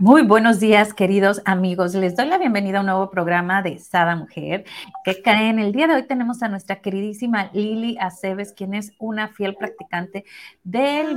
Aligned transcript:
Muy 0.00 0.22
buenos 0.22 0.58
días, 0.58 0.92
queridos 0.92 1.40
amigos. 1.44 1.94
Les 1.94 2.16
doy 2.16 2.26
la 2.26 2.36
bienvenida 2.36 2.78
a 2.78 2.80
un 2.80 2.86
nuevo 2.86 3.10
programa 3.10 3.62
de 3.62 3.78
Sada 3.78 4.16
Mujer. 4.16 4.64
Que 5.04 5.22
en 5.24 5.60
el 5.60 5.70
día 5.70 5.86
de 5.86 5.94
hoy 5.94 6.02
tenemos 6.02 6.42
a 6.42 6.48
nuestra 6.48 6.80
queridísima 6.80 7.48
Lili 7.52 7.96
Aceves, 8.00 8.52
quien 8.52 8.74
es 8.74 8.92
una 8.98 9.28
fiel 9.28 9.54
practicante 9.54 10.24
del 10.64 11.16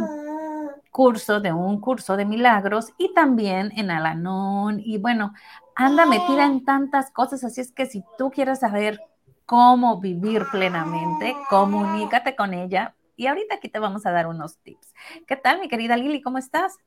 curso, 0.92 1.40
de 1.40 1.54
un 1.54 1.82
curso 1.82 2.18
de 2.18 2.26
milagros 2.26 2.94
y 3.00 3.12
también 3.16 3.72
en 3.76 3.90
Alanón. 3.90 4.80
Y 4.80 5.00
bueno, 5.00 5.34
anda 5.76 6.06
metida 6.06 6.46
en 6.46 6.64
tantas 6.64 7.10
cosas, 7.10 7.44
así 7.44 7.62
es 7.62 7.72
que 7.72 7.88
si 7.88 8.04
tú 8.20 8.30
quieres 8.30 8.60
saber 8.60 9.00
cómo 9.48 10.00
vivir 10.00 10.44
plenamente, 10.52 11.36
comunícate 11.50 12.36
con 12.36 12.54
ella. 12.54 12.96
Y 13.16 13.26
ahorita 13.26 13.56
aquí 13.56 13.70
te 13.70 13.80
vamos 13.80 14.06
a 14.06 14.12
dar 14.12 14.28
unos 14.28 14.60
tips. 14.60 14.94
¿Qué 15.26 15.36
tal, 15.36 15.60
mi 15.60 15.68
querida 15.68 15.98
Lili? 15.98 16.22
¿Cómo 16.22 16.38
estás? 16.38 16.78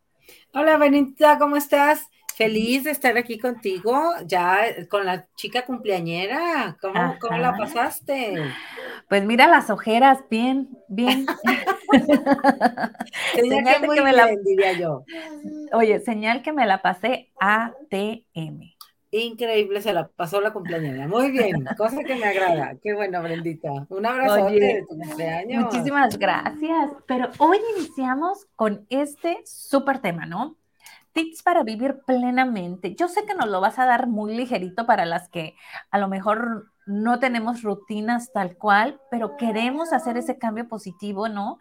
Hola, 0.52 0.76
Benita, 0.76 1.38
¿cómo 1.38 1.56
estás? 1.56 2.06
Feliz 2.36 2.84
de 2.84 2.90
estar 2.90 3.16
aquí 3.18 3.38
contigo, 3.38 4.12
ya 4.26 4.60
con 4.88 5.04
la 5.04 5.26
chica 5.36 5.66
cumpleañera. 5.66 6.76
¿Cómo, 6.80 7.16
¿cómo 7.20 7.36
la 7.36 7.54
pasaste? 7.54 8.34
Pues 9.08 9.24
mira 9.24 9.46
las 9.46 9.68
ojeras, 9.68 10.20
bien, 10.30 10.70
bien. 10.88 11.26
señal, 13.34 13.80
que, 13.80 13.86
muy 13.86 14.00
me 14.00 14.12
bien, 14.12 14.42
diría 14.42 14.72
yo. 14.72 15.04
Oye, 15.72 16.00
señal 16.00 16.42
que 16.42 16.52
me 16.52 16.66
la 16.66 16.80
pasé 16.80 17.30
ATM. 17.40 18.74
Increíble, 19.12 19.82
se 19.82 19.92
la 19.92 20.06
pasó 20.06 20.40
la 20.40 20.52
cumpleañera. 20.52 21.08
Muy 21.08 21.32
bien, 21.32 21.66
cosa 21.76 22.04
que 22.04 22.14
me 22.14 22.26
agrada. 22.26 22.76
Qué 22.82 22.94
bueno, 22.94 23.20
Brendita. 23.22 23.86
Un 23.88 24.06
abrazo 24.06 24.46
de 24.46 24.84
tu 24.88 24.96
cumpleaños. 24.96 25.64
Muchísimas 25.64 26.16
gracias. 26.16 26.92
Pero 27.06 27.28
hoy 27.38 27.58
iniciamos 27.76 28.46
con 28.54 28.86
este 28.88 29.42
súper 29.44 29.98
tema, 29.98 30.26
¿no? 30.26 30.56
Tips 31.12 31.42
para 31.42 31.64
vivir 31.64 31.98
plenamente. 32.06 32.94
Yo 32.94 33.08
sé 33.08 33.24
que 33.26 33.34
nos 33.34 33.48
lo 33.48 33.60
vas 33.60 33.80
a 33.80 33.86
dar 33.86 34.06
muy 34.06 34.36
ligerito 34.36 34.86
para 34.86 35.04
las 35.04 35.28
que 35.28 35.56
a 35.90 35.98
lo 35.98 36.06
mejor 36.06 36.70
no 36.86 37.18
tenemos 37.18 37.62
rutinas 37.62 38.32
tal 38.32 38.56
cual, 38.56 39.00
pero 39.10 39.36
queremos 39.36 39.92
hacer 39.92 40.18
ese 40.18 40.38
cambio 40.38 40.68
positivo, 40.68 41.28
¿no? 41.28 41.58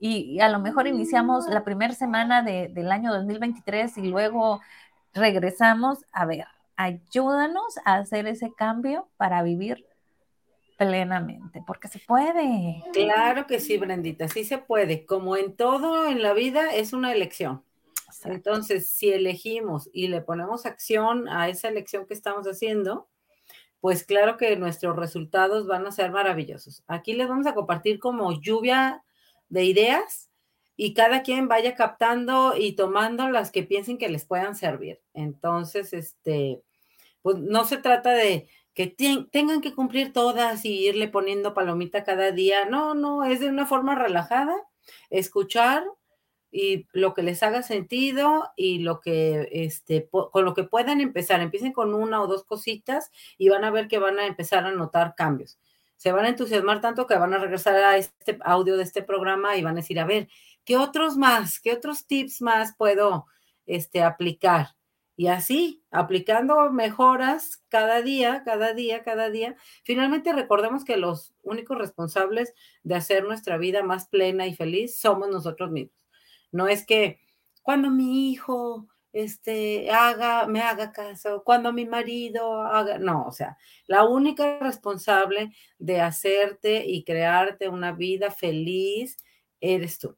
Y, 0.00 0.40
a 0.40 0.48
lo 0.48 0.58
mejor 0.58 0.88
iniciamos 0.88 1.46
la 1.46 1.62
primera 1.62 1.94
semana 1.94 2.42
del 2.42 2.90
año 2.90 3.12
2023 3.12 3.98
y 3.98 4.08
luego 4.08 4.60
regresamos 5.14 6.04
a 6.12 6.26
ver 6.26 6.46
ayúdanos 6.78 7.76
a 7.84 7.96
hacer 7.96 8.26
ese 8.28 8.52
cambio 8.54 9.08
para 9.16 9.42
vivir 9.42 9.84
plenamente, 10.78 11.62
porque 11.66 11.88
se 11.88 11.98
puede. 11.98 12.84
Claro 12.92 13.48
que 13.48 13.58
sí, 13.58 13.76
Brendita, 13.76 14.28
sí 14.28 14.44
se 14.44 14.58
puede. 14.58 15.04
Como 15.04 15.36
en 15.36 15.56
todo 15.56 16.06
en 16.06 16.22
la 16.22 16.32
vida 16.32 16.72
es 16.72 16.92
una 16.92 17.12
elección. 17.12 17.64
Entonces, 18.24 18.88
si 18.88 19.10
elegimos 19.10 19.90
y 19.92 20.06
le 20.06 20.20
ponemos 20.20 20.66
acción 20.66 21.28
a 21.28 21.48
esa 21.48 21.68
elección 21.68 22.06
que 22.06 22.14
estamos 22.14 22.46
haciendo, 22.46 23.08
pues 23.80 24.04
claro 24.04 24.36
que 24.36 24.56
nuestros 24.56 24.94
resultados 24.96 25.66
van 25.66 25.84
a 25.84 25.92
ser 25.92 26.12
maravillosos. 26.12 26.84
Aquí 26.86 27.12
les 27.12 27.28
vamos 27.28 27.46
a 27.48 27.54
compartir 27.54 27.98
como 27.98 28.40
lluvia 28.40 29.02
de 29.48 29.64
ideas 29.64 30.30
y 30.76 30.94
cada 30.94 31.22
quien 31.22 31.48
vaya 31.48 31.74
captando 31.74 32.54
y 32.56 32.76
tomando 32.76 33.28
las 33.30 33.50
que 33.50 33.64
piensen 33.64 33.98
que 33.98 34.08
les 34.08 34.24
puedan 34.24 34.54
servir. 34.54 35.00
Entonces, 35.12 35.92
este, 35.92 36.62
pues 37.22 37.38
no 37.38 37.64
se 37.64 37.78
trata 37.78 38.12
de 38.12 38.48
que 38.74 38.86
tengan 38.86 39.60
que 39.60 39.74
cumplir 39.74 40.12
todas 40.12 40.64
y 40.64 40.86
irle 40.86 41.08
poniendo 41.08 41.52
palomita 41.52 42.04
cada 42.04 42.30
día. 42.30 42.64
No, 42.66 42.94
no, 42.94 43.24
es 43.24 43.40
de 43.40 43.48
una 43.48 43.66
forma 43.66 43.96
relajada, 43.96 44.54
escuchar 45.10 45.84
y 46.50 46.86
lo 46.92 47.12
que 47.12 47.22
les 47.22 47.42
haga 47.42 47.62
sentido 47.62 48.52
y 48.56 48.78
lo 48.78 49.00
que, 49.00 49.48
este, 49.50 50.08
con 50.08 50.44
lo 50.44 50.54
que 50.54 50.64
puedan 50.64 51.00
empezar. 51.00 51.40
Empiecen 51.40 51.72
con 51.72 51.94
una 51.94 52.22
o 52.22 52.26
dos 52.26 52.44
cositas 52.44 53.10
y 53.36 53.48
van 53.48 53.64
a 53.64 53.70
ver 53.70 53.88
que 53.88 53.98
van 53.98 54.18
a 54.18 54.26
empezar 54.26 54.64
a 54.64 54.70
notar 54.72 55.14
cambios. 55.16 55.58
Se 55.96 56.12
van 56.12 56.24
a 56.24 56.28
entusiasmar 56.28 56.80
tanto 56.80 57.06
que 57.08 57.16
van 57.16 57.34
a 57.34 57.38
regresar 57.38 57.74
a 57.74 57.96
este 57.96 58.38
audio 58.44 58.76
de 58.76 58.84
este 58.84 59.02
programa 59.02 59.56
y 59.56 59.62
van 59.62 59.74
a 59.74 59.80
decir, 59.80 59.98
a 59.98 60.06
ver, 60.06 60.28
¿qué 60.64 60.76
otros 60.76 61.16
más, 61.16 61.58
qué 61.58 61.72
otros 61.72 62.06
tips 62.06 62.40
más 62.42 62.76
puedo 62.76 63.26
este, 63.66 64.02
aplicar? 64.02 64.77
Y 65.18 65.26
así, 65.26 65.82
aplicando 65.90 66.70
mejoras 66.70 67.64
cada 67.70 68.02
día, 68.02 68.44
cada 68.44 68.72
día, 68.72 69.02
cada 69.02 69.30
día, 69.30 69.56
finalmente 69.82 70.32
recordemos 70.32 70.84
que 70.84 70.96
los 70.96 71.34
únicos 71.42 71.76
responsables 71.76 72.54
de 72.84 72.94
hacer 72.94 73.24
nuestra 73.24 73.58
vida 73.58 73.82
más 73.82 74.06
plena 74.06 74.46
y 74.46 74.54
feliz 74.54 75.00
somos 75.00 75.28
nosotros 75.28 75.72
mismos. 75.72 75.96
No 76.52 76.68
es 76.68 76.86
que 76.86 77.18
cuando 77.62 77.90
mi 77.90 78.30
hijo 78.30 78.86
este, 79.12 79.90
haga, 79.90 80.46
me 80.46 80.60
haga 80.60 80.92
caso, 80.92 81.42
cuando 81.44 81.72
mi 81.72 81.84
marido 81.84 82.62
haga, 82.62 82.98
no, 82.98 83.26
o 83.26 83.32
sea, 83.32 83.58
la 83.88 84.04
única 84.04 84.60
responsable 84.60 85.52
de 85.80 86.00
hacerte 86.00 86.86
y 86.86 87.02
crearte 87.02 87.68
una 87.68 87.90
vida 87.90 88.30
feliz 88.30 89.16
eres 89.60 89.98
tú. 89.98 90.16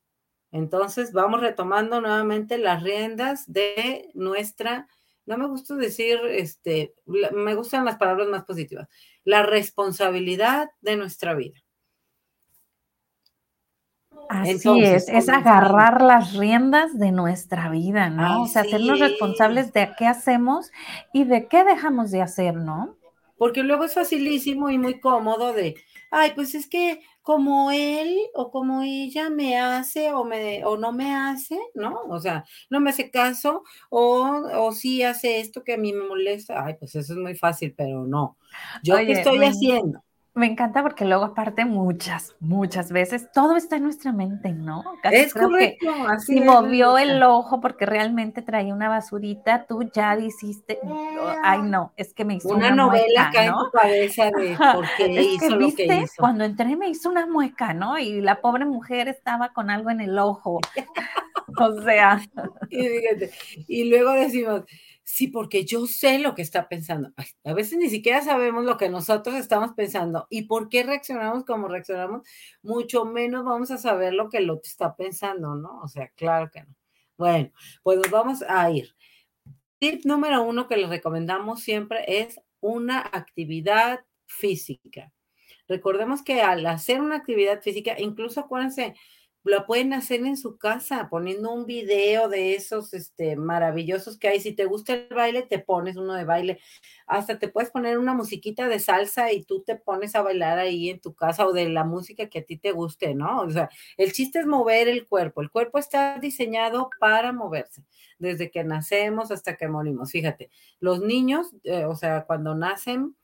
Entonces 0.53 1.13
vamos 1.13 1.41
retomando 1.41 2.01
nuevamente 2.01 2.59
las 2.59 2.83
riendas 2.83 3.51
de 3.51 4.11
nuestra, 4.15 4.89
no 5.27 5.39
me 5.39 5.47
gusta 5.47 5.77
decir, 5.77 6.19
este, 6.29 6.95
me 7.07 7.55
gustan 7.55 7.85
las 7.85 7.97
palabras 7.97 8.29
más 8.29 8.45
positivas, 8.45 8.89
la 9.25 9.43
responsabilidad 9.43 10.71
de 10.81 10.97
nuestra 10.97 11.35
vida. 11.35 11.61
Así 14.29 14.81
es, 14.85 15.09
es 15.09 15.29
agarrar 15.29 16.03
las 16.03 16.35
riendas 16.35 16.97
de 16.97 17.11
nuestra 17.11 17.69
vida, 17.69 18.11
¿no? 18.11 18.43
o 18.43 18.47
sea, 18.47 18.63
hacernos 18.63 19.01
responsables 19.01 19.73
de 19.73 19.91
qué 19.99 20.07
hacemos 20.07 20.71
y 21.13 21.25
de 21.25 21.49
qué 21.49 21.65
dejamos 21.65 22.13
de 22.13 22.23
hacer, 22.23 22.55
¿no? 22.55 22.97
Porque 23.37 23.65
luego 23.65 23.85
es 23.85 23.95
facilísimo 23.95 24.71
y 24.71 24.79
muy 24.79 25.01
cómodo 25.01 25.53
de, 25.53 25.75
ay, 26.11 26.33
pues 26.35 26.55
es 26.55 26.69
que 26.69 27.01
como 27.23 27.71
él 27.71 28.17
o 28.35 28.51
como 28.51 28.83
ella 28.83 29.31
me 29.31 29.59
hace 29.59 30.13
o, 30.13 30.25
me, 30.25 30.65
o 30.65 30.77
no 30.77 30.93
me 30.93 31.15
hace, 31.15 31.59
¿no? 31.75 32.01
O 32.09 32.21
sea, 32.21 32.45
no 32.71 32.81
me 32.81 32.91
hace 32.91 33.11
caso 33.11 33.63
o, 33.91 34.43
o 34.55 34.73
sí 34.73 35.03
hace 35.03 35.41
esto 35.41 35.63
que 35.65 35.75
a 35.75 35.79
mí 35.79 35.93
me 35.93 36.07
molesta. 36.07 36.65
Ay, 36.65 36.75
pues 36.79 36.95
eso 36.95 37.13
es 37.13 37.19
muy 37.19 37.35
fácil, 37.37 37.75
pero 37.77 38.07
no. 38.07 38.37
¿Yo 38.83 38.97
qué 38.97 39.13
estoy 39.13 39.39
haciendo? 39.45 40.03
Me 40.33 40.47
encanta 40.47 40.83
porque 40.83 41.05
luego 41.05 41.25
aparte 41.25 41.65
muchas, 41.65 42.37
muchas 42.39 42.93
veces 42.93 43.33
todo 43.33 43.57
está 43.57 43.77
en 43.77 43.83
nuestra 43.83 44.13
mente, 44.13 44.53
¿no? 44.53 44.85
es 45.03 45.35
correcto, 45.35 45.91
así 46.09 46.35
Si 46.35 46.41
movió 46.41 46.99
el 46.99 47.21
ojo 47.25 47.61
porque 47.61 47.85
realmente 47.85 48.41
traía 48.41 48.73
una 48.73 48.89
basurita, 48.89 49.67
tú 49.67 49.91
ya 49.93 50.17
hiciste, 50.17 50.79
ay 51.43 51.63
no, 51.63 51.93
es 51.97 52.15
que 52.15 52.25
me 52.25 52.35
hizo 52.35 52.49
una, 52.49 52.71
novela 52.71 53.29
acá 53.29 53.45
en 53.47 53.53
tu 53.55 53.71
cabeza 53.73 54.25
de 54.27 54.57
por 54.57 54.85
qué 54.97 55.09
hizo 55.21 55.57
lo 55.57 55.75
que 55.75 55.87
hizo. 55.87 56.15
Cuando 56.19 56.45
entré 56.45 56.77
me 56.77 56.89
hizo 56.89 57.09
una 57.11 57.27
mueca, 57.27 57.75
¿no? 57.75 57.99
Y 57.99 58.21
la 58.21 58.41
pobre 58.41 58.65
mujer 58.65 59.09
estaba 59.09 59.53
con 59.53 59.69
algo 59.69 59.91
en 59.91 60.01
el 60.01 60.17
ojo. 60.17 60.61
o 61.59 61.83
sea. 61.83 62.21
y, 62.69 62.87
y 63.67 63.91
luego 63.91 64.13
decimos, 64.13 64.63
Sí, 65.13 65.27
porque 65.27 65.65
yo 65.65 65.89
sé 65.89 66.21
lo 66.21 66.37
que 66.37 66.43
está 66.43 66.69
pensando. 66.69 67.13
a 67.45 67.53
veces 67.53 67.79
ni 67.79 67.91
siquiera 67.91 68.23
sabemos 68.23 68.65
lo 68.65 68.77
que 68.77 68.89
nosotros 68.89 69.35
estamos 69.35 69.73
pensando 69.73 70.29
y 70.31 70.43
por 70.43 70.69
qué 70.69 70.85
reaccionamos 70.85 71.45
como 71.45 71.67
reaccionamos, 71.67 72.23
mucho 72.63 73.05
menos 73.05 73.45
vamos 73.45 73.73
a 73.73 73.79
saber 73.79 74.15
lo 74.15 74.29
que 74.29 74.39
el 74.39 74.49
otro 74.49 74.69
está 74.69 74.95
pensando, 74.95 75.57
¿no? 75.57 75.81
O 75.81 75.89
sea, 75.89 76.09
claro 76.11 76.49
que 76.53 76.61
no. 76.63 76.77
Bueno, 77.19 77.51
pues 77.83 77.99
nos 77.99 78.11
vamos 78.11 78.45
a 78.49 78.71
ir. 78.71 78.95
Tip 79.81 80.05
número 80.05 80.45
uno 80.45 80.69
que 80.69 80.77
les 80.77 80.89
recomendamos 80.89 81.61
siempre 81.61 82.05
es 82.07 82.41
una 82.61 83.01
actividad 83.01 84.05
física. 84.27 85.13
Recordemos 85.67 86.23
que 86.23 86.41
al 86.41 86.65
hacer 86.67 87.01
una 87.01 87.17
actividad 87.17 87.63
física, 87.63 87.97
incluso 87.99 88.39
acuérdense, 88.41 88.95
lo 89.45 89.67
pueden 89.67 89.93
hacer 89.93 90.25
en 90.27 90.37
su 90.37 90.59
casa, 90.59 91.09
poniendo 91.11 91.53
un 91.53 91.65
video 91.67 92.29
de 92.29 92.55
esos 92.55 92.93
este, 92.95 93.37
maravillosos 93.37 94.19
que 94.19 94.29
hay. 94.29 94.41
Si 94.41 94.53
te 94.53 94.67
gusta 94.67 94.95
el 94.95 95.09
baile, 95.15 95.43
te 95.43 95.59
pones 95.59 95.97
uno 95.97 96.15
de 96.15 96.25
baile. 96.25 96.61
Hasta 97.07 97.39
te 97.39 97.49
puedes 97.49 97.71
poner 97.71 97.99
una 97.99 98.15
musiquita 98.15 98.69
de 98.69 98.79
salsa 98.79 99.33
y 99.33 99.45
tú 99.45 99.63
te 99.63 99.77
pones 99.77 100.15
a 100.15 100.23
bailar 100.23 100.59
ahí 100.59 100.91
en 100.91 101.01
tu 101.01 101.15
casa 101.15 101.47
o 101.47 101.53
de 101.53 101.69
la 101.69 101.85
música 101.85 102.29
que 102.29 102.41
a 102.41 102.45
ti 102.45 102.59
te 102.59 102.73
guste, 102.73 103.15
¿no? 103.15 103.41
O 103.41 103.51
sea, 103.51 103.71
el 103.97 104.13
chiste 104.13 104.41
es 104.41 104.47
mover 104.47 104.89
el 104.89 105.07
cuerpo. 105.07 105.41
El 105.41 105.51
cuerpo 105.51 105.79
está 105.79 106.19
diseñado 106.19 106.91
para 106.99 107.33
moverse, 107.33 107.83
desde 108.19 108.51
que 108.51 108.65
nacemos 108.65 109.31
hasta 109.31 109.57
que 109.57 109.69
morimos. 109.69 110.11
Fíjate, 110.13 110.51
los 110.81 111.01
niños, 111.01 111.55
eh, 111.65 111.85
o 111.87 111.97
sea, 111.97 112.25
cuando 112.27 112.55
nacen, 112.55 113.17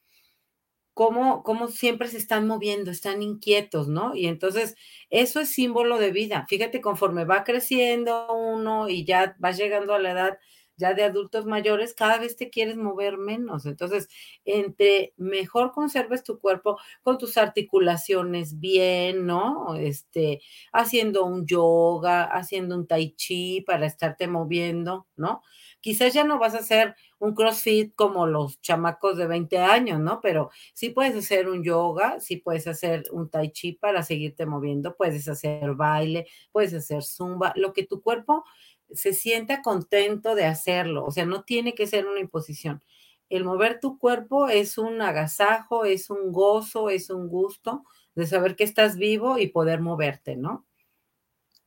cómo, 0.97 1.43
cómo 1.43 1.69
siempre 1.69 2.09
se 2.09 2.17
están 2.17 2.47
moviendo, 2.47 2.91
están 2.91 3.21
inquietos, 3.21 3.87
¿no? 3.87 4.15
Y 4.17 4.29
entonces 4.29 4.77
eso 5.11 5.41
es 5.41 5.51
símbolo 5.51 5.99
de 5.99 6.11
vida. 6.11 6.47
Fíjate, 6.49 6.81
conforme 6.81 7.27
va 7.27 7.45
creciendo 7.45 8.33
uno 8.33 8.89
y 8.89 9.05
ya 9.05 9.37
va 9.45 9.51
llegando 9.53 9.93
a 9.93 9.99
la 9.99 10.13
edad 10.13 10.39
ya 10.79 10.95
de 10.95 11.05
adultos 11.05 11.45
mayores, 11.45 11.93
cada 11.95 12.17
vez 12.19 12.37
te 12.37 12.49
quieres 12.49 12.77
mover 12.79 13.19
menos. 13.19 13.67
Entonces, 13.67 14.09
entre 14.47 15.13
mejor 15.19 15.73
conserves 15.73 16.25
tu 16.25 16.39
cuerpo 16.39 16.79
con 17.03 17.19
tus 17.19 17.37
articulaciones 17.37 18.59
bien, 18.59 19.27
¿no? 19.27 19.75
Este, 19.77 20.41
haciendo 20.73 21.27
un 21.27 21.47
yoga, 21.47 22.25
haciendo 22.25 22.75
un 22.75 22.87
tai 22.87 23.13
chi 23.17 23.61
para 23.67 23.85
estarte 23.87 24.29
moviendo, 24.29 25.07
¿no? 25.17 25.43
Quizás 25.83 26.15
ya 26.15 26.25
no 26.25 26.39
vas 26.39 26.55
a 26.55 26.59
hacer 26.61 26.97
un 27.19 27.35
CrossFit 27.35 27.95
como 27.95 28.27
los 28.27 28.61
chamacos 28.61 29.17
de 29.17 29.27
20 29.27 29.59
años, 29.59 30.01
¿no? 30.01 30.21
Pero 30.21 30.51
sí 30.75 30.91
puedes 30.91 31.17
hacer 31.17 31.49
un 31.49 31.63
yoga, 31.65 32.21
sí 32.21 32.37
puedes 32.37 32.67
hacer 32.67 33.05
un 33.13 33.31
tai 33.31 33.51
chi 33.51 33.73
para 33.73 34.03
seguirte 34.03 34.47
moviendo, 34.47 34.97
puedes 34.97 35.29
hacer 35.29 35.75
baile, 35.75 36.27
puedes 36.53 36.75
hacer 36.75 37.03
zumba, 37.03 37.53
lo 37.57 37.73
que 37.73 37.87
tu 37.87 38.03
cuerpo 38.03 38.45
se 38.93 39.13
sienta 39.13 39.63
contento 39.63 40.35
de 40.35 40.45
hacerlo, 40.45 41.05
o 41.05 41.11
sea, 41.11 41.27
no 41.27 41.43
tiene 41.45 41.75
que 41.75 41.87
ser 41.87 42.07
una 42.07 42.21
imposición. 42.21 42.83
El 43.29 43.45
mover 43.45 43.81
tu 43.81 43.99
cuerpo 43.99 44.49
es 44.49 44.79
un 44.79 45.03
agasajo, 45.03 45.85
es 45.85 46.11
un 46.11 46.33
gozo, 46.33 46.91
es 46.91 47.11
un 47.11 47.29
gusto 47.29 47.85
de 48.15 48.27
saber 48.27 48.55
que 48.57 48.65
estás 48.65 48.97
vivo 48.97 49.39
y 49.39 49.49
poder 49.49 49.81
moverte, 49.81 50.37
¿no? 50.37 50.65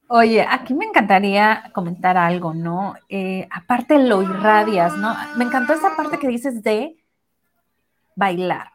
Oye, 0.09 0.45
aquí 0.47 0.73
me 0.73 0.85
encantaría 0.85 1.71
comentar 1.73 2.17
algo, 2.17 2.53
¿no? 2.53 2.95
Eh, 3.07 3.47
aparte 3.51 3.99
lo 3.99 4.21
irradias, 4.21 4.97
¿no? 4.97 5.15
Me 5.37 5.45
encantó 5.45 5.73
esa 5.73 5.95
parte 5.95 6.19
que 6.19 6.27
dices 6.27 6.61
de 6.63 6.97
bailar. 8.15 8.71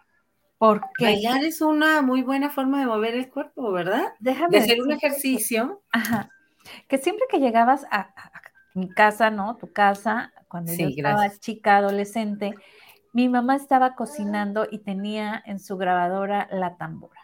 Porque 0.58 1.04
bailar 1.04 1.44
es 1.44 1.60
una 1.60 2.00
muy 2.00 2.22
buena 2.22 2.50
forma 2.50 2.80
de 2.80 2.86
mover 2.86 3.14
el 3.14 3.28
cuerpo, 3.28 3.70
¿verdad? 3.72 4.14
Déjame 4.20 4.58
de 4.58 4.64
hacer 4.64 4.80
un 4.80 4.92
ejercicio. 4.92 5.82
Ajá 5.90 6.30
que 6.88 6.98
siempre 6.98 7.26
que 7.30 7.38
llegabas 7.38 7.86
a, 7.90 8.10
mi 8.74 8.88
casa, 8.88 9.30
¿no? 9.30 9.56
Tu 9.56 9.72
casa, 9.72 10.32
cuando 10.48 10.72
yo 10.74 10.88
estaba 10.88 11.30
chica, 11.38 11.76
adolescente, 11.76 12.54
mi 13.12 13.28
mamá 13.28 13.54
estaba 13.54 13.94
cocinando 13.94 14.66
y 14.68 14.78
tenía 14.78 15.40
en 15.46 15.60
su 15.60 15.76
grabadora 15.76 16.48
la 16.50 16.76
tambora. 16.76 17.23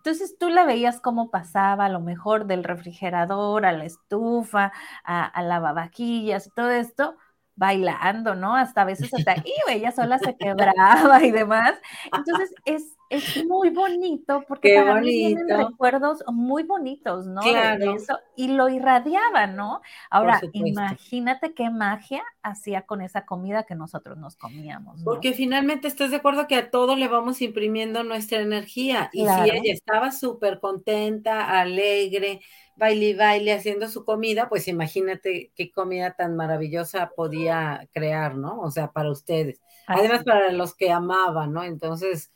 Entonces 0.00 0.38
tú 0.38 0.48
la 0.48 0.64
veías 0.64 1.00
cómo 1.00 1.30
pasaba 1.30 1.84
a 1.86 1.88
lo 1.90 2.00
mejor 2.00 2.46
del 2.46 2.64
refrigerador 2.64 3.66
a 3.66 3.72
la 3.72 3.84
estufa, 3.84 4.72
a, 5.04 5.24
a 5.26 5.42
lavavajillas 5.42 6.46
y 6.46 6.50
todo 6.52 6.70
esto, 6.70 7.16
bailando, 7.54 8.34
¿no? 8.34 8.56
Hasta 8.56 8.82
a 8.82 8.84
veces 8.86 9.12
hasta 9.12 9.32
ahí 9.32 9.52
ella 9.68 9.92
sola 9.92 10.18
se 10.18 10.36
quebraba 10.36 11.22
y 11.22 11.30
demás. 11.32 11.74
Entonces 12.14 12.54
es, 12.64 12.96
es 13.10 13.44
muy 13.44 13.70
bonito 13.70 14.44
porque 14.46 14.76
para 14.76 15.00
mí 15.00 15.10
tienen 15.10 15.48
recuerdos 15.48 16.22
muy 16.28 16.62
bonitos, 16.62 17.26
¿no? 17.26 17.40
Claro. 17.42 17.96
eso, 17.96 18.18
y 18.36 18.48
lo 18.48 18.68
irradiaba, 18.68 19.48
¿no? 19.48 19.82
Ahora, 20.10 20.40
imagínate 20.52 21.52
qué 21.52 21.70
magia 21.70 22.22
hacía 22.42 22.82
con 22.82 23.00
esa 23.02 23.26
comida 23.26 23.64
que 23.64 23.74
nosotros 23.74 24.16
nos 24.16 24.36
comíamos. 24.36 25.02
Porque 25.04 25.32
finalmente 25.32 25.88
estás 25.88 26.12
de 26.12 26.18
acuerdo 26.18 26.46
que 26.46 26.54
a 26.54 26.70
todo 26.70 26.94
le 26.94 27.08
vamos 27.08 27.42
imprimiendo 27.42 28.04
nuestra 28.04 28.40
energía. 28.40 29.10
Y 29.12 29.26
si 29.26 29.50
ella 29.50 29.72
estaba 29.72 30.12
súper 30.12 30.60
contenta, 30.60 31.58
alegre, 31.60 32.40
baile 32.76 33.08
y 33.08 33.14
baile 33.14 33.52
haciendo 33.52 33.88
su 33.88 34.04
comida, 34.04 34.48
pues 34.48 34.68
imagínate 34.68 35.50
qué 35.56 35.72
comida 35.72 36.14
tan 36.14 36.36
maravillosa 36.36 37.10
podía 37.16 37.88
crear, 37.92 38.36
¿no? 38.36 38.60
O 38.60 38.70
sea, 38.70 38.92
para 38.92 39.10
ustedes. 39.10 39.60
Además, 39.88 40.22
para 40.22 40.52
los 40.52 40.74
que 40.74 40.92
amaban, 40.92 41.52
¿no? 41.52 41.64
Entonces, 41.64 42.30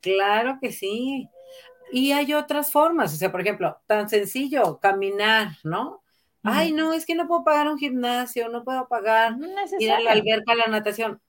claro 0.00 0.58
que 0.60 0.72
sí. 0.72 1.28
Y 1.90 2.12
hay 2.12 2.34
otras 2.34 2.70
formas, 2.70 3.14
o 3.14 3.16
sea, 3.16 3.32
por 3.32 3.40
ejemplo, 3.40 3.78
tan 3.86 4.08
sencillo, 4.08 4.78
caminar, 4.78 5.52
¿no? 5.64 6.02
Ay, 6.42 6.72
no, 6.72 6.92
es 6.92 7.04
que 7.04 7.14
no 7.14 7.26
puedo 7.26 7.44
pagar 7.44 7.68
un 7.68 7.78
gimnasio, 7.78 8.48
no 8.48 8.64
puedo 8.64 8.88
pagar 8.88 9.36
ir 9.78 9.90
a 9.90 10.00
la 10.00 10.12
alberca, 10.12 10.52
a 10.52 10.56
la 10.56 10.66
natación. 10.66 11.20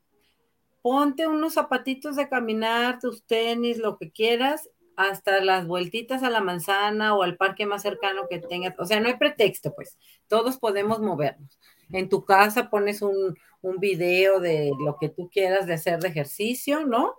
Ponte 0.81 1.27
unos 1.27 1.53
zapatitos 1.53 2.15
de 2.15 2.29
caminar, 2.29 2.99
tus 2.99 3.25
tenis, 3.25 3.77
lo 3.77 3.97
que 3.97 4.11
quieras, 4.11 4.69
hasta 4.95 5.41
las 5.41 5.65
vueltitas 5.65 6.23
a 6.23 6.29
la 6.29 6.41
manzana 6.41 7.15
o 7.15 7.23
al 7.23 7.37
parque 7.37 7.65
más 7.65 7.81
cercano 7.81 8.27
que 8.29 8.39
tengas. 8.39 8.75
O 8.79 8.85
sea, 8.85 8.99
no 8.99 9.07
hay 9.07 9.17
pretexto, 9.17 9.73
pues. 9.73 9.97
Todos 10.27 10.57
podemos 10.57 10.99
movernos. 10.99 11.57
En 11.91 12.07
tu 12.07 12.23
casa 12.23 12.69
pones 12.69 13.01
un, 13.01 13.35
un 13.61 13.77
video 13.79 14.39
de 14.39 14.71
lo 14.85 14.97
que 14.99 15.09
tú 15.09 15.29
quieras 15.29 15.67
de 15.67 15.73
hacer 15.73 15.99
de 15.99 16.09
ejercicio, 16.09 16.85
¿no? 16.85 17.15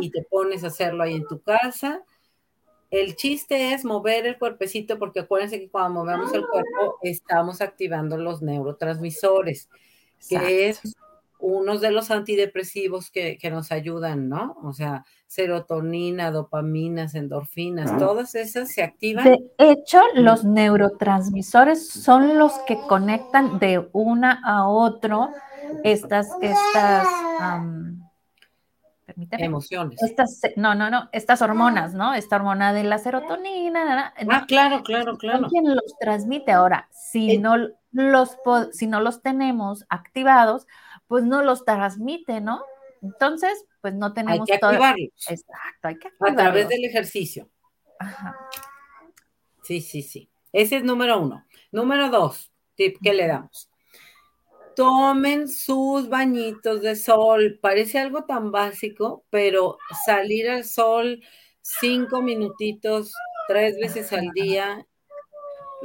Y 0.00 0.10
te 0.10 0.22
pones 0.22 0.64
a 0.64 0.68
hacerlo 0.68 1.02
ahí 1.02 1.14
en 1.14 1.26
tu 1.26 1.40
casa. 1.40 2.02
El 2.90 3.16
chiste 3.16 3.72
es 3.72 3.84
mover 3.84 4.26
el 4.26 4.38
cuerpecito, 4.38 4.98
porque 4.98 5.20
acuérdense 5.20 5.58
que 5.58 5.70
cuando 5.70 6.00
movemos 6.00 6.32
el 6.34 6.46
cuerpo 6.46 6.98
estamos 7.02 7.60
activando 7.60 8.18
los 8.18 8.42
neurotransmisores, 8.42 9.68
que 10.28 10.68
es 10.68 10.82
uno 11.38 11.78
de 11.78 11.90
los 11.90 12.10
antidepresivos 12.10 13.10
que, 13.10 13.36
que, 13.38 13.50
nos 13.50 13.72
ayudan, 13.72 14.28
¿no? 14.28 14.56
O 14.62 14.72
sea, 14.72 15.04
serotonina, 15.26 16.30
dopaminas, 16.30 17.14
endorfinas, 17.14 17.98
todas 17.98 18.34
esas 18.34 18.70
se 18.70 18.82
activan. 18.82 19.24
De 19.24 19.40
hecho, 19.58 20.00
los 20.14 20.44
neurotransmisores 20.44 21.88
son 21.88 22.38
los 22.38 22.52
que 22.66 22.78
conectan 22.86 23.58
de 23.58 23.88
una 23.92 24.40
a 24.44 24.68
otro 24.68 25.30
estas, 25.84 26.28
estas, 26.42 27.08
permíteme. 29.12 29.44
Emociones. 29.44 30.02
Estas, 30.02 30.40
no, 30.56 30.74
no, 30.74 30.90
no, 30.90 31.08
estas 31.12 31.42
hormonas, 31.42 31.94
¿no? 31.94 32.14
Esta 32.14 32.36
hormona 32.36 32.72
de 32.72 32.84
la 32.84 32.98
serotonina. 32.98 34.14
Ah, 34.30 34.44
claro, 34.46 34.82
claro, 34.82 35.18
claro. 35.18 35.48
¿Quién 35.48 35.74
los 35.74 35.96
transmite 36.00 36.52
ahora? 36.52 36.88
Si, 36.92 37.38
no 37.38 37.56
los, 37.92 38.36
si 38.72 38.86
no 38.86 39.00
los 39.00 39.22
tenemos 39.22 39.84
activados, 39.88 40.66
pues 41.06 41.24
no 41.24 41.42
los 41.42 41.64
transmite, 41.64 42.40
¿no? 42.40 42.64
Entonces, 43.02 43.66
pues 43.80 43.94
no 43.94 44.12
tenemos 44.12 44.40
hay 44.40 44.58
que 44.58 44.64
activarlos. 44.64 45.10
Exacto, 45.28 45.88
hay 45.88 45.98
que 45.98 46.08
activarlos. 46.08 46.40
A 46.40 46.42
través 46.42 46.68
del 46.68 46.84
ejercicio. 46.84 47.50
Ajá. 47.98 48.36
Sí, 49.62 49.80
sí, 49.80 50.02
sí. 50.02 50.30
Ese 50.52 50.76
es 50.76 50.84
número 50.84 51.20
uno. 51.20 51.44
Número 51.70 52.08
dos, 52.08 52.52
tip 52.74 52.96
que 53.02 53.12
le 53.12 53.26
damos. 53.26 53.68
Tomen 54.74 55.48
sus 55.48 56.08
bañitos 56.08 56.82
de 56.82 56.96
sol. 56.96 57.58
Parece 57.60 57.98
algo 57.98 58.24
tan 58.24 58.50
básico, 58.50 59.24
pero 59.30 59.78
salir 60.04 60.48
al 60.50 60.64
sol 60.64 61.22
cinco 61.60 62.22
minutitos, 62.22 63.12
tres 63.48 63.76
veces 63.78 64.12
al 64.12 64.28
día 64.34 64.86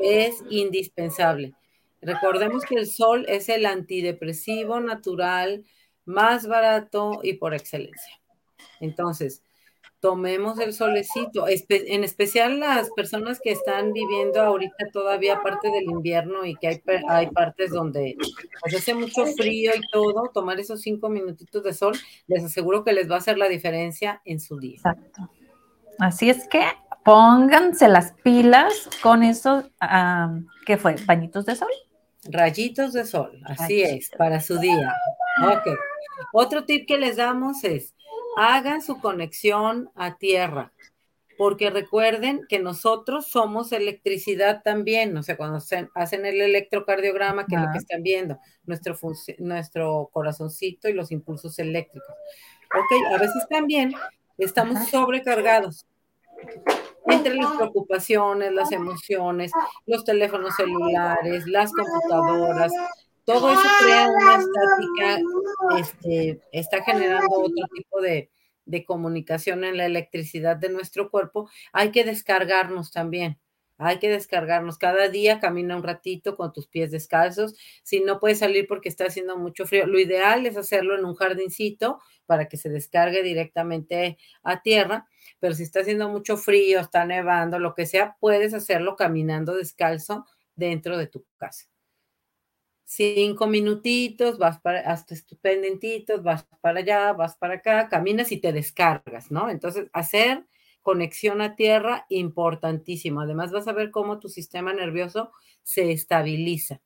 es 0.01 0.43
indispensable. 0.49 1.53
Recordemos 2.01 2.63
que 2.63 2.75
el 2.75 2.87
sol 2.87 3.25
es 3.27 3.49
el 3.49 3.65
antidepresivo 3.65 4.79
natural 4.79 5.65
más 6.05 6.47
barato 6.47 7.19
y 7.23 7.33
por 7.33 7.53
excelencia. 7.53 8.21
Entonces, 8.79 9.43
tomemos 10.07 10.57
el 10.59 10.71
solecito, 10.71 11.47
en 11.49 12.05
especial 12.05 12.61
las 12.61 12.89
personas 12.91 13.41
que 13.41 13.51
están 13.51 13.91
viviendo 13.91 14.41
ahorita 14.41 14.89
todavía 14.93 15.43
parte 15.43 15.69
del 15.69 15.83
invierno 15.83 16.45
y 16.45 16.55
que 16.55 16.69
hay, 16.69 16.81
hay 17.09 17.27
partes 17.27 17.71
donde 17.71 18.15
pues, 18.61 18.73
hace 18.73 18.93
mucho 18.93 19.25
frío 19.25 19.73
y 19.75 19.81
todo, 19.91 20.31
tomar 20.33 20.61
esos 20.61 20.79
cinco 20.79 21.09
minutitos 21.09 21.61
de 21.61 21.73
sol, 21.73 21.93
les 22.27 22.41
aseguro 22.41 22.85
que 22.85 22.93
les 22.93 23.11
va 23.11 23.15
a 23.15 23.17
hacer 23.17 23.37
la 23.37 23.49
diferencia 23.49 24.21
en 24.23 24.39
su 24.39 24.57
día. 24.57 24.77
Exacto. 24.77 25.29
Así 25.99 26.29
es 26.29 26.47
que 26.47 26.63
pónganse 27.03 27.89
las 27.89 28.13
pilas 28.23 28.89
con 29.03 29.23
esos, 29.23 29.65
¿qué 30.65 30.77
fue? 30.77 30.95
¿Bañitos 31.05 31.45
de 31.45 31.57
sol? 31.57 31.71
Rayitos 32.29 32.93
de 32.93 33.03
sol, 33.03 33.41
así 33.43 33.83
es, 33.83 34.09
para 34.17 34.39
su 34.39 34.57
día. 34.57 34.95
Ok. 35.43 35.67
Otro 36.31 36.63
tip 36.63 36.87
que 36.87 36.97
les 36.97 37.17
damos 37.17 37.65
es, 37.65 37.93
hagan 38.37 38.83
su 38.83 39.01
conexión 39.01 39.89
a 39.95 40.17
tierra, 40.17 40.71
porque 41.39 41.71
recuerden 41.71 42.45
que 42.47 42.59
nosotros 42.59 43.27
somos 43.27 43.71
electricidad 43.71 44.61
también, 44.63 45.17
o 45.17 45.23
sea, 45.23 45.37
cuando 45.37 45.57
hacen 45.57 46.25
el 46.25 46.41
electrocardiograma, 46.41 47.47
que 47.47 47.55
es 47.55 47.61
lo 47.61 47.71
que 47.71 47.79
están 47.79 48.03
viendo, 48.03 48.39
nuestro, 48.63 48.95
nuestro 49.39 50.09
corazoncito 50.13 50.87
y 50.87 50.93
los 50.93 51.11
impulsos 51.11 51.57
eléctricos. 51.57 52.13
Ok, 52.75 53.15
a 53.15 53.17
veces 53.17 53.47
también 53.49 53.91
estamos 54.37 54.87
sobrecargados 54.89 55.87
entre 57.07 57.33
las 57.33 57.55
preocupaciones, 57.55 58.51
las 58.51 58.71
emociones, 58.71 59.51
los 59.87 60.03
teléfonos 60.03 60.55
celulares, 60.55 61.47
las 61.47 61.71
computadoras, 61.71 62.71
todo 63.27 63.51
eso 63.51 63.61
crea 63.81 64.07
una 64.07 64.37
estática, 64.37 65.21
este, 65.77 66.41
está 66.53 66.81
generando 66.81 67.27
otro 67.29 67.65
tipo 67.75 67.99
de, 67.99 68.31
de 68.63 68.85
comunicación 68.85 69.65
en 69.65 69.75
la 69.75 69.85
electricidad 69.85 70.55
de 70.55 70.69
nuestro 70.69 71.11
cuerpo. 71.11 71.49
Hay 71.73 71.91
que 71.91 72.05
descargarnos 72.05 72.91
también. 72.91 73.37
Hay 73.77 73.99
que 73.99 74.09
descargarnos. 74.09 74.77
Cada 74.77 75.09
día 75.09 75.41
camina 75.41 75.75
un 75.75 75.83
ratito 75.83 76.37
con 76.37 76.53
tus 76.53 76.69
pies 76.69 76.89
descalzos. 76.89 77.53
Si 77.83 77.99
no 77.99 78.21
puedes 78.21 78.39
salir 78.39 78.65
porque 78.65 78.87
está 78.87 79.07
haciendo 79.07 79.37
mucho 79.37 79.65
frío, 79.65 79.87
lo 79.87 79.99
ideal 79.99 80.45
es 80.45 80.55
hacerlo 80.55 80.97
en 80.97 81.03
un 81.03 81.15
jardincito 81.15 81.99
para 82.25 82.47
que 82.47 82.55
se 82.55 82.69
descargue 82.69 83.23
directamente 83.23 84.17
a 84.41 84.61
tierra. 84.61 85.05
Pero 85.39 85.53
si 85.53 85.63
está 85.63 85.81
haciendo 85.81 86.07
mucho 86.07 86.37
frío, 86.37 86.79
está 86.79 87.03
nevando, 87.03 87.59
lo 87.59 87.75
que 87.75 87.85
sea, 87.85 88.15
puedes 88.21 88.53
hacerlo 88.53 88.95
caminando 88.95 89.53
descalzo 89.53 90.25
dentro 90.55 90.97
de 90.97 91.07
tu 91.07 91.25
casa. 91.35 91.67
Cinco 92.89 93.47
minutitos, 93.47 94.37
vas 94.37 94.61
para, 94.61 94.79
hasta 94.79 95.13
tus 95.13 95.37
pendientitos, 95.39 96.23
vas 96.23 96.47
para 96.61 96.79
allá, 96.79 97.11
vas 97.11 97.35
para 97.35 97.55
acá, 97.55 97.89
caminas 97.89 98.31
y 98.31 98.37
te 98.37 98.53
descargas, 98.53 99.29
¿no? 99.29 99.49
Entonces, 99.49 99.89
hacer 99.91 100.47
conexión 100.83 101.41
a 101.41 101.57
tierra, 101.57 102.05
importantísimo. 102.07 103.19
Además, 103.19 103.51
vas 103.51 103.67
a 103.67 103.73
ver 103.73 103.91
cómo 103.91 104.19
tu 104.19 104.29
sistema 104.29 104.71
nervioso 104.71 105.33
se 105.63 105.91
estabiliza. 105.91 106.79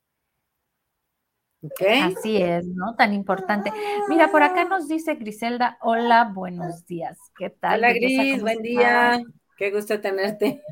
Así 2.02 2.38
es, 2.38 2.66
¿no? 2.66 2.96
Tan 2.96 3.14
importante. 3.14 3.72
Mira, 4.10 4.32
por 4.32 4.42
acá 4.42 4.64
nos 4.64 4.88
dice 4.88 5.14
Griselda, 5.14 5.78
hola, 5.82 6.32
buenos 6.34 6.88
días. 6.88 7.20
¿Qué 7.38 7.52
tal? 7.52 7.78
Hola, 7.78 7.94
Gris, 7.94 8.42
buen 8.42 8.64
día. 8.64 9.22
Qué 9.56 9.70
gusto 9.70 10.02
tenerte. 10.02 10.64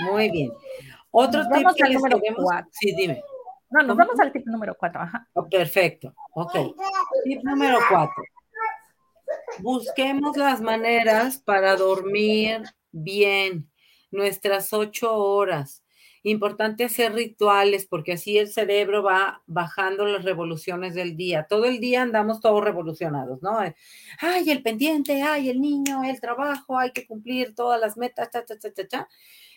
Muy 0.00 0.30
bien. 0.30 0.50
Otro 1.10 1.42
tip 1.52 1.66
que 1.76 1.88
les 1.88 2.02
queremos... 2.02 2.44
Sí, 2.70 2.94
dime. 2.94 3.22
No, 3.70 3.82
nos 3.84 3.96
vamos 3.96 4.18
al 4.18 4.32
tip 4.32 4.46
número 4.46 4.76
cuatro. 4.76 5.00
Ajá. 5.00 5.28
Oh, 5.34 5.48
perfecto. 5.48 6.14
Ok. 6.34 6.52
Tip 7.24 7.42
número 7.44 7.78
cuatro. 7.88 8.24
Busquemos 9.60 10.36
las 10.36 10.60
maneras 10.60 11.38
para 11.38 11.76
dormir 11.76 12.62
bien, 12.90 13.70
nuestras 14.10 14.72
ocho 14.72 15.14
horas. 15.14 15.84
Importante 16.22 16.84
hacer 16.84 17.14
rituales 17.14 17.86
porque 17.86 18.12
así 18.12 18.36
el 18.36 18.48
cerebro 18.48 19.02
va 19.02 19.42
bajando 19.46 20.04
las 20.04 20.24
revoluciones 20.24 20.94
del 20.94 21.16
día. 21.16 21.46
Todo 21.48 21.64
el 21.64 21.80
día 21.80 22.02
andamos 22.02 22.40
todos 22.40 22.62
revolucionados, 22.62 23.40
¿no? 23.40 23.58
Ay, 24.18 24.50
el 24.50 24.62
pendiente, 24.62 25.22
ay, 25.22 25.48
el 25.48 25.60
niño, 25.60 26.04
el 26.04 26.20
trabajo, 26.20 26.78
hay 26.78 26.90
que 26.90 27.06
cumplir 27.06 27.54
todas 27.54 27.80
las 27.80 27.96
metas, 27.96 28.30
ta, 28.30 28.44
ta, 28.44 28.58
ta, 28.58 28.70
ta, 28.70 28.86
ta. 28.86 29.08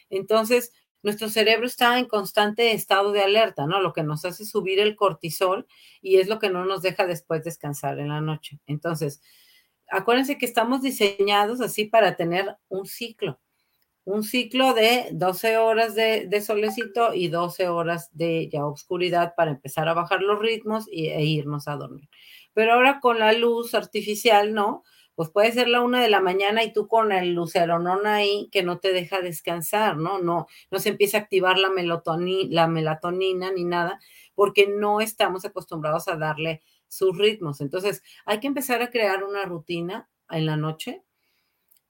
Entonces, 0.10 0.72
nuestro 1.04 1.30
cerebro 1.30 1.68
está 1.68 2.00
en 2.00 2.06
constante 2.06 2.72
estado 2.72 3.12
de 3.12 3.22
alerta, 3.22 3.68
¿no? 3.68 3.82
Lo 3.82 3.94
que 3.94 4.04
nos 4.04 4.24
hace 4.24 4.46
subir 4.46 4.80
el 4.80 4.96
cortisol 4.96 5.68
y 6.02 6.18
es 6.18 6.28
lo 6.28 6.40
que 6.40 6.50
no 6.50 6.66
nos 6.66 6.82
deja 6.82 7.06
después 7.06 7.44
descansar 7.44 8.00
en 8.00 8.08
la 8.08 8.22
noche. 8.22 8.60
Entonces, 8.68 9.22
acuérdense 9.90 10.38
que 10.38 10.46
estamos 10.46 10.82
diseñados 10.82 11.60
así 11.62 11.86
para 11.86 12.16
tener 12.16 12.56
un 12.70 12.86
ciclo, 12.86 13.42
un 14.06 14.24
ciclo 14.24 14.74
de 14.74 15.10
12 15.12 15.58
horas 15.58 15.94
de, 15.94 16.42
solecito 16.42 17.14
y 17.14 17.28
12 17.28 17.68
horas 17.68 18.10
de 18.14 18.50
ya 18.50 18.66
oscuridad 18.66 19.34
para 19.36 19.52
empezar 19.52 19.90
a 19.90 19.94
bajar 19.94 20.22
los 20.22 20.40
ritmos 20.40 20.86
y, 20.90 21.08
e 21.08 21.24
irnos 21.24 21.68
a 21.68 21.76
dormir. 21.76 22.10
Pero 22.54 22.74
ahora 22.74 23.00
con 23.02 23.20
la 23.20 23.34
luz 23.34 23.76
artificial, 23.76 24.54
¿no? 24.54 24.84
Pues 25.16 25.30
puede 25.30 25.52
ser 25.52 25.68
la 25.68 25.82
una 25.82 26.02
de 26.02 26.10
la 26.10 26.22
mañana 26.22 26.64
y 26.64 26.74
tú 26.74 26.88
con 26.88 27.12
el 27.12 27.34
luceronón 27.34 28.08
ahí 28.08 28.50
que 28.52 28.64
no 28.64 28.80
te 28.80 28.94
deja 28.94 29.22
descansar, 29.22 29.98
¿no? 29.98 30.20
No, 30.20 30.48
no 30.72 30.80
se 30.80 30.90
empieza 30.90 31.18
a 31.18 31.22
activar 31.22 31.58
la, 31.60 31.70
la 32.50 32.68
melatonina 32.68 33.52
ni 33.52 33.64
nada, 33.64 34.00
porque 34.36 34.68
no 34.68 35.02
estamos 35.02 35.46
acostumbrados 35.46 36.08
a 36.08 36.18
darle 36.18 36.62
sus 36.88 37.18
ritmos. 37.18 37.62
Entonces, 37.62 38.04
hay 38.26 38.40
que 38.40 38.48
empezar 38.48 38.82
a 38.82 38.90
crear 38.90 39.24
una 39.24 39.46
rutina 39.46 40.10
en 40.30 40.46
la 40.46 40.58
noche, 40.58 41.04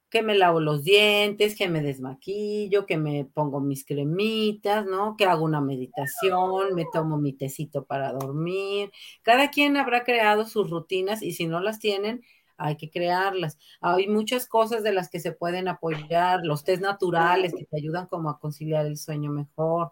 que 0.09 0.21
me 0.21 0.35
lavo 0.35 0.59
los 0.59 0.83
dientes, 0.83 1.55
que 1.57 1.67
me 1.69 1.81
desmaquillo, 1.81 2.85
que 2.85 2.97
me 2.97 3.25
pongo 3.25 3.59
mis 3.59 3.83
cremitas, 3.83 4.85
¿no? 4.85 5.15
Que 5.17 5.25
hago 5.25 5.43
una 5.43 5.59
meditación, 5.59 6.75
me 6.75 6.85
tomo 6.93 7.17
mi 7.17 7.33
tecito 7.33 7.85
para 7.85 8.11
dormir. 8.13 8.91
Cada 9.23 9.49
quien 9.49 9.75
habrá 9.75 10.03
creado 10.03 10.45
sus 10.45 10.69
rutinas 10.69 11.23
y 11.23 11.31
si 11.31 11.47
no 11.47 11.61
las 11.61 11.79
tienen, 11.79 12.23
hay 12.57 12.77
que 12.77 12.89
crearlas. 12.89 13.57
Hay 13.81 14.07
muchas 14.07 14.48
cosas 14.48 14.83
de 14.83 14.93
las 14.93 15.10
que 15.10 15.19
se 15.19 15.31
pueden 15.31 15.67
apoyar, 15.67 16.41
los 16.43 16.63
test 16.63 16.81
naturales 16.81 17.53
que 17.53 17.65
te 17.65 17.77
ayudan 17.77 18.07
como 18.07 18.29
a 18.29 18.39
conciliar 18.39 18.86
el 18.86 18.98
sueño 18.98 19.31
mejor, 19.31 19.91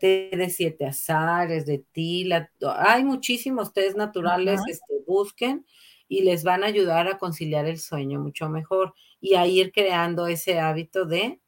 té 0.00 0.30
de 0.32 0.50
siete 0.50 0.86
azares, 0.86 1.66
de 1.66 1.84
tila, 1.92 2.50
hay 2.76 3.04
muchísimos 3.04 3.72
test 3.72 3.96
naturales, 3.96 4.60
este, 4.68 4.94
busquen 5.06 5.66
y 6.08 6.22
les 6.22 6.42
van 6.42 6.64
a 6.64 6.66
ayudar 6.66 7.06
a 7.06 7.18
conciliar 7.18 7.66
el 7.66 7.78
sueño 7.78 8.20
mucho 8.20 8.48
mejor 8.48 8.94
y 9.20 9.34
a 9.34 9.46
ir 9.46 9.70
creando 9.70 10.26
ese 10.26 10.58
hábito 10.58 11.04
de 11.04 11.40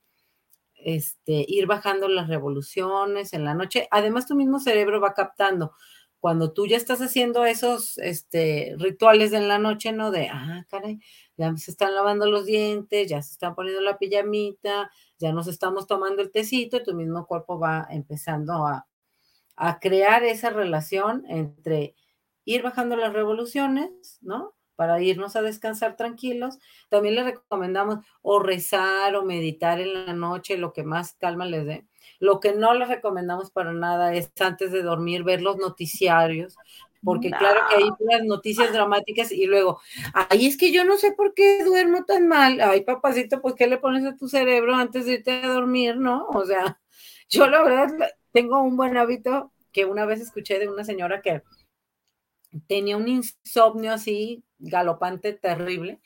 este, 0.85 1.45
ir 1.49 1.67
bajando 1.67 2.09
las 2.09 2.29
revoluciones 2.29 3.33
en 3.33 3.45
la 3.45 3.55
noche. 3.55 3.89
Además, 3.91 4.27
tu 4.27 4.35
mismo 4.35 4.61
cerebro 4.61 5.01
va 5.01 5.15
captando. 5.15 5.73
Cuando 6.23 6.53
tú 6.53 6.69
ya 6.69 6.77
estás 6.77 7.01
haciendo 7.01 7.45
esos 7.45 7.99
este, 7.99 8.77
rituales 8.79 9.33
en 9.33 9.49
la 9.49 9.59
noche, 9.59 9.91
¿no? 9.91 10.13
De, 10.13 10.29
ah, 10.29 10.65
caray, 10.69 11.01
ya 11.37 11.53
se 11.57 11.73
están 11.73 11.97
lavando 11.97 12.31
los 12.31 12.47
dientes, 12.47 13.09
ya 13.09 13.21
se 13.23 13.33
están 13.33 13.57
poniendo 13.57 13.81
la 13.81 13.99
pijamita, 13.99 14.89
ya 15.19 15.33
nos 15.33 15.49
estamos 15.49 15.89
tomando 15.89 16.23
el 16.23 16.31
tecito 16.31 16.77
y 16.77 16.85
tu 16.85 16.95
mismo 16.95 17.27
cuerpo 17.27 17.59
va 17.59 17.89
empezando 17.91 18.65
a, 18.65 18.87
crear 19.81 20.23
esa 20.23 20.51
relación 20.51 21.25
entre 21.29 21.97
ir 22.45 22.63
bajando 22.63 22.95
las 22.95 23.13
revoluciones, 23.13 24.19
¿no? 24.21 24.55
Para 24.77 25.03
irnos 25.03 25.35
a 25.35 25.43
descansar 25.43 25.97
tranquilos. 25.97 26.61
También 26.89 27.17
le 27.17 27.25
recomendamos 27.25 27.99
o 28.23 28.39
rezar 28.39 29.17
o 29.17 29.25
meditar 29.25 29.81
en 29.81 30.07
la 30.07 30.13
noche, 30.13 30.57
lo 30.57 30.73
que 30.73 30.85
más 30.85 31.15
calma 31.15 31.47
les 31.47 31.67
dé. 31.67 31.87
Lo 32.23 32.39
que 32.39 32.53
no 32.53 32.73
les 32.73 32.87
recomendamos 32.87 33.51
para 33.51 33.73
nada 33.73 34.15
es 34.15 34.31
antes 34.39 34.71
de 34.71 34.83
dormir 34.83 35.25
ver 35.25 35.43
los 35.43 35.57
noticiarios, 35.57 36.55
porque 37.03 37.31
claro 37.31 37.63
que 37.69 37.83
hay 37.83 37.91
unas 37.99 38.23
noticias 38.23 38.73
dramáticas 38.73 39.33
y 39.33 39.47
luego, 39.47 39.81
ay, 40.15 40.47
es 40.47 40.57
que 40.57 40.71
yo 40.71 40.85
no 40.85 40.99
sé 40.99 41.11
por 41.11 41.35
qué 41.35 41.65
duermo 41.65 42.05
tan 42.05 42.29
mal. 42.29 42.61
Ay, 42.61 42.83
papacito, 42.83 43.43
pues, 43.43 43.57
¿qué 43.57 43.67
le 43.67 43.79
pones 43.79 44.05
a 44.05 44.17
tu 44.17 44.29
cerebro 44.29 44.77
antes 44.77 45.07
de 45.07 45.15
irte 45.15 45.33
a 45.33 45.49
dormir, 45.49 45.97
no? 45.97 46.29
O 46.29 46.45
sea, 46.45 46.81
yo 47.29 47.49
la 47.49 47.61
verdad 47.65 47.89
tengo 48.31 48.63
un 48.63 48.77
buen 48.77 48.97
hábito 48.97 49.51
que 49.73 49.85
una 49.85 50.07
vez 50.07 50.21
escuché 50.21 50.61
de 50.61 50.69
una 50.69 50.85
señora 50.85 51.23
que 51.23 51.43
tenía 52.69 52.97
un 52.97 53.09
insomnio 53.09 53.95
así 53.95 54.45
galopante 54.61 55.33
terrible 55.33 56.01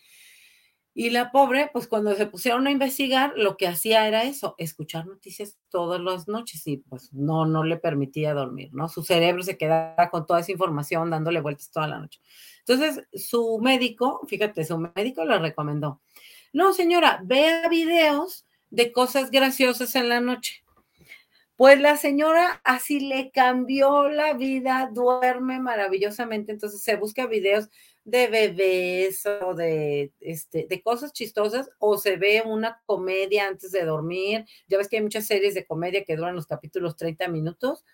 y 0.99 1.11
la 1.11 1.31
pobre, 1.31 1.69
pues 1.75 1.87
cuando 1.87 2.15
se 2.15 2.25
pusieron 2.25 2.67
a 2.67 2.71
investigar, 2.71 3.35
lo 3.37 3.59
que 3.59 3.69
hacía 3.69 4.09
era 4.09 4.25
eso, 4.25 4.55
escuchar 4.57 5.07
noticias 5.07 5.59
todas 5.69 6.01
las 6.01 6.27
noches 6.27 6.67
y 6.67 6.79
pues 6.79 7.13
no, 7.13 7.45
no 7.45 7.65
le 7.65 7.77
permitía 7.77 8.33
dormir, 8.33 8.71
¿no? 8.73 8.89
Su 8.89 9.03
cerebro 9.03 9.43
se 9.43 9.59
quedaba 9.59 10.09
con 10.09 10.25
toda 10.25 10.41
esa 10.41 10.53
información 10.53 11.11
dándole 11.11 11.43
vueltas 11.43 11.71
toda 11.71 11.87
la 11.87 11.99
noche. 11.99 12.19
Entonces, 12.61 13.07
su 13.13 13.59
médico, 13.61 14.23
fíjate, 14.27 14.65
su 14.65 14.79
médico 14.79 15.27
le 15.27 15.39
recomendó, 15.39 16.01
no, 16.55 16.73
señora, 16.73 17.21
vea 17.23 17.69
videos 17.69 18.47
de 18.71 18.91
cosas 18.91 19.31
graciosas 19.31 19.97
en 19.97 20.09
la 20.09 20.23
noche. 20.23 20.65
Pues 21.57 21.79
la 21.79 21.99
señora 21.99 22.63
así 22.65 23.01
le 23.01 23.31
cambió 23.33 24.09
la 24.09 24.33
vida, 24.33 24.91
duerme 24.95 25.61
maravillosamente, 25.61 26.53
entonces 26.53 26.81
se 26.81 26.97
busca 26.97 27.27
videos 27.27 27.69
de 28.07 28.29
bebés 28.29 29.27
o 29.27 29.55
de, 29.55 30.13
este, 30.21 30.67
de 30.71 30.81
cosas 30.81 31.13
chistosas 31.13 31.69
o 31.81 31.99
se 31.99 32.17
ve 32.17 32.43
una 32.47 32.81
comedia 32.87 33.49
antes 33.49 33.73
de 33.73 33.85
dormir. 33.85 34.47
Ya 34.69 34.79
ves 34.79 34.89
que 34.89 34.97
hay 34.97 35.03
muchas 35.03 35.27
series 35.27 35.55
de 35.55 35.67
comedia 35.67 36.05
que 36.05 36.17
duran 36.17 36.37
los 36.37 36.47
capítulos 36.47 36.97
30 36.97 37.27
minutos. 37.29 37.85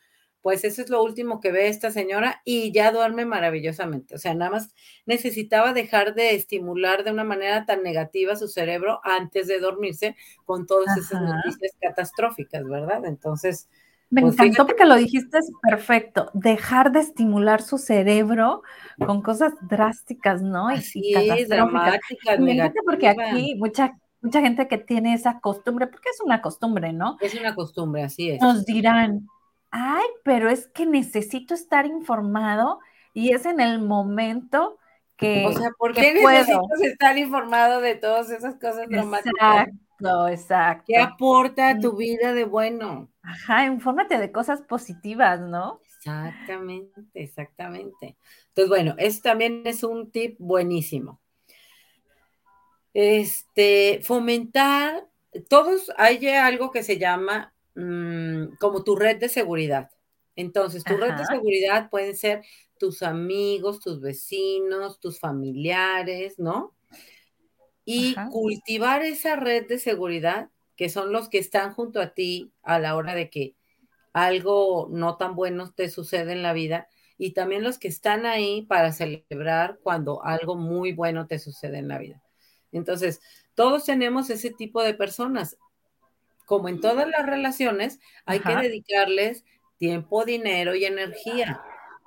Pues 0.43 0.65
eso 0.65 0.83
es 0.83 0.91
lo 0.91 1.03
último 1.03 1.41
que 1.41 1.53
ve 1.53 1.69
esta 1.69 1.91
señora 1.91 2.43
y 2.45 2.73
ya 2.73 2.93
duerme 2.93 3.25
maravillosamente. 3.25 4.15
O 4.17 4.19
sea, 4.19 4.35
nada 4.35 4.51
más 4.51 4.75
necesitaba 5.07 5.73
dejar 5.73 6.15
de 6.15 6.35
estimular 6.35 7.05
de 7.05 7.13
una 7.13 7.25
manera 7.25 7.65
tan 7.65 7.83
negativa 7.83 8.37
su 8.37 8.49
cerebro 8.49 9.01
antes 9.05 9.47
de 9.47 9.61
dormirse 9.61 10.17
con 10.45 10.67
todas 10.67 10.95
esas 10.99 11.23
noticias 11.23 11.73
catastróficas, 11.81 12.65
¿verdad? 12.65 13.07
Entonces, 13.07 13.69
me 14.13 14.21
pues 14.21 14.35
encantó 14.35 14.67
porque 14.67 14.85
lo 14.85 14.95
dijiste 14.95 15.39
es 15.39 15.51
perfecto. 15.63 16.31
Dejar 16.35 16.93
de 16.93 17.01
estimular 17.01 17.63
su 17.63 17.79
cerebro 17.79 18.63
con 18.99 19.23
cosas 19.23 19.55
drásticas, 19.63 20.43
¿no? 20.43 20.69
Y 20.71 21.15
dramáticas, 21.49 22.39
negativas. 22.39 22.85
Porque 22.85 23.09
aquí 23.09 23.55
mucha, 23.55 23.99
mucha 24.21 24.43
gente 24.43 24.69
que 24.69 24.77
tiene 24.77 25.15
esa 25.15 25.41
costumbre, 25.41 25.87
porque 25.87 26.11
es 26.11 26.21
una 26.21 26.43
costumbre, 26.43 26.93
¿no? 26.93 27.17
Es 27.23 27.35
una 27.35 27.55
costumbre, 27.55 28.03
así 28.03 28.29
es. 28.29 28.43
Nos 28.43 28.67
dirán, 28.67 29.29
ay, 29.71 30.05
pero 30.25 30.51
es 30.51 30.69
que 30.69 30.85
necesito 30.85 31.55
estar 31.55 31.87
informado 31.87 32.81
y 33.15 33.33
es 33.33 33.47
en 33.47 33.61
el 33.61 33.81
momento 33.81 34.79
que. 35.17 35.47
O 35.47 35.53
sea, 35.53 35.71
¿por 35.79 35.95
qué 35.95 36.13
necesitas 36.13 36.83
estar 36.83 37.17
informado 37.17 37.81
de 37.81 37.95
todas 37.95 38.31
esas 38.31 38.57
cosas 38.57 38.87
dramáticas? 38.91 39.33
Exacto, 39.33 39.79
exacto. 40.29 40.85
¿Qué 40.87 40.97
aporta 40.97 41.71
a 41.71 41.79
tu 41.79 41.97
vida 41.97 42.33
de 42.35 42.45
bueno? 42.45 43.09
Ajá, 43.23 43.67
infórmate 43.67 44.19
de 44.19 44.33
cosas 44.33 44.63
positivas, 44.63 45.41
¿no? 45.41 45.81
Exactamente, 45.99 47.01
exactamente. 47.15 48.17
Entonces, 48.49 48.69
bueno, 48.69 48.95
eso 48.99 49.21
también 49.23 49.63
es 49.65 49.85
un 49.85 50.11
tip 50.11 50.37
buenísimo. 50.39 51.21
Este, 52.95 54.01
fomentar 54.03 55.09
todos 55.49 55.91
hay 55.97 56.27
algo 56.29 56.71
que 56.71 56.83
se 56.83 56.99
llama 56.99 57.55
mm, 57.75 58.57
como 58.61 58.83
tu 58.83 58.97
red 58.97 59.19
de 59.19 59.29
seguridad. 59.29 59.91
Entonces, 60.37 60.83
tu 60.85 60.97
red 60.97 61.15
de 61.15 61.27
seguridad 61.27 61.91
pueden 61.91 62.17
ser 62.17 62.43
tus 62.79 63.03
amigos, 63.03 63.81
tus 63.81 64.01
vecinos, 64.01 64.99
tus 64.99 65.21
familiares, 65.21 66.39
¿no? 66.39 66.75
Y 67.85 68.15
cultivar 68.31 69.03
esa 69.03 69.37
red 69.37 69.67
de 69.67 69.79
seguridad, 69.79 70.51
que 70.77 70.89
son 70.89 71.13
los 71.13 71.29
que 71.29 71.39
están 71.39 71.75
junto 71.75 72.01
a 72.01 72.15
ti 72.15 72.53
a 72.63 72.79
la 72.79 72.97
hora 72.97 73.15
de 73.15 73.29
que 73.29 73.55
algo 74.13 74.89
no 74.91 75.17
tan 75.17 75.35
bueno 75.35 75.73
te 75.73 75.89
sucede 75.89 76.33
en 76.33 76.43
la 76.43 76.53
vida, 76.53 76.89
y 77.19 77.33
también 77.33 77.63
los 77.63 77.79
que 77.79 77.89
están 77.89 78.27
ahí 78.27 78.63
para 78.63 78.93
celebrar 78.93 79.79
cuando 79.83 80.25
algo 80.25 80.57
muy 80.57 80.93
bueno 80.93 81.27
te 81.27 81.39
sucede 81.39 81.79
en 81.79 81.89
la 81.89 81.99
vida. 81.99 82.23
Entonces, 82.73 83.21
todos 83.55 83.85
tenemos 83.85 84.31
ese 84.31 84.51
tipo 84.51 84.83
de 84.83 84.95
personas. 84.95 85.57
Como 86.47 86.69
en 86.69 86.81
todas 86.81 87.09
las 87.09 87.25
relaciones, 87.27 88.01
hay 88.25 88.41
que 88.41 88.57
dedicarles 88.57 89.45
tiempo, 89.77 90.25
dinero 90.25 90.75
y 90.75 90.85
energía 90.85 91.63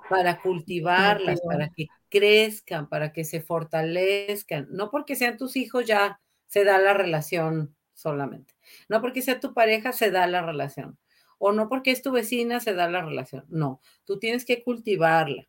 para 0.09 0.41
cultivarlas, 0.41 1.41
para 1.41 1.69
que 1.69 1.87
crezcan, 2.15 2.87
para 2.87 3.11
que 3.11 3.25
se 3.25 3.41
fortalezcan. 3.41 4.67
No 4.69 4.89
porque 4.89 5.17
sean 5.17 5.35
tus 5.35 5.57
hijos 5.57 5.85
ya 5.85 6.21
se 6.47 6.63
da 6.63 6.79
la 6.79 6.93
relación 6.93 7.75
solamente. 7.93 8.53
No 8.87 9.01
porque 9.01 9.21
sea 9.21 9.41
tu 9.41 9.53
pareja 9.53 9.91
se 9.91 10.11
da 10.11 10.25
la 10.25 10.41
relación. 10.41 10.97
O 11.39 11.51
no 11.51 11.67
porque 11.67 11.91
es 11.91 12.01
tu 12.01 12.13
vecina 12.13 12.61
se 12.61 12.73
da 12.73 12.89
la 12.89 13.01
relación. 13.01 13.43
No, 13.49 13.81
tú 14.05 14.17
tienes 14.17 14.45
que 14.45 14.63
cultivarla. 14.63 15.45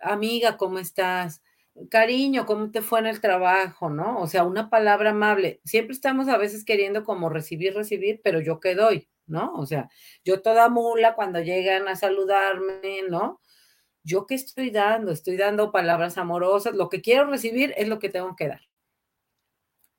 Amiga, 0.00 0.56
¿cómo 0.56 0.78
estás? 0.78 1.42
Cariño, 1.90 2.46
¿cómo 2.46 2.70
te 2.70 2.80
fue 2.80 3.00
en 3.00 3.06
el 3.06 3.20
trabajo? 3.20 3.90
¿No? 3.90 4.20
O 4.20 4.26
sea, 4.26 4.44
una 4.44 4.70
palabra 4.70 5.10
amable. 5.10 5.60
Siempre 5.64 5.92
estamos 5.92 6.28
a 6.28 6.38
veces 6.38 6.64
queriendo 6.64 7.04
como 7.04 7.28
recibir, 7.28 7.74
recibir, 7.74 8.22
pero 8.24 8.40
yo 8.40 8.58
qué 8.58 8.74
doy, 8.74 9.10
¿no? 9.26 9.52
O 9.54 9.66
sea, 9.66 9.90
yo 10.24 10.40
toda 10.40 10.70
mula 10.70 11.14
cuando 11.14 11.40
llegan 11.40 11.88
a 11.88 11.96
saludarme, 11.96 13.02
¿no? 13.10 13.42
¿Yo 14.04 14.26
qué 14.26 14.34
estoy 14.34 14.70
dando? 14.70 15.10
Estoy 15.10 15.36
dando 15.38 15.72
palabras 15.72 16.18
amorosas. 16.18 16.74
Lo 16.74 16.90
que 16.90 17.00
quiero 17.00 17.24
recibir 17.26 17.72
es 17.76 17.88
lo 17.88 17.98
que 17.98 18.10
tengo 18.10 18.36
que 18.36 18.48
dar. 18.48 18.60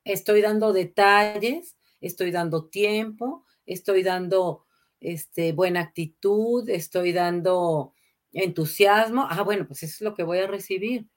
Estoy 0.04 0.40
dando 0.40 0.72
detalles, 0.72 1.76
estoy 2.00 2.30
dando 2.30 2.66
tiempo, 2.66 3.44
estoy 3.66 4.04
dando 4.04 4.64
este, 5.00 5.52
buena 5.52 5.80
actitud, 5.80 6.68
estoy 6.70 7.12
dando 7.12 7.92
entusiasmo. 8.32 9.26
Ah, 9.28 9.42
bueno, 9.42 9.66
pues 9.66 9.82
eso 9.82 9.94
es 9.94 10.00
lo 10.02 10.14
que 10.14 10.22
voy 10.22 10.38
a 10.38 10.46
recibir. 10.46 11.08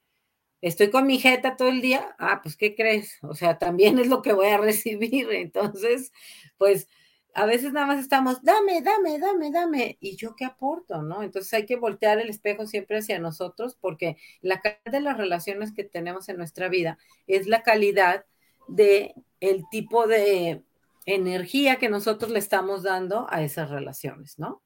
Estoy 0.60 0.90
con 0.90 1.06
mi 1.06 1.18
jeta 1.18 1.56
todo 1.56 1.68
el 1.68 1.80
día. 1.80 2.16
Ah, 2.18 2.40
pues 2.42 2.56
¿qué 2.56 2.74
crees? 2.74 3.18
O 3.22 3.34
sea, 3.34 3.58
también 3.58 3.98
es 4.00 4.08
lo 4.08 4.22
que 4.22 4.32
voy 4.32 4.48
a 4.48 4.58
recibir. 4.58 5.30
Entonces, 5.30 6.12
pues 6.58 6.88
a 7.34 7.46
veces 7.46 7.72
nada 7.72 7.86
más 7.86 8.00
estamos, 8.00 8.42
dame, 8.42 8.82
dame, 8.82 9.18
dame, 9.18 9.50
dame, 9.50 9.98
y 10.00 10.16
yo 10.16 10.34
qué 10.34 10.44
aporto, 10.44 11.02
¿no? 11.02 11.22
Entonces 11.22 11.52
hay 11.54 11.66
que 11.66 11.76
voltear 11.76 12.18
el 12.18 12.28
espejo 12.28 12.66
siempre 12.66 12.98
hacia 12.98 13.18
nosotros 13.18 13.76
porque 13.80 14.16
la 14.40 14.60
calidad 14.60 14.92
de 14.92 15.00
las 15.00 15.16
relaciones 15.16 15.72
que 15.72 15.84
tenemos 15.84 16.28
en 16.28 16.36
nuestra 16.36 16.68
vida 16.68 16.98
es 17.26 17.46
la 17.46 17.62
calidad 17.62 18.24
de 18.68 19.14
el 19.40 19.64
tipo 19.70 20.06
de 20.06 20.62
energía 21.06 21.76
que 21.76 21.88
nosotros 21.88 22.30
le 22.30 22.38
estamos 22.38 22.82
dando 22.82 23.26
a 23.30 23.42
esas 23.42 23.70
relaciones, 23.70 24.38
¿no? 24.38 24.62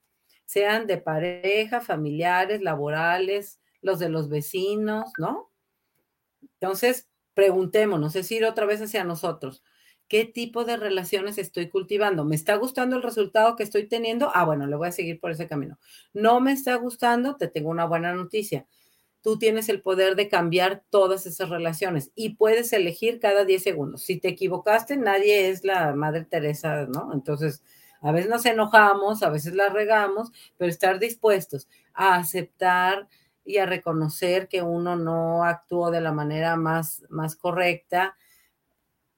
Sean 0.47 0.87
de 0.87 0.99
pareja, 0.99 1.81
familiares, 1.81 2.61
laborales, 2.61 3.61
los 3.83 3.99
de 3.99 4.09
los 4.09 4.29
vecinos, 4.29 5.13
¿no? 5.19 5.51
Entonces, 6.61 7.09
preguntémonos, 7.35 8.17
es 8.17 8.31
ir 8.31 8.45
otra 8.45 8.67
vez 8.67 8.81
hacia 8.81 9.05
nosotros 9.05 9.63
¿Qué 10.09 10.25
tipo 10.25 10.65
de 10.65 10.77
relaciones 10.77 11.39
estoy 11.39 11.69
cultivando? 11.69 12.25
¿Me 12.25 12.37
está 12.37 12.57
gustando 12.57 12.97
el 12.97 13.03
resultado 13.03 13.57
que 13.57 13.63
estoy 13.63 13.89
teniendo? 13.89 14.31
Ah, 14.35 14.45
bueno, 14.45 14.67
le 14.67 14.77
voy 14.77 14.89
a 14.89 14.93
seguir 14.93 15.19
por 15.19 15.31
ese 15.31 15.49
camino. 15.49 15.79
¿No 16.13 16.41
me 16.41 16.53
está 16.53 16.75
gustando? 16.77 17.37
Te 17.37 17.49
tengo 17.49 17.71
una 17.71 17.87
buena 17.87 18.13
noticia. 18.15 18.67
Tú 19.23 19.39
tienes 19.39 19.71
el 19.71 19.81
poder 19.81 20.17
de 20.17 20.29
cambiar 20.29 20.85
todas 20.91 21.25
esas 21.25 21.49
relaciones 21.49 22.13
y 22.15 22.35
puedes 22.37 22.73
elegir 22.75 23.21
cada 23.21 23.47
10 23.47 23.63
segundos. 23.63 24.03
Si 24.03 24.21
te 24.21 24.29
equivocaste, 24.29 24.99
nadie 24.99 25.49
es 25.49 25.65
la 25.65 25.95
Madre 25.95 26.27
Teresa, 26.27 26.85
¿no? 26.87 27.13
Entonces, 27.15 27.63
a 28.03 28.13
veces 28.13 28.29
nos 28.29 28.45
enojamos, 28.45 29.23
a 29.23 29.31
veces 29.31 29.55
la 29.55 29.71
regamos, 29.71 30.31
pero 30.59 30.71
estar 30.71 30.99
dispuestos 30.99 31.69
a 31.95 32.17
aceptar 32.17 33.09
y 33.47 33.57
a 33.57 33.67
reconocer 33.67 34.49
que 34.49 34.61
uno 34.61 34.97
no 34.97 35.45
actuó 35.45 35.91
de 35.91 36.03
la 36.03 36.13
manera 36.13 36.57
más, 36.57 37.03
más 37.09 37.35
correcta, 37.35 38.17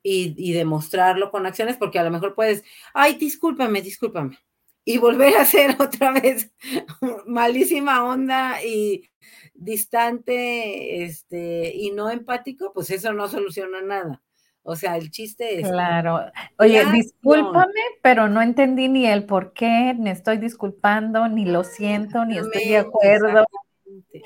y, 0.09 0.53
demostrarlo 0.53 1.31
con 1.31 1.47
acciones, 1.47 1.77
porque 1.77 1.99
a 1.99 2.05
lo 2.05 2.11
mejor 2.11 2.35
puedes, 2.35 2.63
ay, 2.95 3.15
discúlpame, 3.15 3.83
discúlpame, 3.83 4.39
y 4.85 4.99
volver 4.99 5.37
a 5.37 5.45
ser 5.45 5.77
otra 5.81 6.13
vez 6.13 6.53
malísima 7.27 8.05
onda 8.05 8.63
y 8.63 9.11
distante 9.55 11.05
este, 11.05 11.73
y 11.75 11.91
no 11.91 12.11
empático, 12.11 12.73
pues 12.73 12.91
eso 12.91 13.13
no 13.13 13.29
soluciona 13.29 13.83
nada. 13.83 14.23
O 14.69 14.75
sea, 14.75 14.97
el 14.97 15.13
chiste 15.13 15.61
es. 15.61 15.69
Claro. 15.69 16.21
Oye, 16.59 16.85
discúlpame, 16.93 17.81
pero 18.03 18.29
no 18.29 18.43
entendí 18.43 18.89
ni 18.89 19.07
el 19.07 19.25
por 19.25 19.53
qué, 19.53 19.95
ni 19.97 20.11
estoy 20.11 20.39
disculpando, 20.39 21.29
ni 21.29 21.45
lo 21.45 21.63
siento, 21.63 22.25
ni 22.25 22.37
estoy 22.37 22.71
de 22.71 22.79
acuerdo. 22.79 23.47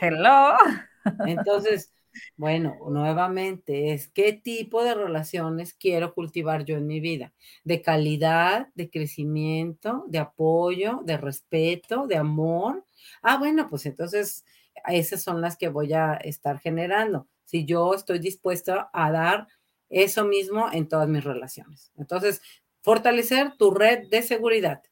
Hello. 0.01 0.57
Entonces, 1.27 1.93
bueno, 2.37 2.77
nuevamente 2.89 3.93
es 3.93 4.09
qué 4.09 4.33
tipo 4.33 4.83
de 4.85 4.95
relaciones 4.95 5.75
quiero 5.75 6.15
cultivar 6.15 6.65
yo 6.65 6.77
en 6.77 6.87
mi 6.87 7.01
vida, 7.01 7.33
de 7.65 7.83
calidad, 7.83 8.69
de 8.75 8.91
crecimiento, 8.91 10.05
de 10.09 10.19
apoyo, 10.19 11.01
de 11.05 11.17
respeto, 11.17 12.07
de 12.07 12.17
amor. 12.17 12.85
Ah, 13.23 13.39
bueno, 13.39 13.69
pues 13.69 13.87
entonces 13.87 14.45
esas 14.87 15.23
son 15.23 15.41
las 15.41 15.57
que 15.57 15.69
voy 15.69 15.93
a 15.93 16.15
estar 16.15 16.59
generando. 16.59 17.29
Si 17.45 17.65
yo 17.65 17.95
estoy 17.95 18.19
dispuesto 18.19 18.89
a 18.93 19.11
dar 19.11 19.49
eso 19.89 20.25
mismo 20.25 20.69
en 20.73 20.89
todas 20.89 21.09
mis 21.09 21.25
relaciones. 21.25 21.91
Entonces, 21.97 22.41
fortalecer 22.83 23.57
tu 23.57 23.73
red 23.73 24.09
de 24.09 24.23
seguridad. 24.23 24.83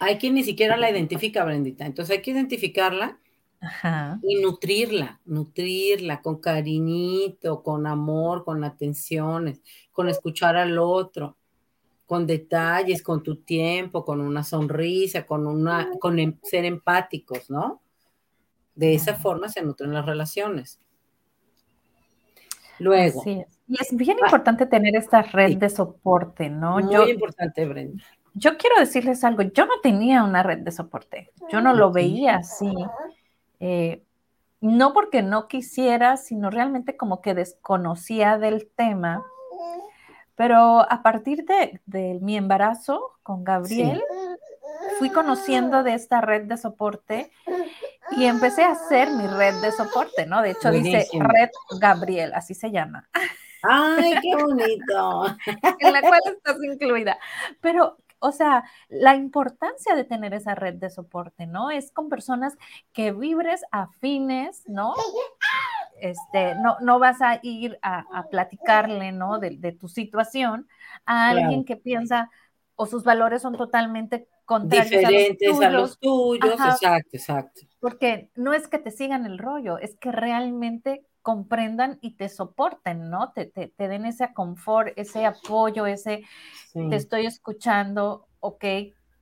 Hay 0.00 0.18
quien 0.18 0.34
ni 0.34 0.44
siquiera 0.44 0.76
la 0.76 0.90
identifica, 0.90 1.44
Brendita. 1.44 1.84
Entonces 1.84 2.16
hay 2.16 2.22
que 2.22 2.30
identificarla 2.30 3.18
y 4.22 4.40
nutrirla, 4.40 5.20
nutrirla 5.24 6.22
con 6.22 6.40
cariñito, 6.40 7.62
con 7.62 7.86
amor, 7.86 8.44
con 8.44 8.62
atenciones, 8.64 9.60
con 9.92 10.08
escuchar 10.08 10.56
al 10.56 10.78
otro, 10.78 11.36
con 12.06 12.26
detalles, 12.26 13.02
con 13.02 13.22
tu 13.22 13.42
tiempo, 13.42 14.04
con 14.04 14.20
una 14.20 14.44
sonrisa, 14.44 15.26
con 15.26 15.46
una, 15.46 15.90
con 15.98 16.18
em, 16.18 16.38
ser 16.42 16.64
empáticos, 16.64 17.50
¿no? 17.50 17.82
De 18.74 18.94
esa 18.94 19.14
forma 19.14 19.48
se 19.48 19.62
nutren 19.62 19.92
las 19.92 20.06
relaciones. 20.06 20.80
Luego. 22.78 23.22
Y 23.26 23.44
es 23.74 23.94
bien 23.94 24.18
importante 24.20 24.66
tener 24.66 24.94
esta 24.94 25.22
red 25.22 25.56
de 25.56 25.68
soporte, 25.68 26.48
¿no? 26.48 26.78
Muy 26.78 27.10
importante, 27.10 27.66
Brenda. 27.66 28.02
Yo 28.34 28.56
quiero 28.56 28.78
decirles 28.78 29.24
algo, 29.24 29.42
yo 29.42 29.66
no 29.66 29.80
tenía 29.82 30.22
una 30.22 30.44
red 30.44 30.58
de 30.58 30.70
soporte, 30.70 31.32
yo 31.50 31.60
no 31.60 31.74
lo 31.74 31.90
veía 31.90 32.36
así. 32.36 32.72
Eh, 33.60 34.02
no 34.60 34.92
porque 34.92 35.22
no 35.22 35.48
quisiera, 35.48 36.16
sino 36.16 36.50
realmente 36.50 36.96
como 36.96 37.20
que 37.20 37.34
desconocía 37.34 38.38
del 38.38 38.68
tema. 38.68 39.24
Pero 40.34 40.90
a 40.90 41.02
partir 41.02 41.44
de, 41.44 41.80
mi 42.20 42.36
embarazo 42.36 43.18
con 43.22 43.44
Gabriel, 43.44 44.02
fui 44.98 45.10
conociendo 45.10 45.82
de 45.82 45.94
esta 45.94 46.20
red 46.20 46.44
de 46.44 46.56
soporte 46.56 47.32
y 48.12 48.24
empecé 48.24 48.62
a 48.62 48.72
hacer 48.72 49.10
mi 49.10 49.26
red 49.26 49.60
de 49.60 49.72
soporte, 49.72 50.26
¿no? 50.26 50.42
De 50.42 50.52
hecho, 50.52 50.70
dice 50.70 51.06
Red 51.12 51.50
Gabriel, 51.80 52.32
así 52.34 52.54
se 52.54 52.70
llama. 52.70 53.08
¡Ay, 53.62 54.14
qué 54.22 54.34
bonito! 54.42 55.26
en 55.80 55.92
la 55.92 56.00
cual 56.00 56.20
estás 56.26 56.56
incluida. 56.62 57.18
Pero 57.60 57.96
o 58.20 58.32
sea, 58.32 58.64
la 58.88 59.14
importancia 59.14 59.94
de 59.94 60.04
tener 60.04 60.34
esa 60.34 60.54
red 60.54 60.74
de 60.74 60.90
soporte, 60.90 61.46
¿no? 61.46 61.70
Es 61.70 61.92
con 61.92 62.08
personas 62.08 62.56
que 62.92 63.12
vibres 63.12 63.62
afines, 63.70 64.62
¿no? 64.66 64.94
Este, 66.00 66.54
no, 66.56 66.76
no 66.80 66.98
vas 66.98 67.20
a 67.22 67.40
ir 67.42 67.78
a, 67.82 68.26
platicarle, 68.30 69.12
¿no? 69.12 69.38
De, 69.38 69.72
tu 69.72 69.88
situación 69.88 70.68
a 71.06 71.30
alguien 71.30 71.64
que 71.64 71.76
piensa 71.76 72.30
o 72.76 72.86
sus 72.86 73.02
valores 73.02 73.42
son 73.42 73.56
totalmente 73.56 74.28
contrarios 74.44 74.90
Diferentes 74.90 75.60
a 75.60 75.70
los 75.70 75.98
tuyos. 75.98 76.52
exacto, 76.52 77.10
exacto. 77.12 77.60
Porque 77.80 78.30
no 78.36 78.54
es 78.54 78.68
que 78.68 78.78
te 78.78 78.90
sigan 78.90 79.26
el 79.26 79.38
rollo, 79.38 79.78
es 79.78 79.96
que 79.96 80.12
realmente 80.12 81.04
comprendan 81.28 81.98
y 82.00 82.12
te 82.16 82.30
soporten, 82.30 83.10
¿no? 83.10 83.32
Te, 83.32 83.44
te, 83.44 83.70
den 83.76 84.06
ese 84.06 84.32
confort, 84.32 84.94
ese 84.96 85.26
apoyo, 85.26 85.84
ese 85.84 86.24
te 86.72 86.96
estoy 86.96 87.26
escuchando, 87.26 88.26
ok. 88.40 88.64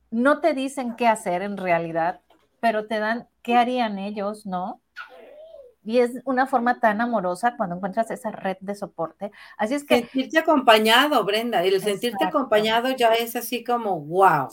No 0.09 0.39
te 0.39 0.53
dicen 0.53 0.95
qué 0.95 1.05
hacer 1.05 1.41
en 1.41 1.57
realidad, 1.57 2.21
pero 2.61 2.87
te 2.87 2.99
dan 2.99 3.27
qué 3.41 3.57
harían 3.57 3.99
ellos, 3.99 4.45
¿no? 4.45 4.79
y 5.83 5.99
es 5.99 6.11
una 6.23 6.47
forma 6.47 6.79
tan 6.79 7.01
amorosa 7.01 7.55
cuando 7.57 7.75
encuentras 7.75 8.09
esa 8.11 8.31
red 8.31 8.57
de 8.61 8.75
soporte. 8.75 9.31
Así 9.57 9.73
es 9.73 9.85
que... 9.85 9.99
Sentirte 9.99 10.39
acompañado, 10.39 11.23
Brenda, 11.25 11.65
y 11.65 11.69
el 11.69 11.81
sentirte 11.81 12.23
acompañado 12.23 12.91
ya 12.91 13.13
es 13.13 13.35
así 13.35 13.65
como, 13.65 13.99
wow. 14.01 14.49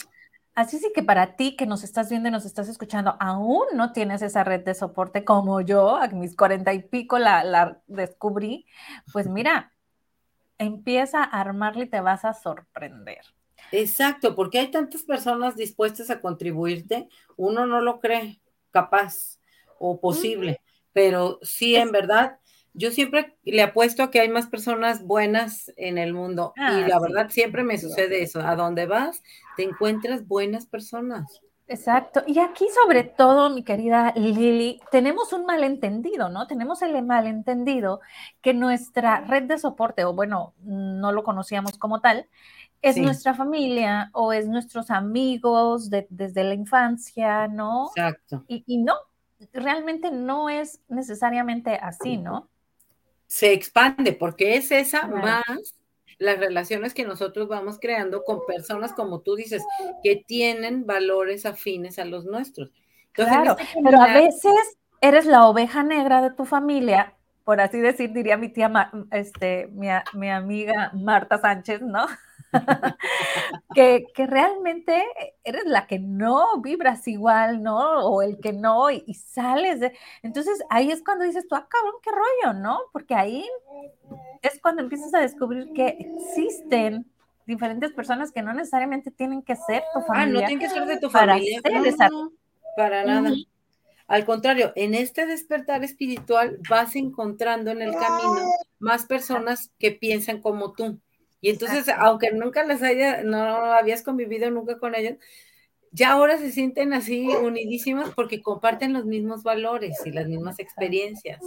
Así 0.55 0.77
es 0.77 0.85
que 0.95 1.03
para 1.03 1.35
ti 1.35 1.57
que 1.57 1.65
nos 1.65 1.83
estás 1.83 2.09
viendo 2.09 2.29
y 2.29 2.31
nos 2.31 2.45
estás 2.45 2.69
escuchando, 2.69 3.17
aún 3.19 3.65
no 3.73 3.91
tienes 3.91 4.21
esa 4.21 4.45
red 4.45 4.63
de 4.63 4.73
soporte 4.73 5.25
como 5.25 5.59
yo, 5.59 5.97
a 5.97 6.07
mis 6.07 6.35
cuarenta 6.35 6.73
y 6.73 6.81
pico 6.81 7.19
la, 7.19 7.43
la 7.43 7.81
descubrí, 7.87 8.65
pues 9.11 9.27
mira, 9.27 9.73
empieza 10.57 11.23
a 11.23 11.41
armarle 11.41 11.85
y 11.85 11.89
te 11.89 11.99
vas 11.99 12.23
a 12.23 12.33
sorprender. 12.33 13.19
Exacto, 13.73 14.33
porque 14.33 14.59
hay 14.59 14.71
tantas 14.71 15.03
personas 15.03 15.57
dispuestas 15.57 16.09
a 16.09 16.21
contribuirte, 16.21 17.09
uno 17.35 17.65
no 17.65 17.81
lo 17.81 17.99
cree 17.99 18.39
capaz 18.71 19.39
o 19.77 19.99
posible, 19.99 20.61
pero 20.93 21.39
sí, 21.41 21.75
en 21.75 21.91
verdad, 21.91 22.39
yo 22.75 22.91
siempre 22.91 23.35
le 23.43 23.61
apuesto 23.61 24.03
a 24.03 24.11
que 24.11 24.19
hay 24.19 24.29
más 24.29 24.47
personas 24.47 25.03
buenas 25.03 25.71
en 25.77 25.97
el 25.97 26.13
mundo 26.13 26.53
y 26.55 26.61
ah, 26.61 26.85
la 26.87 26.99
verdad 26.99 27.29
siempre 27.29 27.63
me 27.63 27.77
sucede 27.77 28.21
eso, 28.21 28.41
a 28.41 28.55
donde 28.55 28.85
vas 28.85 29.23
te 29.55 29.63
encuentras 29.63 30.27
buenas 30.27 30.65
personas. 30.65 31.41
Exacto. 31.67 32.21
Y 32.27 32.39
aquí 32.39 32.67
sobre 32.83 33.03
todo, 33.03 33.49
mi 33.49 33.63
querida 33.63 34.13
Lili, 34.15 34.79
tenemos 34.91 35.33
un 35.33 35.45
malentendido, 35.45 36.29
¿no? 36.29 36.45
Tenemos 36.45 36.83
el 36.83 37.01
malentendido 37.03 38.01
que 38.41 38.53
nuestra 38.53 39.21
red 39.21 39.43
de 39.43 39.57
soporte, 39.57 40.05
o 40.05 40.13
bueno, 40.13 40.53
no 40.59 41.11
lo 41.11 41.23
conocíamos 41.23 41.79
como 41.79 42.01
tal, 42.01 42.27
es 42.83 42.97
nuestra 42.97 43.33
familia 43.33 44.11
o 44.13 44.31
es 44.31 44.47
nuestros 44.47 44.91
amigos 44.91 45.89
desde 45.89 46.43
la 46.43 46.53
infancia, 46.53 47.47
¿no? 47.47 47.89
Exacto. 47.95 48.43
Y, 48.47 48.77
no, 48.77 48.93
realmente 49.53 50.11
no 50.11 50.49
es 50.49 50.81
necesariamente 50.87 51.77
así, 51.77 52.17
¿no? 52.17 52.47
Se 53.27 53.53
expande 53.53 54.13
porque 54.13 54.55
es 54.57 54.71
esa 54.71 55.07
más 55.07 55.43
las 56.17 56.39
relaciones 56.39 56.93
que 56.93 57.05
nosotros 57.05 57.47
vamos 57.47 57.77
creando 57.79 58.23
con 58.23 58.45
personas, 58.45 58.93
como 58.93 59.19
tú 59.21 59.35
dices, 59.35 59.63
que 60.03 60.23
tienen 60.27 60.85
valores 60.85 61.45
afines 61.45 61.99
a 61.99 62.05
los 62.05 62.25
nuestros. 62.25 62.71
claro, 63.11 63.57
este 63.59 63.81
pero 63.83 64.01
a 64.01 64.13
veces 64.13 64.77
eres 65.01 65.25
la 65.25 65.47
oveja 65.47 65.83
negra 65.83 66.21
de 66.21 66.31
tu 66.31 66.45
familia, 66.45 67.15
por 67.43 67.61
así 67.61 67.79
decir, 67.79 68.11
diría 68.11 68.37
mi 68.37 68.49
tía, 68.49 68.91
este, 69.11 69.67
mi, 69.67 69.87
mi 70.13 70.29
amiga 70.29 70.91
Marta 70.93 71.37
Sánchez, 71.37 71.81
¿no? 71.81 72.05
que, 73.75 74.05
realmente 74.17 75.05
eres 75.43 75.65
la 75.65 75.87
que 75.87 75.99
no 75.99 76.61
vibras 76.61 77.07
igual, 77.07 77.61
¿no? 77.61 78.07
O 78.07 78.21
el 78.21 78.39
que 78.39 78.53
no, 78.53 78.89
y, 78.91 79.13
sales 79.13 79.79
de... 79.79 79.97
Entonces 80.23 80.61
ahí 80.69 80.91
es 80.91 81.03
cuando 81.03 81.25
dices 81.25 81.47
tú, 81.47 81.55
ah, 81.55 81.67
cabrón, 81.69 81.95
qué 82.01 82.11
rollo, 82.11 82.59
¿no? 82.59 82.79
Porque 82.91 83.15
ahí 83.15 83.45
es 84.41 84.59
cuando 84.61 84.81
empiezas 84.81 85.13
a 85.13 85.19
descubrir 85.19 85.71
que 85.73 85.97
existen 85.99 87.05
diferentes 87.45 87.91
personas 87.91 88.31
que 88.31 88.41
no 88.41 88.53
necesariamente 88.53 89.11
tienen 89.11 89.41
que 89.41 89.55
ser 89.55 89.83
tu 89.93 90.01
familia. 90.01 90.23
Ah, 90.23 90.41
no 90.41 90.47
tienen 90.47 90.59
que 90.59 90.69
ser 90.69 90.85
de 90.85 90.97
tu 90.97 91.09
familia. 91.09 91.61
Para 92.75 93.05
nada. 93.05 93.33
Al 94.07 94.25
contrario, 94.25 94.71
en 94.75 94.93
este 94.93 95.25
despertar 95.25 95.83
espiritual 95.83 96.59
vas 96.69 96.95
encontrando 96.95 97.71
en 97.71 97.81
el 97.81 97.93
camino 97.93 98.51
más 98.77 99.05
personas 99.05 99.71
que 99.79 99.91
piensan 99.91 100.41
como 100.41 100.73
tú. 100.73 100.99
Y 101.45 101.51
entonces, 101.51 101.87
aunque 101.95 102.31
nunca 102.31 102.63
las 102.63 102.81
haya, 102.81 103.21
no 103.21 103.37
habías 103.37 104.01
convivido 104.01 104.49
nunca 104.49 104.79
con 104.79 104.95
ellos, 104.95 105.19
ya 105.91 106.13
ahora 106.13 106.39
se 106.39 106.51
sienten 106.51 106.91
así 106.91 107.27
unidísimas 107.27 108.09
porque 108.15 108.41
comparten 108.41 108.93
los 108.93 109.05
mismos 109.05 109.43
valores 109.43 109.95
y 110.07 110.11
las 110.11 110.27
mismas 110.27 110.57
experiencias. 110.57 111.39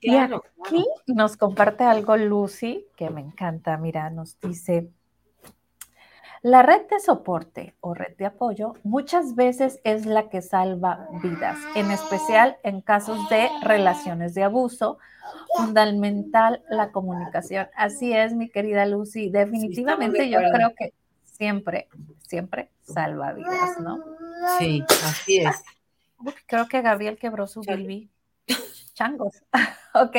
Claro. 0.00 0.44
Y 0.70 0.76
aquí 0.76 0.86
nos 1.08 1.36
comparte 1.36 1.82
algo 1.82 2.16
Lucy 2.16 2.86
que 2.94 3.10
me 3.10 3.22
encanta. 3.22 3.76
Mira, 3.76 4.08
nos 4.08 4.38
dice, 4.38 4.88
la 6.40 6.62
red 6.62 6.86
de 6.88 7.00
soporte 7.00 7.74
o 7.80 7.92
red 7.92 8.16
de 8.16 8.26
apoyo 8.26 8.74
muchas 8.84 9.34
veces 9.34 9.80
es 9.82 10.06
la 10.06 10.28
que 10.28 10.42
salva 10.42 11.08
vidas, 11.24 11.58
en 11.74 11.90
especial 11.90 12.58
en 12.62 12.82
casos 12.82 13.28
de 13.30 13.48
relaciones 13.64 14.32
de 14.34 14.44
abuso, 14.44 14.98
fundamental 15.56 16.62
la 16.68 16.92
comunicación. 16.92 17.68
Así 17.76 18.12
es, 18.12 18.34
mi 18.34 18.48
querida 18.48 18.86
Lucy, 18.86 19.30
definitivamente 19.30 20.28
yo 20.28 20.38
creo 20.52 20.74
que 20.76 20.92
siempre, 21.22 21.88
siempre 22.26 22.70
salva 22.82 23.32
vidas, 23.32 23.80
¿no? 23.80 23.98
Sí, 24.58 24.82
así 25.04 25.38
es. 25.38 25.62
creo 26.46 26.68
que 26.68 26.82
Gabriel 26.82 27.18
quebró 27.18 27.46
su 27.46 27.60
bilby. 27.60 28.10
Changos. 28.94 29.42
ok, 29.94 30.16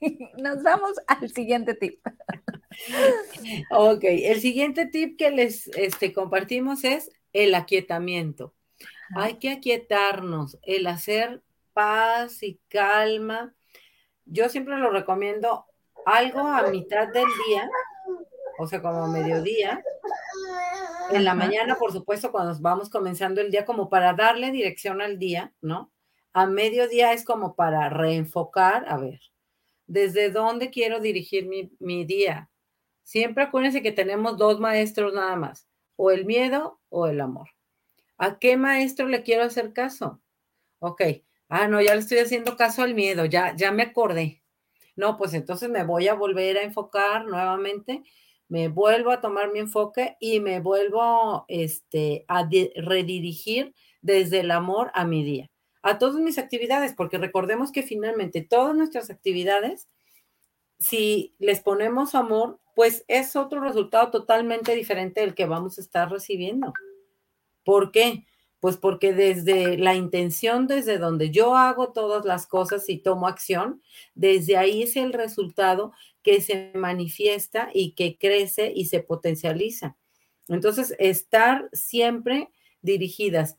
nos 0.38 0.62
vamos 0.62 0.92
al 1.06 1.30
siguiente 1.30 1.74
tip. 1.74 2.00
Ok, 3.70 4.04
el 4.04 4.40
siguiente 4.40 4.86
tip 4.86 5.18
que 5.18 5.30
les 5.30 5.68
este, 5.68 6.12
compartimos 6.12 6.84
es 6.84 7.10
el 7.32 7.54
aquietamiento. 7.54 8.54
Hay 9.14 9.34
que 9.34 9.50
aquietarnos, 9.50 10.58
el 10.62 10.86
hacer 10.86 11.42
paz 11.72 12.42
y 12.42 12.60
calma. 12.68 13.54
Yo 14.30 14.48
siempre 14.48 14.76
lo 14.76 14.90
recomiendo 14.90 15.66
algo 16.06 16.40
a 16.40 16.62
mitad 16.68 17.08
del 17.08 17.26
día, 17.46 17.68
o 18.58 18.66
sea, 18.66 18.80
como 18.80 19.08
mediodía. 19.08 19.82
En 21.10 21.24
la 21.24 21.34
mañana, 21.34 21.76
por 21.76 21.92
supuesto, 21.92 22.30
cuando 22.30 22.56
vamos 22.60 22.88
comenzando 22.90 23.40
el 23.40 23.50
día, 23.50 23.64
como 23.64 23.88
para 23.88 24.12
darle 24.12 24.52
dirección 24.52 25.02
al 25.02 25.18
día, 25.18 25.52
¿no? 25.60 25.90
A 26.32 26.46
mediodía 26.46 27.12
es 27.12 27.24
como 27.24 27.56
para 27.56 27.88
reenfocar, 27.88 28.88
a 28.88 28.96
ver, 28.98 29.20
¿desde 29.88 30.30
dónde 30.30 30.70
quiero 30.70 31.00
dirigir 31.00 31.46
mi, 31.48 31.72
mi 31.80 32.04
día? 32.04 32.48
Siempre 33.02 33.42
acuérdense 33.42 33.82
que 33.82 33.90
tenemos 33.90 34.38
dos 34.38 34.60
maestros 34.60 35.12
nada 35.12 35.34
más, 35.34 35.66
o 35.96 36.12
el 36.12 36.24
miedo 36.24 36.80
o 36.88 37.08
el 37.08 37.20
amor. 37.20 37.48
¿A 38.16 38.38
qué 38.38 38.56
maestro 38.56 39.08
le 39.08 39.24
quiero 39.24 39.42
hacer 39.42 39.72
caso? 39.72 40.20
Ok, 40.78 41.02
ah, 41.50 41.68
no, 41.68 41.82
ya 41.82 41.94
le 41.94 42.00
estoy 42.00 42.18
haciendo 42.18 42.56
caso 42.56 42.82
al 42.82 42.94
miedo, 42.94 43.26
ya, 43.26 43.54
ya 43.56 43.72
me 43.72 43.82
acordé. 43.82 44.42
No, 44.96 45.16
pues 45.18 45.34
entonces 45.34 45.68
me 45.68 45.84
voy 45.84 46.08
a 46.08 46.14
volver 46.14 46.56
a 46.58 46.62
enfocar 46.62 47.26
nuevamente, 47.26 48.02
me 48.48 48.68
vuelvo 48.68 49.10
a 49.10 49.20
tomar 49.20 49.52
mi 49.52 49.58
enfoque 49.58 50.16
y 50.20 50.40
me 50.40 50.60
vuelvo 50.60 51.44
este, 51.48 52.24
a 52.28 52.48
redirigir 52.76 53.74
desde 54.02 54.40
el 54.40 54.50
amor 54.50 54.90
a 54.94 55.04
mi 55.04 55.24
día, 55.24 55.50
a 55.82 55.98
todas 55.98 56.16
mis 56.16 56.38
actividades, 56.38 56.94
porque 56.94 57.18
recordemos 57.18 57.72
que 57.72 57.82
finalmente 57.82 58.42
todas 58.42 58.74
nuestras 58.74 59.10
actividades, 59.10 59.88
si 60.78 61.34
les 61.38 61.60
ponemos 61.60 62.14
amor, 62.14 62.58
pues 62.74 63.04
es 63.08 63.36
otro 63.36 63.60
resultado 63.60 64.10
totalmente 64.10 64.74
diferente 64.74 65.20
del 65.20 65.34
que 65.34 65.46
vamos 65.46 65.78
a 65.78 65.82
estar 65.82 66.10
recibiendo. 66.10 66.72
¿Por 67.64 67.92
qué? 67.92 68.24
Pues 68.60 68.76
porque 68.76 69.14
desde 69.14 69.78
la 69.78 69.94
intención, 69.94 70.66
desde 70.66 70.98
donde 70.98 71.30
yo 71.30 71.56
hago 71.56 71.92
todas 71.92 72.24
las 72.24 72.46
cosas 72.46 72.88
y 72.88 72.98
tomo 72.98 73.26
acción, 73.26 73.82
desde 74.14 74.58
ahí 74.58 74.82
es 74.82 74.96
el 74.96 75.12
resultado 75.12 75.92
que 76.22 76.40
se 76.40 76.72
manifiesta 76.74 77.70
y 77.72 77.92
que 77.92 78.18
crece 78.18 78.72
y 78.74 78.84
se 78.84 79.00
potencializa. 79.00 79.96
Entonces, 80.48 80.94
estar 80.98 81.68
siempre 81.72 82.50
dirigidas 82.82 83.56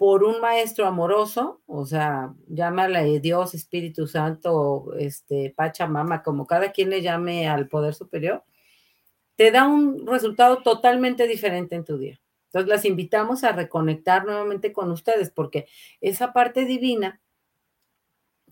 por 0.00 0.24
un 0.24 0.40
maestro 0.40 0.86
amoroso, 0.86 1.60
o 1.66 1.84
sea, 1.84 2.34
llámale 2.48 3.20
Dios, 3.20 3.54
Espíritu 3.54 4.06
Santo, 4.06 4.94
este, 4.98 5.52
Pachamama, 5.54 6.22
como 6.22 6.46
cada 6.46 6.72
quien 6.72 6.88
le 6.88 7.02
llame 7.02 7.46
al 7.48 7.68
poder 7.68 7.92
superior, 7.92 8.42
te 9.36 9.50
da 9.50 9.68
un 9.68 10.06
resultado 10.06 10.62
totalmente 10.62 11.26
diferente 11.26 11.74
en 11.74 11.84
tu 11.84 11.98
día. 11.98 12.18
Entonces 12.50 12.68
las 12.68 12.84
invitamos 12.84 13.44
a 13.44 13.52
reconectar 13.52 14.24
nuevamente 14.24 14.72
con 14.72 14.90
ustedes 14.90 15.30
porque 15.30 15.68
esa 16.00 16.32
parte 16.32 16.64
divina, 16.64 17.20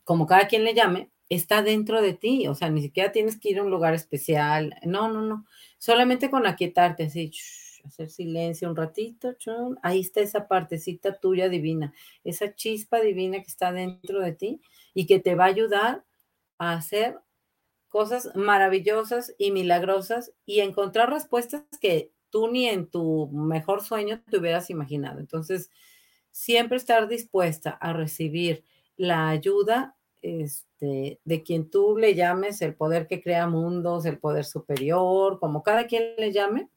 como 0.04 0.26
cada 0.26 0.46
quien 0.46 0.62
le 0.64 0.74
llame, 0.74 1.10
está 1.28 1.62
dentro 1.62 2.00
de 2.00 2.14
ti, 2.14 2.46
o 2.46 2.54
sea, 2.54 2.70
ni 2.70 2.80
siquiera 2.80 3.12
tienes 3.12 3.38
que 3.38 3.50
ir 3.50 3.58
a 3.58 3.64
un 3.64 3.70
lugar 3.70 3.94
especial, 3.94 4.74
no, 4.84 5.08
no, 5.08 5.22
no, 5.22 5.44
solamente 5.78 6.30
con 6.30 6.46
aquietarte 6.46 7.04
así 7.04 7.32
hacer 7.84 8.10
silencio 8.10 8.68
un 8.68 8.76
ratito, 8.76 9.34
ahí 9.82 10.00
está 10.00 10.20
esa 10.20 10.46
partecita 10.46 11.18
tuya 11.18 11.48
divina, 11.48 11.92
esa 12.22 12.54
chispa 12.54 13.00
divina 13.00 13.38
que 13.38 13.48
está 13.48 13.72
dentro 13.72 14.20
de 14.20 14.32
ti 14.32 14.60
y 14.94 15.06
que 15.06 15.18
te 15.18 15.34
va 15.34 15.44
a 15.44 15.48
ayudar 15.48 16.04
a 16.58 16.74
hacer 16.74 17.18
cosas 17.88 18.30
maravillosas 18.34 19.34
y 19.38 19.50
milagrosas 19.50 20.32
y 20.44 20.60
encontrar 20.60 21.10
respuestas 21.10 21.64
que 21.80 22.12
tú 22.30 22.48
ni 22.48 22.66
en 22.66 22.86
tu 22.88 23.28
mejor 23.28 23.82
sueño 23.82 24.22
te 24.30 24.38
hubieras 24.38 24.70
imaginado. 24.70 25.20
Entonces, 25.20 25.70
siempre 26.30 26.76
estar 26.76 27.08
dispuesta 27.08 27.70
a 27.70 27.92
recibir 27.92 28.64
la 28.96 29.28
ayuda 29.28 29.96
este, 30.22 31.20
de 31.24 31.42
quien 31.42 31.70
tú 31.70 31.96
le 31.96 32.14
llames 32.14 32.60
el 32.62 32.74
poder 32.74 33.06
que 33.06 33.22
crea 33.22 33.46
mundos, 33.46 34.04
el 34.06 34.18
poder 34.18 34.44
superior, 34.44 35.38
como 35.38 35.62
cada 35.62 35.86
quien 35.86 36.14
le 36.16 36.32
llame, 36.32 36.68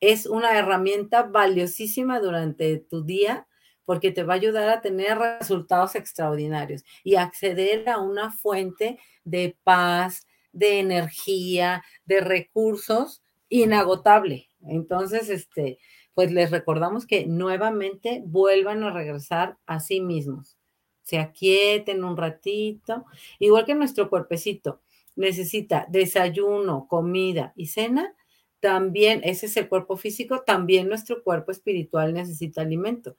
es 0.00 0.26
una 0.26 0.56
herramienta 0.58 1.22
valiosísima 1.22 2.20
durante 2.20 2.78
tu 2.78 3.04
día 3.04 3.46
porque 3.84 4.10
te 4.10 4.24
va 4.24 4.34
a 4.34 4.36
ayudar 4.36 4.68
a 4.68 4.80
tener 4.80 5.16
resultados 5.16 5.94
extraordinarios 5.94 6.84
y 7.04 7.14
acceder 7.14 7.88
a 7.88 7.98
una 7.98 8.32
fuente 8.32 8.98
de 9.24 9.56
paz, 9.62 10.26
de 10.52 10.80
energía, 10.80 11.84
de 12.04 12.20
recursos 12.20 13.22
inagotable. 13.62 14.50
Entonces, 14.62 15.28
este, 15.28 15.78
pues 16.14 16.32
les 16.32 16.50
recordamos 16.50 17.06
que 17.06 17.26
nuevamente 17.26 18.22
vuelvan 18.24 18.82
a 18.82 18.92
regresar 18.92 19.58
a 19.66 19.80
sí 19.80 20.00
mismos. 20.00 20.56
Se 21.02 21.18
aquieten 21.18 22.04
un 22.04 22.16
ratito, 22.16 23.04
igual 23.38 23.64
que 23.64 23.74
nuestro 23.74 24.08
cuerpecito 24.10 24.80
necesita 25.14 25.86
desayuno, 25.88 26.86
comida 26.88 27.52
y 27.56 27.66
cena, 27.66 28.14
también 28.60 29.20
ese 29.24 29.46
es 29.46 29.56
el 29.56 29.68
cuerpo 29.68 29.96
físico, 29.96 30.42
también 30.42 30.88
nuestro 30.88 31.22
cuerpo 31.22 31.52
espiritual 31.52 32.12
necesita 32.12 32.62
alimento. 32.62 33.16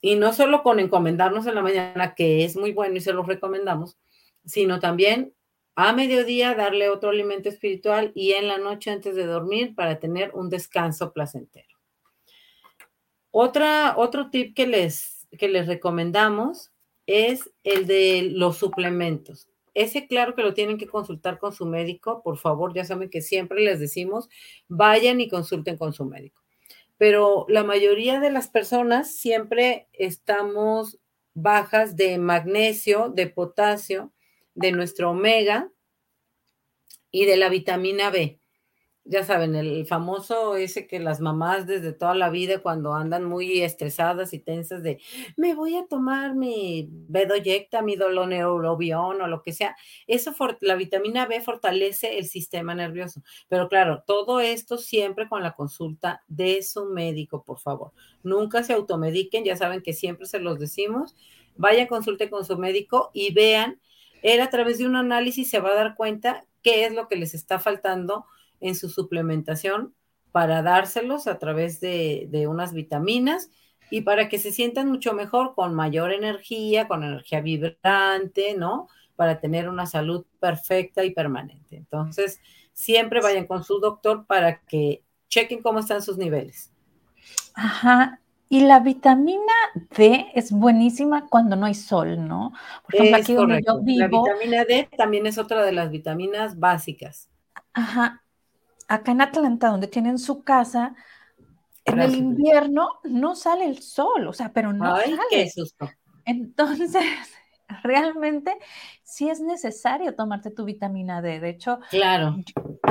Y 0.00 0.16
no 0.16 0.32
solo 0.32 0.62
con 0.62 0.80
encomendarnos 0.80 1.46
en 1.46 1.54
la 1.54 1.62
mañana, 1.62 2.14
que 2.14 2.44
es 2.44 2.56
muy 2.56 2.72
bueno 2.72 2.96
y 2.96 3.00
se 3.00 3.12
lo 3.12 3.22
recomendamos, 3.22 3.98
sino 4.44 4.80
también 4.80 5.34
a 5.80 5.92
mediodía 5.92 6.56
darle 6.56 6.90
otro 6.90 7.10
alimento 7.10 7.48
espiritual 7.48 8.10
y 8.12 8.32
en 8.32 8.48
la 8.48 8.58
noche 8.58 8.90
antes 8.90 9.14
de 9.14 9.24
dormir 9.24 9.76
para 9.76 10.00
tener 10.00 10.34
un 10.34 10.50
descanso 10.50 11.12
placentero. 11.12 11.78
Otra, 13.30 13.94
otro 13.96 14.28
tip 14.28 14.56
que 14.56 14.66
les, 14.66 15.28
que 15.38 15.46
les 15.46 15.68
recomendamos 15.68 16.72
es 17.06 17.48
el 17.62 17.86
de 17.86 18.28
los 18.32 18.56
suplementos. 18.56 19.48
Ese 19.72 20.08
claro 20.08 20.34
que 20.34 20.42
lo 20.42 20.52
tienen 20.52 20.78
que 20.78 20.88
consultar 20.88 21.38
con 21.38 21.52
su 21.52 21.64
médico, 21.64 22.24
por 22.24 22.38
favor, 22.38 22.74
ya 22.74 22.84
saben 22.84 23.08
que 23.08 23.22
siempre 23.22 23.60
les 23.60 23.78
decimos, 23.78 24.28
vayan 24.66 25.20
y 25.20 25.28
consulten 25.28 25.76
con 25.76 25.92
su 25.92 26.04
médico. 26.04 26.42
Pero 26.96 27.46
la 27.48 27.62
mayoría 27.62 28.18
de 28.18 28.32
las 28.32 28.48
personas 28.48 29.14
siempre 29.14 29.86
estamos 29.92 30.98
bajas 31.34 31.94
de 31.94 32.18
magnesio, 32.18 33.10
de 33.10 33.28
potasio, 33.28 34.12
de 34.58 34.72
nuestro 34.72 35.10
omega 35.10 35.70
y 37.12 37.26
de 37.26 37.36
la 37.36 37.48
vitamina 37.48 38.10
B. 38.10 38.40
Ya 39.04 39.24
saben, 39.24 39.54
el 39.54 39.86
famoso 39.86 40.56
ese 40.56 40.86
que 40.86 40.98
las 40.98 41.20
mamás 41.20 41.66
desde 41.66 41.94
toda 41.94 42.14
la 42.14 42.28
vida 42.28 42.60
cuando 42.60 42.92
andan 42.92 43.24
muy 43.24 43.62
estresadas 43.62 44.34
y 44.34 44.38
tensas 44.38 44.82
de 44.82 45.00
me 45.36 45.54
voy 45.54 45.76
a 45.76 45.86
tomar 45.86 46.34
mi 46.34 46.88
bedoyecta, 46.90 47.80
mi 47.80 47.96
doloneurobión 47.96 49.22
o 49.22 49.26
lo 49.28 49.42
que 49.42 49.52
sea. 49.52 49.76
Eso, 50.08 50.34
la 50.60 50.74
vitamina 50.74 51.24
B 51.24 51.40
fortalece 51.40 52.18
el 52.18 52.26
sistema 52.26 52.74
nervioso. 52.74 53.22
Pero 53.48 53.68
claro, 53.68 54.02
todo 54.06 54.40
esto 54.40 54.76
siempre 54.76 55.28
con 55.28 55.42
la 55.42 55.54
consulta 55.54 56.22
de 56.26 56.62
su 56.62 56.84
médico, 56.86 57.44
por 57.44 57.60
favor. 57.60 57.92
Nunca 58.24 58.62
se 58.64 58.74
automediquen, 58.74 59.44
ya 59.44 59.56
saben 59.56 59.82
que 59.82 59.94
siempre 59.94 60.26
se 60.26 60.40
los 60.40 60.58
decimos. 60.58 61.16
Vayan, 61.56 61.86
consulte 61.86 62.28
con 62.28 62.44
su 62.44 62.58
médico 62.58 63.10
y 63.14 63.32
vean 63.32 63.80
él 64.22 64.40
a 64.40 64.50
través 64.50 64.78
de 64.78 64.86
un 64.86 64.96
análisis 64.96 65.50
se 65.50 65.60
va 65.60 65.70
a 65.70 65.74
dar 65.74 65.94
cuenta 65.94 66.44
qué 66.62 66.84
es 66.84 66.94
lo 66.94 67.08
que 67.08 67.16
les 67.16 67.34
está 67.34 67.58
faltando 67.58 68.26
en 68.60 68.74
su 68.74 68.88
suplementación 68.88 69.94
para 70.32 70.62
dárselos 70.62 71.26
a 71.26 71.38
través 71.38 71.80
de, 71.80 72.46
unas 72.48 72.72
vitaminas 72.72 73.50
y 73.90 74.02
para 74.02 74.28
que 74.28 74.38
se 74.38 74.52
sientan 74.52 74.88
mucho 74.88 75.14
mejor, 75.14 75.54
con 75.54 75.74
mayor 75.74 76.12
energía, 76.12 76.86
con 76.88 77.02
energía 77.02 77.40
vibrante, 77.40 78.54
¿no? 78.54 78.88
Para 79.16 79.40
tener 79.40 79.68
una 79.68 79.86
salud 79.86 80.26
perfecta 80.38 81.04
y 81.04 81.10
permanente. 81.10 81.76
Entonces, 81.76 82.40
siempre 82.72 83.22
vayan 83.22 83.46
con 83.46 83.64
su 83.64 83.80
doctor 83.80 84.26
para 84.26 84.60
que 84.60 85.02
chequen 85.28 85.62
cómo 85.62 85.78
están 85.78 86.02
sus 86.02 86.18
niveles. 86.18 86.70
Ajá, 87.54 88.20
y 88.48 88.60
la 88.60 88.80
vitamina 88.80 89.52
D 89.96 90.26
es 90.34 90.50
buenísima 90.50 91.26
cuando 91.26 91.54
no 91.56 91.66
hay 91.66 91.74
sol, 91.74 92.26
¿no? 92.26 92.52
Por 92.84 92.94
ejemplo, 92.94 93.16
aquí 93.16 93.34
donde 93.34 93.62
yo 93.66 93.80
vivo. 93.82 94.00
La 94.00 94.08
vitamina 94.08 94.64
D 94.64 94.88
también 94.96 95.26
es 95.26 95.36
otra 95.36 95.62
de 95.62 95.72
las 95.72 95.90
vitaminas 95.90 96.58
básicas. 96.58 97.28
Ajá. 97.74 98.22
Acá 98.88 99.12
en 99.12 99.20
Atlanta, 99.20 99.68
donde 99.68 99.86
tienen 99.86 100.18
su 100.18 100.42
casa, 100.44 100.94
en 101.84 102.00
el 102.00 102.14
invierno 102.14 103.00
no 103.04 103.34
sale 103.34 103.66
el 103.66 103.82
sol, 103.82 104.26
o 104.26 104.32
sea, 104.32 104.52
pero 104.52 104.72
no 104.72 104.94
Ay, 104.94 105.16
Qué 105.30 105.50
susto. 105.50 105.90
Entonces, 106.24 107.04
realmente 107.82 108.56
sí 109.02 109.28
es 109.28 109.40
necesario 109.40 110.14
tomarte 110.14 110.50
tu 110.50 110.64
vitamina 110.64 111.20
D. 111.20 111.40
De 111.40 111.50
hecho, 111.50 111.80
claro. 111.90 112.36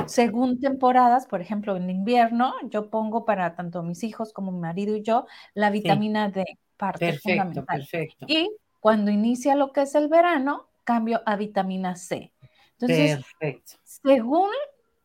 Según 0.08 0.60
temporadas, 0.60 1.28
por 1.28 1.42
ejemplo, 1.42 1.76
en 1.76 1.90
invierno, 1.90 2.54
yo 2.70 2.90
pongo 2.90 3.26
para 3.26 3.56
tanto 3.56 3.84
mis 3.84 4.04
hijos 4.04 4.34
como 4.34 4.52
mi 4.52 4.60
marido 4.60 4.96
y 4.96 5.04
yo 5.04 5.26
la 5.54 5.70
vitamina 5.70 6.30
D, 6.30 6.46
parte 6.78 7.08
perfecto, 7.08 7.30
fundamental. 7.30 7.80
Perfecto. 7.80 8.26
Y 8.28 8.50
cuando 8.80 9.12
inicia 9.12 9.56
lo 9.56 9.72
que 9.72 9.82
es 9.82 9.96
el 9.96 10.08
verano, 10.08 10.68
cambio 10.84 11.22
a 11.26 11.36
vitamina 11.36 11.96
C. 11.96 12.32
Entonces, 12.80 13.18
perfecto. 13.18 13.74
según 13.84 14.50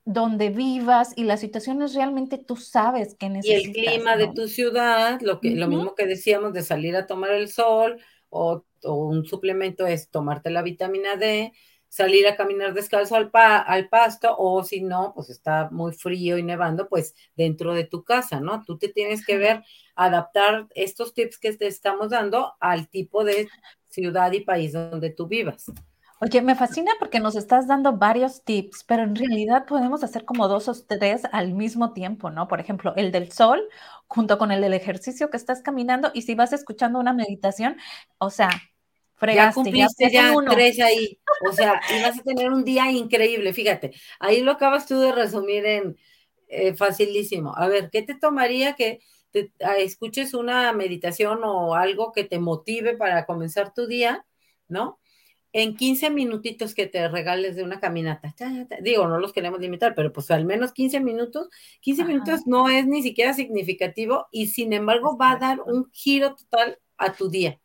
donde 0.04 0.50
vivas 0.50 1.12
y 1.16 1.24
las 1.24 1.40
situaciones 1.40 1.94
realmente 1.94 2.38
tú 2.38 2.56
sabes 2.56 3.14
que 3.14 3.28
necesitas. 3.28 3.76
Y 3.76 3.80
el 3.80 3.92
clima 3.94 4.16
de 4.16 4.28
tu 4.28 4.48
ciudad, 4.48 5.20
lo 5.20 5.40
que 5.40 5.50
lo 5.50 5.68
mismo 5.68 5.94
que 5.94 6.06
decíamos 6.06 6.52
de 6.52 6.62
salir 6.62 6.96
a 6.96 7.06
tomar 7.06 7.30
el 7.30 7.48
sol, 7.48 8.00
o, 8.28 8.64
un 8.84 9.24
suplemento 9.24 9.86
es 9.86 10.08
tomarte 10.08 10.50
la 10.50 10.62
vitamina 10.62 11.16
D, 11.16 11.52
salir 11.92 12.26
a 12.26 12.36
caminar 12.36 12.72
descalzo 12.72 13.16
al, 13.16 13.30
al 13.34 13.88
pasto 13.90 14.34
o 14.38 14.64
si 14.64 14.80
no, 14.80 15.12
pues 15.14 15.28
está 15.28 15.68
muy 15.70 15.92
frío 15.92 16.38
y 16.38 16.42
nevando, 16.42 16.88
pues 16.88 17.14
dentro 17.36 17.74
de 17.74 17.84
tu 17.84 18.02
casa, 18.02 18.40
¿no? 18.40 18.64
Tú 18.64 18.78
te 18.78 18.88
tienes 18.88 19.26
que 19.26 19.36
ver, 19.36 19.62
adaptar 19.94 20.68
estos 20.74 21.12
tips 21.12 21.38
que 21.38 21.52
te 21.52 21.66
estamos 21.66 22.08
dando 22.08 22.54
al 22.60 22.88
tipo 22.88 23.24
de 23.24 23.46
ciudad 23.90 24.32
y 24.32 24.40
país 24.40 24.72
donde 24.72 25.10
tú 25.10 25.26
vivas. 25.26 25.70
Oye, 26.18 26.40
me 26.40 26.54
fascina 26.54 26.92
porque 26.98 27.20
nos 27.20 27.36
estás 27.36 27.66
dando 27.66 27.98
varios 27.98 28.42
tips, 28.42 28.84
pero 28.84 29.02
en 29.02 29.14
realidad 29.14 29.66
podemos 29.66 30.02
hacer 30.02 30.24
como 30.24 30.48
dos 30.48 30.68
o 30.68 30.74
tres 30.88 31.22
al 31.30 31.52
mismo 31.52 31.92
tiempo, 31.92 32.30
¿no? 32.30 32.48
Por 32.48 32.58
ejemplo, 32.58 32.94
el 32.96 33.12
del 33.12 33.30
sol 33.32 33.68
junto 34.06 34.38
con 34.38 34.50
el 34.50 34.62
del 34.62 34.72
ejercicio 34.72 35.28
que 35.28 35.36
estás 35.36 35.60
caminando 35.60 36.10
y 36.14 36.22
si 36.22 36.34
vas 36.34 36.54
escuchando 36.54 36.98
una 37.00 37.12
meditación, 37.12 37.76
o 38.16 38.30
sea, 38.30 38.48
fregaste. 39.22 39.60
Ya 39.60 39.64
cumpliste 39.64 40.10
ya, 40.10 40.34
tres 40.50 40.80
ahí, 40.80 41.18
o 41.48 41.52
sea, 41.52 41.80
y 41.96 42.02
vas 42.02 42.18
a 42.18 42.22
tener 42.22 42.50
un 42.50 42.64
día 42.64 42.90
increíble, 42.90 43.52
fíjate, 43.52 43.92
ahí 44.18 44.40
lo 44.40 44.50
acabas 44.50 44.86
tú 44.86 44.98
de 44.98 45.12
resumir 45.12 45.64
en 45.64 45.96
eh, 46.48 46.74
facilísimo. 46.74 47.54
A 47.56 47.68
ver, 47.68 47.88
¿qué 47.90 48.02
te 48.02 48.16
tomaría 48.16 48.74
que 48.74 48.98
te, 49.30 49.52
escuches 49.78 50.34
una 50.34 50.72
meditación 50.72 51.40
o 51.44 51.76
algo 51.76 52.10
que 52.12 52.24
te 52.24 52.40
motive 52.40 52.96
para 52.96 53.24
comenzar 53.24 53.72
tu 53.72 53.86
día, 53.86 54.26
¿no? 54.68 54.98
en 55.54 55.76
15 55.76 56.08
minutitos 56.08 56.74
que 56.74 56.86
te 56.86 57.06
regales 57.08 57.56
de 57.56 57.62
una 57.62 57.78
caminata. 57.78 58.34
Digo, 58.80 59.06
no 59.06 59.18
los 59.18 59.34
queremos 59.34 59.60
limitar, 59.60 59.94
pero 59.94 60.10
pues 60.10 60.30
al 60.30 60.46
menos 60.46 60.72
15 60.72 61.00
minutos. 61.00 61.50
15 61.82 62.06
minutos 62.06 62.40
no 62.46 62.70
es 62.70 62.86
ni 62.86 63.02
siquiera 63.02 63.34
significativo 63.34 64.28
y 64.30 64.46
sin 64.46 64.72
embargo 64.72 65.18
va 65.18 65.32
a 65.32 65.36
dar 65.36 65.60
un 65.60 65.90
giro 65.92 66.34
total 66.36 66.78
a 66.96 67.12
tu 67.12 67.28
día 67.28 67.60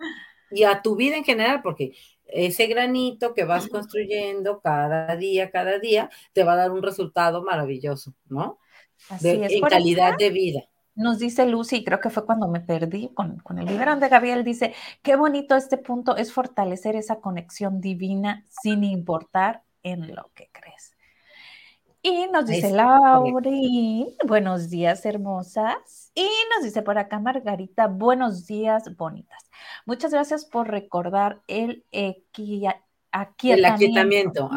y 0.51 0.63
a 0.63 0.81
tu 0.81 0.95
vida 0.95 1.17
en 1.17 1.23
general, 1.23 1.61
porque 1.61 1.93
ese 2.25 2.67
granito 2.67 3.33
que 3.33 3.45
vas 3.45 3.67
construyendo 3.67 4.59
cada 4.61 5.15
día, 5.15 5.49
cada 5.49 5.79
día, 5.79 6.09
te 6.33 6.43
va 6.43 6.53
a 6.53 6.57
dar 6.57 6.71
un 6.71 6.83
resultado 6.83 7.43
maravilloso, 7.43 8.13
¿no? 8.27 8.59
Así 9.09 9.29
es. 9.29 9.53
En 9.53 9.61
calidad 9.61 10.17
de 10.17 10.29
vida. 10.29 10.61
Nos 10.95 11.19
dice 11.19 11.45
Lucy, 11.45 11.83
creo 11.83 11.99
que 11.99 12.09
fue 12.09 12.25
cuando 12.25 12.47
me 12.47 12.59
perdí 12.59 13.09
con, 13.13 13.37
con 13.39 13.59
el 13.59 13.67
biberón 13.67 13.99
de 13.99 14.09
Gabriel, 14.09 14.43
dice, 14.43 14.73
qué 15.03 15.15
bonito 15.15 15.55
este 15.55 15.77
punto 15.77 16.17
es 16.17 16.33
fortalecer 16.33 16.95
esa 16.95 17.19
conexión 17.19 17.79
divina 17.79 18.43
sin 18.49 18.83
importar 18.83 19.61
en 19.83 20.15
lo 20.15 20.31
que 20.33 20.49
crees. 20.51 20.96
Y 22.09 22.25
nos 22.31 22.45
dice 22.45 22.71
Lauri, 22.71 24.15
buenos 24.25 24.69
días 24.69 25.05
hermosas. 25.05 26.13
Y 26.15 26.29
nos 26.55 26.63
dice 26.63 26.81
por 26.81 26.97
acá 26.97 27.19
Margarita, 27.19 27.87
buenos 27.87 28.47
días 28.47 28.95
bonitas. 28.95 29.49
Muchas 29.85 30.13
gracias 30.13 30.45
por 30.45 30.69
recordar 30.69 31.41
el 31.47 31.83
aquietamiento. 31.91 33.57
El 33.59 33.65
aquietamiento, 33.65 34.49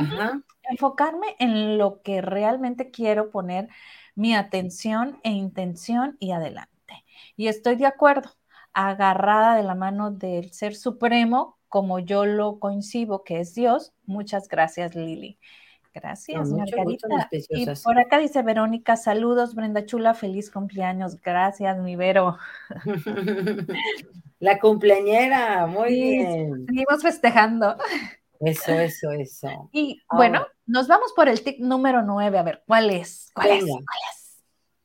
Enfocarme 0.63 1.35
en 1.41 1.77
lo 1.77 2.03
que 2.03 2.23
realmente 2.23 2.93
quiero 2.93 3.31
poner 3.31 3.69
mi 4.15 4.37
atención 4.37 5.19
e 5.25 5.31
intención 5.31 6.17
y 6.21 6.31
adelante. 6.31 7.05
Y 7.37 7.49
estoy 7.49 7.75
de 7.75 7.87
acuerdo, 7.87 8.31
agarrada 8.73 9.57
de 9.57 9.65
la 9.65 9.75
mano 9.75 10.13
del 10.13 10.53
Ser 10.53 10.77
Supremo, 10.77 11.59
como 11.69 11.99
yo 11.99 12.27
lo 12.27 12.61
coincido, 12.61 13.25
que 13.25 13.41
es 13.41 13.57
Dios. 13.57 13.93
Muchas 14.07 14.47
gracias, 14.47 14.95
Lili. 14.95 15.41
Gracias, 15.93 16.51
Margarita. 16.51 17.09
y 17.51 17.67
por 17.83 17.99
acá 17.99 18.19
dice 18.19 18.43
Verónica, 18.43 18.97
saludos, 18.97 19.55
Brenda 19.55 19.85
Chula, 19.85 20.15
feliz 20.15 20.51
cumpleaños. 20.51 21.21
Gracias, 21.21 21.79
mi 21.79 21.97
Vero. 21.97 22.39
La 24.39 24.59
cumpleañera, 24.59 25.67
muy 25.67 25.91
bien. 25.91 26.67
Seguimos 26.67 27.03
festejando. 27.03 27.77
Eso, 28.41 28.73
eso, 28.73 29.11
eso. 29.11 29.69
Y 29.73 30.01
bueno, 30.11 30.47
nos 30.67 30.89
vamos 30.89 31.13
por 31.15 31.29
el 31.29 31.43
tip 31.43 31.59
número 31.59 32.03
nueve. 32.03 32.39
A 32.39 32.43
ver, 32.43 32.63
¿cuál 32.67 32.91
es? 32.91 33.31
¿Cuál 33.35 33.51
es? 33.51 33.65
¿Cuál 33.65 33.81
es? 34.13 34.20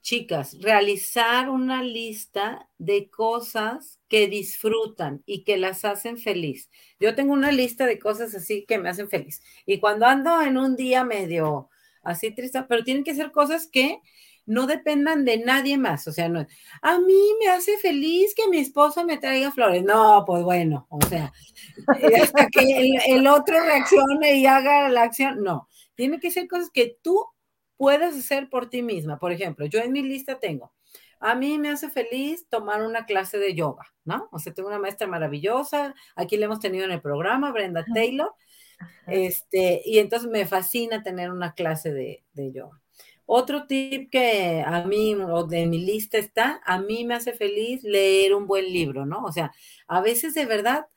Chicas, 0.06 0.56
realizar 0.62 1.50
una 1.50 1.82
lista 1.82 2.70
de 2.78 3.10
cosas 3.10 4.00
que 4.08 4.28
disfrutan 4.28 5.24
y 5.26 5.44
que 5.44 5.58
las 5.58 5.84
hacen 5.84 6.20
feliz. 6.20 6.70
Yo 7.00 7.16
tengo 7.16 7.34
una 7.34 7.52
lista 7.52 7.88
de 7.88 7.98
cosas 7.98 8.36
así 8.36 8.66
que 8.68 8.78
me 8.78 8.90
hacen 8.90 9.10
feliz. 9.10 9.42
Y 9.66 9.80
cuando 9.80 10.06
ando 10.06 10.44
en 10.44 10.60
un 10.60 10.76
día 10.76 11.04
medio 11.04 11.70
así 12.04 12.30
triste, 12.30 12.62
pero 12.70 12.84
tienen 12.84 13.04
que 13.04 13.16
ser 13.16 13.32
cosas 13.32 13.68
que 13.68 14.00
no 14.46 14.68
dependan 14.68 15.26
de 15.26 15.40
nadie 15.40 15.80
más. 15.80 16.08
O 16.08 16.12
sea, 16.12 16.30
no, 16.30 16.46
a 16.84 17.00
mí 17.00 17.22
me 17.40 17.50
hace 17.50 17.76
feliz 17.80 18.36
que 18.36 18.48
mi 18.48 18.60
esposo 18.60 19.06
me 19.06 19.18
traiga 19.18 19.52
flores. 19.52 19.84
No, 19.84 20.24
pues 20.24 20.44
bueno, 20.44 20.86
o 20.92 21.02
sea, 21.02 21.34
hasta 22.22 22.48
que 22.50 22.62
el, 22.62 22.92
el 23.08 23.26
otro 23.26 23.60
reaccione 23.60 24.36
y 24.36 24.46
haga 24.46 24.88
la 24.90 25.02
acción. 25.02 25.42
No, 25.42 25.68
tiene 25.96 26.20
que 26.20 26.30
ser 26.30 26.48
cosas 26.48 26.70
que 26.70 26.96
tú 27.02 27.26
puedes 27.78 28.16
hacer 28.16 28.50
por 28.50 28.70
ti 28.70 28.82
misma. 28.82 29.20
Por 29.20 29.32
ejemplo, 29.32 29.66
yo 29.66 29.80
en 29.80 29.92
mi 29.92 30.02
lista 30.02 30.40
tengo, 30.40 30.74
a 31.20 31.36
mí 31.36 31.58
me 31.58 31.70
hace 31.70 31.90
feliz 31.90 32.48
tomar 32.50 32.84
una 32.84 33.06
clase 33.06 33.38
de 33.38 33.54
yoga, 33.54 33.84
¿no? 34.04 34.28
O 34.32 34.40
sea, 34.40 34.54
tengo 34.54 34.70
una 34.70 34.80
maestra 34.80 35.08
maravillosa, 35.08 35.96
aquí 36.16 36.38
la 36.38 36.46
hemos 36.46 36.60
tenido 36.60 36.86
en 36.86 36.92
el 36.92 37.02
programa, 37.02 37.52
Brenda 37.52 37.86
Taylor, 37.94 38.34
este, 39.08 39.82
y 39.86 40.00
entonces 40.00 40.30
me 40.30 40.46
fascina 40.46 41.04
tener 41.04 41.32
una 41.32 41.54
clase 41.54 41.94
de, 41.94 42.24
de 42.34 42.52
yoga. 42.52 42.82
Otro 43.26 43.66
tip 43.66 44.12
que 44.12 44.64
a 44.66 44.84
mí, 44.84 45.16
o 45.16 45.46
de 45.46 45.66
mi 45.66 45.80
lista 45.80 46.18
está, 46.18 46.62
a 46.64 46.80
mí 46.80 47.06
me 47.06 47.16
hace 47.16 47.34
feliz 47.34 47.84
leer 47.84 48.36
un 48.36 48.46
buen 48.46 48.66
libro, 48.66 49.06
¿no? 49.06 49.24
O 49.24 49.32
sea, 49.32 49.52
a 49.88 50.02
veces 50.02 50.36
de 50.36 50.46
verdad 50.46 50.88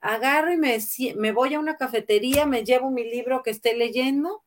agarro 0.00 0.52
y 0.52 0.56
me, 0.56 0.78
me 1.16 1.32
voy 1.32 1.54
a 1.54 1.60
una 1.60 1.76
cafetería, 1.76 2.46
me 2.46 2.64
llevo 2.64 2.90
mi 2.90 3.04
libro 3.04 3.42
que 3.42 3.50
esté 3.50 3.76
leyendo 3.76 4.42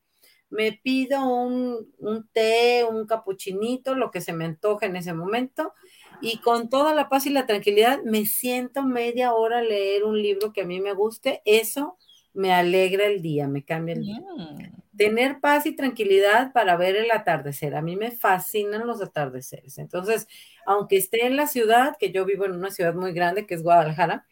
me 0.50 0.72
pido 0.72 1.24
un, 1.24 1.86
té, 2.32 2.84
un 2.84 3.06
capuchinito, 3.06 3.94
lo 3.94 4.10
que 4.10 4.20
se 4.20 4.32
me 4.32 4.44
antoje 4.44 4.86
en 4.86 4.96
ese 4.96 5.12
momento, 5.12 5.72
y 6.20 6.38
con 6.38 6.68
toda 6.68 6.94
la 6.94 7.08
paz 7.08 7.26
y 7.26 7.30
la 7.30 7.46
tranquilidad 7.46 8.02
me 8.04 8.26
siento 8.26 8.82
media 8.82 9.34
hora 9.34 9.58
a 9.58 9.62
leer 9.62 10.04
un 10.04 10.20
libro 10.20 10.52
que 10.52 10.62
a 10.62 10.66
mí 10.66 10.80
me 10.80 10.94
guste, 10.94 11.42
eso 11.44 11.96
me 12.32 12.52
alegra 12.52 13.06
el 13.06 13.20
día, 13.20 13.48
me 13.48 13.64
cambia 13.64 13.94
el 13.94 14.02
día. 14.02 14.20
Mm. 14.20 14.96
Tener 14.96 15.40
paz 15.40 15.66
y 15.66 15.76
tranquilidad 15.76 16.52
para 16.52 16.76
ver 16.76 16.96
el 16.96 17.10
atardecer. 17.10 17.74
A 17.74 17.82
mí 17.82 17.96
me 17.96 18.10
fascinan 18.10 18.86
los 18.86 19.00
atardeceres. 19.00 19.78
Entonces, 19.78 20.26
aunque 20.66 20.96
esté 20.96 21.26
en 21.26 21.36
la 21.36 21.46
ciudad, 21.46 21.96
que 21.98 22.10
yo 22.10 22.24
vivo 22.24 22.44
en 22.44 22.52
una 22.52 22.70
ciudad 22.70 22.94
muy 22.94 23.12
grande, 23.12 23.46
que 23.46 23.54
es 23.54 23.62
Guadalajara, 23.62 24.26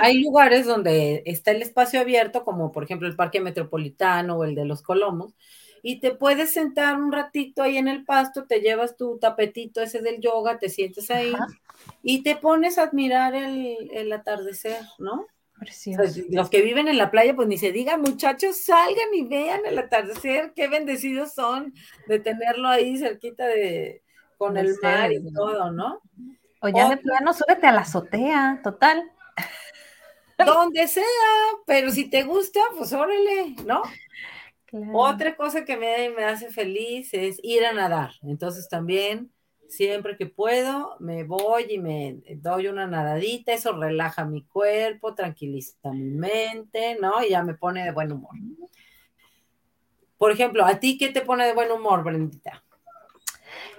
hay 0.00 0.22
lugares 0.22 0.66
donde 0.66 1.22
está 1.26 1.50
el 1.50 1.62
espacio 1.62 2.00
abierto, 2.00 2.44
como 2.44 2.70
por 2.70 2.84
ejemplo 2.84 3.08
el 3.08 3.16
Parque 3.16 3.40
Metropolitano 3.40 4.36
o 4.36 4.44
el 4.44 4.54
de 4.54 4.64
los 4.64 4.82
Colomos, 4.82 5.34
y 5.82 6.00
te 6.00 6.12
puedes 6.12 6.52
sentar 6.52 6.96
un 7.00 7.10
ratito 7.10 7.62
ahí 7.62 7.78
en 7.78 7.88
el 7.88 8.04
pasto, 8.04 8.44
te 8.44 8.60
llevas 8.60 8.96
tu 8.96 9.18
tapetito 9.18 9.80
ese 9.80 10.00
del 10.00 10.20
yoga, 10.20 10.58
te 10.58 10.68
sientes 10.68 11.10
ahí 11.10 11.32
y 12.02 12.22
te 12.22 12.36
pones 12.36 12.78
a 12.78 12.84
admirar 12.84 13.34
el, 13.34 14.12
atardecer, 14.12 14.82
¿no? 14.98 15.26
los 16.30 16.48
que 16.48 16.62
viven 16.62 16.88
en 16.88 16.96
la 16.96 17.10
playa, 17.10 17.36
pues 17.36 17.46
ni 17.46 17.58
se 17.58 17.70
digan, 17.70 18.00
muchachos, 18.00 18.56
salgan 18.64 19.12
y 19.12 19.24
vean 19.24 19.60
el 19.66 19.78
atardecer, 19.78 20.52
qué 20.54 20.68
bendecidos 20.68 21.34
son 21.34 21.74
de 22.06 22.18
tenerlo 22.18 22.68
ahí 22.68 22.96
cerquita 22.96 23.46
de 23.46 24.02
con 24.38 24.56
el 24.56 24.74
mar 24.82 25.12
y 25.12 25.22
todo, 25.34 25.70
¿no? 25.70 26.00
O 26.62 26.68
ya 26.68 26.88
de 26.88 26.96
plano, 26.96 27.34
súbete 27.34 27.66
a 27.66 27.72
la 27.72 27.82
azotea, 27.82 28.60
total. 28.64 29.10
Donde 30.44 30.88
sea, 30.88 31.04
pero 31.66 31.90
si 31.90 32.08
te 32.08 32.22
gusta, 32.22 32.60
pues 32.76 32.92
órale, 32.92 33.56
¿no? 33.64 33.82
Otra 34.92 35.36
cosa 35.36 35.64
que 35.64 35.76
me, 35.76 36.10
me 36.10 36.24
hace 36.24 36.50
feliz 36.50 37.12
es 37.12 37.40
ir 37.42 37.64
a 37.64 37.72
nadar. 37.72 38.12
Entonces 38.22 38.68
también, 38.68 39.32
siempre 39.68 40.16
que 40.16 40.26
puedo, 40.26 40.96
me 41.00 41.24
voy 41.24 41.66
y 41.70 41.78
me 41.78 42.20
doy 42.36 42.68
una 42.68 42.86
nadadita, 42.86 43.52
eso 43.52 43.72
relaja 43.72 44.24
mi 44.24 44.44
cuerpo, 44.44 45.14
tranquiliza 45.14 45.92
mi 45.92 46.10
mente, 46.10 46.96
¿no? 47.00 47.22
Y 47.24 47.30
ya 47.30 47.42
me 47.42 47.54
pone 47.54 47.84
de 47.84 47.92
buen 47.92 48.12
humor. 48.12 48.34
Por 50.18 50.32
ejemplo, 50.32 50.64
¿a 50.64 50.78
ti 50.78 50.98
qué 50.98 51.08
te 51.08 51.22
pone 51.22 51.46
de 51.46 51.54
buen 51.54 51.70
humor, 51.70 52.04
Brendita? 52.04 52.62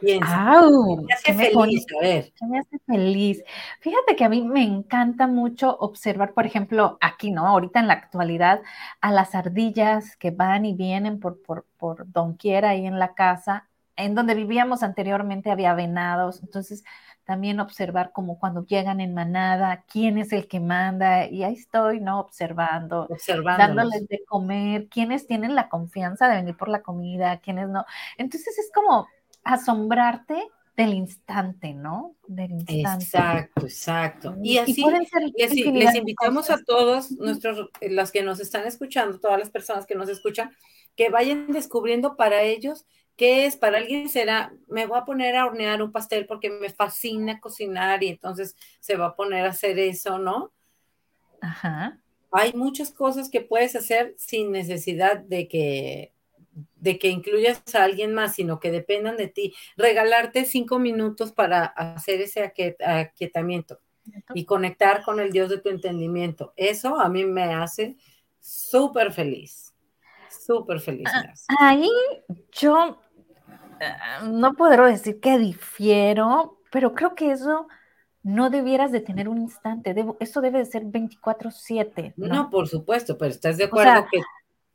Me 0.02 1.14
hace 1.14 1.34
feliz, 1.34 1.86
me 2.42 2.60
hace 2.60 2.80
feliz. 2.86 3.44
Fíjate 3.80 4.16
que 4.16 4.24
a 4.24 4.30
mí 4.30 4.42
me 4.42 4.64
encanta 4.64 5.28
mucho 5.28 5.78
observar, 5.78 6.34
por 6.34 6.46
ejemplo, 6.46 6.98
aquí, 7.02 7.32
¿no? 7.32 7.48
Ahorita 7.48 7.80
en 7.80 7.88
la 7.88 7.94
actualidad, 7.94 8.62
a 9.02 9.12
las 9.12 9.36
ardillas 9.36 10.16
que 10.18 10.32
van 10.32 10.66
y 10.66 10.74
vienen 10.74 11.20
por, 11.20 11.42
por, 11.42 11.66
por 11.78 12.06
quiera 12.38 12.70
ahí 12.70 12.86
en 12.86 13.00
la 13.00 13.14
casa. 13.14 13.68
En 13.98 14.16
donde 14.16 14.34
vivíamos 14.34 14.84
anteriormente 14.84 15.52
había 15.52 15.74
venados, 15.74 16.42
entonces 16.42 16.84
también 17.24 17.60
observar 17.60 18.12
como 18.14 18.40
cuando 18.40 18.66
llegan 18.66 19.00
en 19.00 19.14
manada, 19.14 19.84
quién 19.88 20.18
es 20.18 20.34
el 20.34 20.48
que 20.48 20.60
manda, 20.60 21.28
y 21.28 21.44
ahí 21.44 21.54
estoy, 21.54 22.00
¿no? 22.00 22.20
Observando, 22.20 23.08
dándoles 23.46 24.08
de 24.08 24.24
comer, 24.26 24.88
quiénes 24.90 25.28
tienen 25.28 25.56
la 25.56 25.70
confianza 25.70 26.28
de 26.28 26.38
venir 26.38 26.58
por 26.58 26.68
la 26.68 26.82
comida, 26.82 27.40
quiénes 27.40 27.70
no. 27.70 27.86
Entonces 28.18 28.58
es 28.58 28.72
como 28.74 29.08
asombrarte 29.44 30.42
del 30.78 30.94
instante, 30.94 31.74
¿no? 31.74 32.16
Del 32.28 32.52
instante. 32.52 33.04
Exacto, 33.04 33.62
exacto. 33.66 34.36
Y 34.42 34.58
así 34.58 34.84
les, 35.74 35.96
invitamos 35.96 36.50
a 36.50 36.64
todos 36.64 37.12
nuestros, 37.12 37.70
las 37.82 38.12
que 38.12 38.24
nos 38.24 38.40
están 38.40 38.66
escuchando, 38.66 39.20
todas 39.20 39.40
las 39.40 39.50
personas 39.50 39.86
que 39.86 39.96
nos 39.96 40.10
escuchan, 40.10 40.52
que 40.96 41.10
vayan 41.10 41.52
descubriendo 41.52 42.16
para 42.16 42.42
ellos 42.44 42.86
qué 43.16 43.46
es, 43.46 43.58
para 43.58 43.78
alguien 43.78 44.10
será, 44.10 44.54
me 44.68 44.88
voy 44.88 44.98
a 44.98 45.06
poner 45.06 45.36
a 45.36 45.46
hornear 45.46 45.84
un 45.84 45.92
pastel 45.92 46.26
porque 46.26 46.50
me 46.50 46.70
fascina 46.70 47.40
cocinar 47.40 48.02
y 48.04 48.10
entonces 48.10 48.56
se 48.80 48.96
va 48.96 49.08
a 49.08 49.16
poner 49.16 49.46
a 49.46 49.50
hacer 49.50 49.78
eso, 49.78 50.18
¿no? 50.18 50.52
Ajá. 51.42 52.00
Hay 52.32 52.54
muchas 52.54 52.92
cosas 52.92 53.30
que 53.30 53.42
puedes 53.42 53.76
hacer 53.76 54.16
sin 54.18 54.52
necesidad 54.52 55.18
de 55.18 55.48
que 55.48 56.14
de 56.76 57.00
que 57.00 57.10
incluyas 57.10 57.62
a 57.76 57.84
alguien 57.84 58.14
más, 58.14 58.36
sino 58.36 58.60
que 58.60 58.72
dependan 58.72 59.18
de 59.18 59.28
ti. 59.28 59.54
Regalarte 59.78 60.46
cinco 60.46 60.80
minutos 60.80 61.32
para 61.32 61.66
hacer 61.66 62.22
ese 62.22 62.54
aquietamiento 62.84 63.80
y 64.34 64.46
conectar 64.46 65.04
con 65.04 65.20
el 65.20 65.32
Dios 65.32 65.50
de 65.50 65.60
tu 65.60 65.70
entendimiento. 65.70 66.54
Eso 66.56 67.00
a 67.00 67.08
mí 67.10 67.26
me 67.26 67.54
hace 67.54 67.98
súper 68.40 69.12
feliz, 69.14 69.74
súper 70.30 70.80
feliz. 70.80 71.08
Ah, 71.14 71.70
ahí 71.70 71.90
yo 72.52 73.00
eh, 73.80 73.94
no 74.24 74.54
puedo 74.54 74.86
decir 74.86 75.20
que 75.20 75.38
difiero, 75.38 76.60
pero 76.72 76.94
creo 76.94 77.16
que 77.16 77.32
eso 77.32 77.68
no 78.24 78.50
debieras 78.50 78.92
de 78.92 79.02
tener 79.02 79.28
un 79.28 79.40
instante, 79.40 79.96
eso 80.20 80.42
debe 80.42 80.60
de 80.60 80.66
ser 80.66 80.84
24/7. 80.84 82.14
¿no? 82.18 82.50
por 82.50 82.68
supuesto, 82.68 83.18
pero 83.18 83.32
estás 83.32 83.58
de 83.58 83.66
acuerdo 83.66 84.06
que 84.12 84.22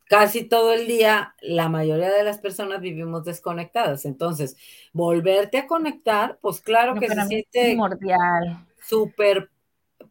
casi 0.06 0.44
todo 0.44 0.72
el 0.72 0.86
día 0.86 1.34
la 1.40 1.68
mayoría 1.68 2.10
de 2.10 2.24
las 2.24 2.38
personas 2.38 2.80
vivimos 2.80 3.24
desconectadas. 3.24 4.04
Entonces, 4.04 4.56
volverte 4.92 5.58
a 5.58 5.66
conectar, 5.66 6.38
pues 6.40 6.60
claro 6.60 6.94
que 6.94 7.08
se 7.08 7.26
siente 7.26 7.64
primordial. 7.64 8.66
Súper 8.82 9.50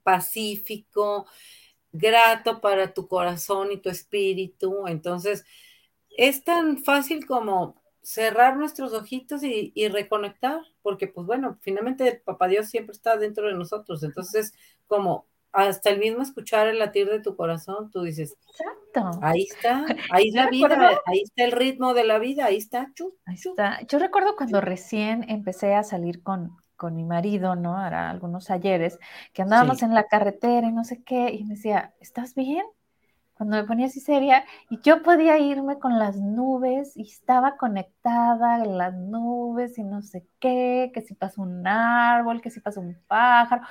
pacífico, 0.04 1.26
grato 1.92 2.62
para 2.62 2.94
tu 2.94 3.08
corazón 3.08 3.72
y 3.72 3.78
tu 3.78 3.90
espíritu. 3.90 4.88
Entonces, 4.88 5.46
es 6.18 6.44
tan 6.44 6.78
fácil 6.84 7.26
como 7.26 7.82
cerrar 8.02 8.58
nuestros 8.58 8.94
ojitos 8.94 9.44
y, 9.44 9.72
y, 9.74 9.88
reconectar, 9.88 10.62
porque 10.84 11.08
pues 11.08 11.26
bueno, 11.26 11.58
finalmente 11.62 12.22
Papá 12.24 12.48
Dios 12.48 12.68
siempre 12.68 12.94
está 12.94 13.18
dentro 13.18 13.48
de 13.48 13.56
nosotros. 13.56 14.04
Entonces, 14.04 14.54
como 14.88 15.26
hasta 15.56 15.89
el 15.89 16.00
mismo 16.00 16.22
escuchar 16.22 16.68
el 16.68 16.80
latir 16.80 17.10
de 17.10 17.22
tu 17.22 17.36
corazón, 17.36 17.89
tú 17.89 18.04
dices, 18.04 18.38
Exacto. 18.50 19.20
ahí 19.22 19.48
está, 19.50 19.86
ahí 20.12 20.32
la 20.32 20.50
vida, 20.50 21.02
ahí 21.06 21.22
está 21.24 21.44
el 21.44 21.52
ritmo 21.52 21.94
de 21.94 22.04
la 22.04 22.20
vida, 22.20 22.46
ahí 22.46 22.58
está, 22.58 22.91
ahí 23.26 23.36
está. 23.36 23.82
Yo 23.88 24.00
recuerdo 24.00 24.36
cuando 24.36 24.62
recién 24.62 25.26
empecé 25.30 25.74
a 25.74 25.84
salir 25.84 26.22
con, 26.22 26.56
con 26.76 26.96
mi 26.96 27.04
marido, 27.04 27.56
¿no? 27.56 27.86
Era 27.86 28.10
algunos 28.10 28.50
ayeres, 28.52 29.00
que 29.34 29.41
andábamos 29.41 29.82
en 29.84 29.94
la 29.94 30.08
carretera 30.08 30.68
y 30.68 30.72
no 30.72 30.84
sé 30.84 31.04
qué, 31.04 31.32
y 31.34 31.44
me 31.44 31.56
decía, 31.56 31.94
¿estás 32.00 32.36
bien? 32.36 32.65
Cuando 33.36 33.58
me 33.58 33.63
ponía 33.65 33.88
así 33.88 34.00
seria, 34.00 34.45
y 34.69 34.80
yo 34.82 35.04
podía 35.04 35.38
irme 35.39 35.78
con 35.78 36.00
las 36.00 36.17
nubes 36.17 36.95
y 36.95 37.04
estaba 37.04 37.58
conectada 37.58 38.63
en 38.63 38.78
las 38.78 38.93
nubes 38.93 39.78
y 39.78 39.84
no 39.84 40.02
sé 40.02 40.26
qué, 40.39 40.91
que 40.93 41.02
si 41.02 41.15
pasa 41.15 41.41
un 41.41 41.67
árbol, 41.67 42.41
que 42.41 42.50
si 42.50 42.62
pasa 42.62 42.80
un 42.80 42.98
pájaro. 43.08 43.64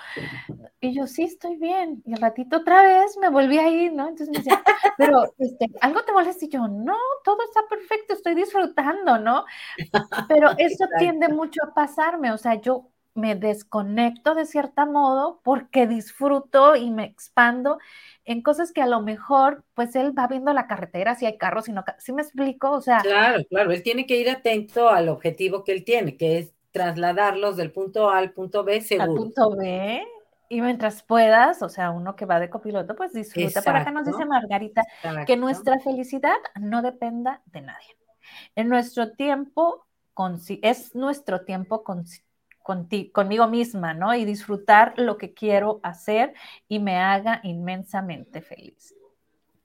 Y 0.80 0.94
yo, 0.94 1.06
sí, 1.06 1.24
estoy 1.24 1.56
bien. 1.56 2.02
Y 2.04 2.12
al 2.12 2.20
ratito 2.20 2.58
otra 2.58 2.82
vez 2.82 3.16
me 3.18 3.30
volví 3.30 3.58
a 3.58 3.68
ir, 3.68 3.92
¿no? 3.92 4.08
Entonces 4.08 4.28
me 4.28 4.38
decía, 4.38 4.62
pero 4.98 5.24
este, 5.38 5.66
algo 5.80 6.02
te 6.04 6.12
molesta 6.12 6.44
y 6.44 6.48
yo, 6.48 6.68
no, 6.68 6.96
todo 7.24 7.38
está 7.44 7.60
perfecto, 7.68 8.14
estoy 8.14 8.34
disfrutando, 8.34 9.18
¿no? 9.18 9.44
Pero 10.28 10.50
eso 10.58 10.84
tiende 10.98 11.28
mucho 11.28 11.60
a 11.64 11.74
pasarme, 11.74 12.32
o 12.32 12.38
sea, 12.38 12.54
yo 12.54 12.90
me 13.14 13.36
desconecto 13.36 14.34
de 14.34 14.44
cierta 14.44 14.86
modo 14.86 15.40
porque 15.44 15.86
disfruto 15.86 16.76
y 16.76 16.90
me 16.90 17.04
expando 17.04 17.78
en 18.24 18.42
cosas 18.42 18.72
que 18.72 18.82
a 18.82 18.86
lo 18.86 19.00
mejor, 19.00 19.64
pues 19.74 19.94
él 19.94 20.16
va 20.18 20.26
viendo 20.26 20.52
la 20.52 20.66
carretera, 20.66 21.14
si 21.14 21.26
hay 21.26 21.38
carros, 21.38 21.66
si 21.66 21.72
no, 21.72 21.84
¿sí 21.98 22.12
me 22.12 22.22
explico? 22.22 22.72
O 22.72 22.80
sea. 22.80 23.00
Claro, 23.00 23.42
claro, 23.48 23.72
él 23.72 23.82
tiene 23.82 24.06
que 24.06 24.16
ir 24.16 24.28
atento 24.28 24.88
al 24.88 25.08
objetivo 25.08 25.62
que 25.62 25.72
él 25.72 25.84
tiene, 25.84 26.16
que 26.16 26.38
es 26.38 26.52
trasladarlos 26.72 27.56
del 27.56 27.70
punto 27.70 28.10
A 28.10 28.18
al 28.18 28.32
punto 28.32 28.64
B 28.64 28.80
seguro. 28.80 29.12
Al 29.12 29.16
punto 29.16 29.56
B, 29.56 30.04
y 30.48 30.60
mientras 30.60 31.02
puedas, 31.02 31.62
o 31.62 31.68
sea, 31.68 31.90
uno 31.90 32.16
que 32.16 32.26
va 32.26 32.40
de 32.40 32.50
copiloto, 32.50 32.96
pues 32.96 33.12
disfruta. 33.12 33.62
Por 33.62 33.76
acá 33.76 33.90
nos 33.90 34.06
dice 34.06 34.24
Margarita 34.24 34.82
que 35.26 35.36
nuestra 35.36 35.78
felicidad 35.80 36.36
no 36.60 36.82
dependa 36.82 37.42
de 37.46 37.60
nadie. 37.60 37.96
En 38.54 38.68
nuestro 38.68 39.12
tiempo, 39.12 39.86
es 40.62 40.94
nuestro 40.94 41.44
tiempo 41.44 41.82
con, 42.64 42.88
conmigo 43.12 43.46
misma, 43.46 43.92
¿no? 43.92 44.14
Y 44.14 44.24
disfrutar 44.24 44.94
lo 44.96 45.18
que 45.18 45.34
quiero 45.34 45.80
hacer 45.82 46.32
y 46.66 46.78
me 46.78 46.96
haga 46.96 47.40
inmensamente 47.44 48.40
feliz. 48.40 48.94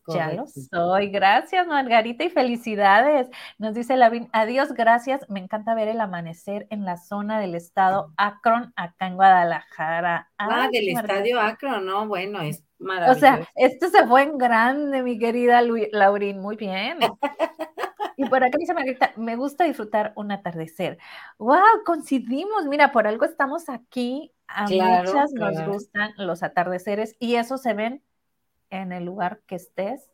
Ya 0.08 0.34
lo 0.34 0.46
soy. 0.48 1.10
Gracias, 1.10 1.66
Margarita, 1.68 2.24
y 2.24 2.30
felicidades. 2.30 3.30
Nos 3.58 3.74
dice 3.74 3.96
Lavín, 3.96 4.28
adiós, 4.34 4.74
gracias. 4.74 5.24
Me 5.30 5.40
encanta 5.40 5.76
ver 5.76 5.88
el 5.88 6.02
amanecer 6.02 6.68
en 6.72 6.84
la 6.84 6.98
zona 6.98 7.40
del 7.40 7.56
estado 7.56 8.12
Akron, 8.18 8.74
acá 8.76 9.08
en 9.08 9.16
Guadalajara. 9.16 10.30
Ah, 10.38 10.68
del 10.72 10.90
estadio 10.90 11.40
Akron, 11.40 11.86
¿no? 11.86 12.08
Bueno, 12.08 12.42
es 12.42 12.66
maravilloso. 12.80 13.18
O 13.18 13.20
sea, 13.20 13.48
esto 13.56 13.90
se 13.90 14.06
fue 14.08 14.24
en 14.24 14.38
grande, 14.38 15.04
mi 15.04 15.18
querida 15.18 15.62
Laurín. 15.62 16.42
Muy 16.42 16.58
bien. 16.58 17.00
Y 18.20 18.26
por 18.26 18.44
acá 18.44 18.58
dice 18.58 18.74
Margarita, 18.74 19.14
me 19.16 19.38
gusta 19.38 19.64
disfrutar 19.64 20.12
un 20.18 20.30
atardecer. 20.34 20.98
¡Wow! 21.38 21.84
Coincidimos. 21.86 22.66
Mira, 22.66 22.92
por 22.92 23.08
algo 23.08 23.24
estamos 23.24 23.70
aquí. 23.70 24.34
A 24.46 24.64
muchas 24.64 25.32
nos 25.32 25.66
gustan 25.66 26.12
los 26.18 26.44
atardeceres 26.44 27.16
y 27.20 27.36
eso 27.36 27.58
se 27.58 27.74
ven 27.74 28.04
en 28.72 28.92
el 28.92 29.06
lugar 29.06 29.40
que 29.48 29.56
estés. 29.56 30.12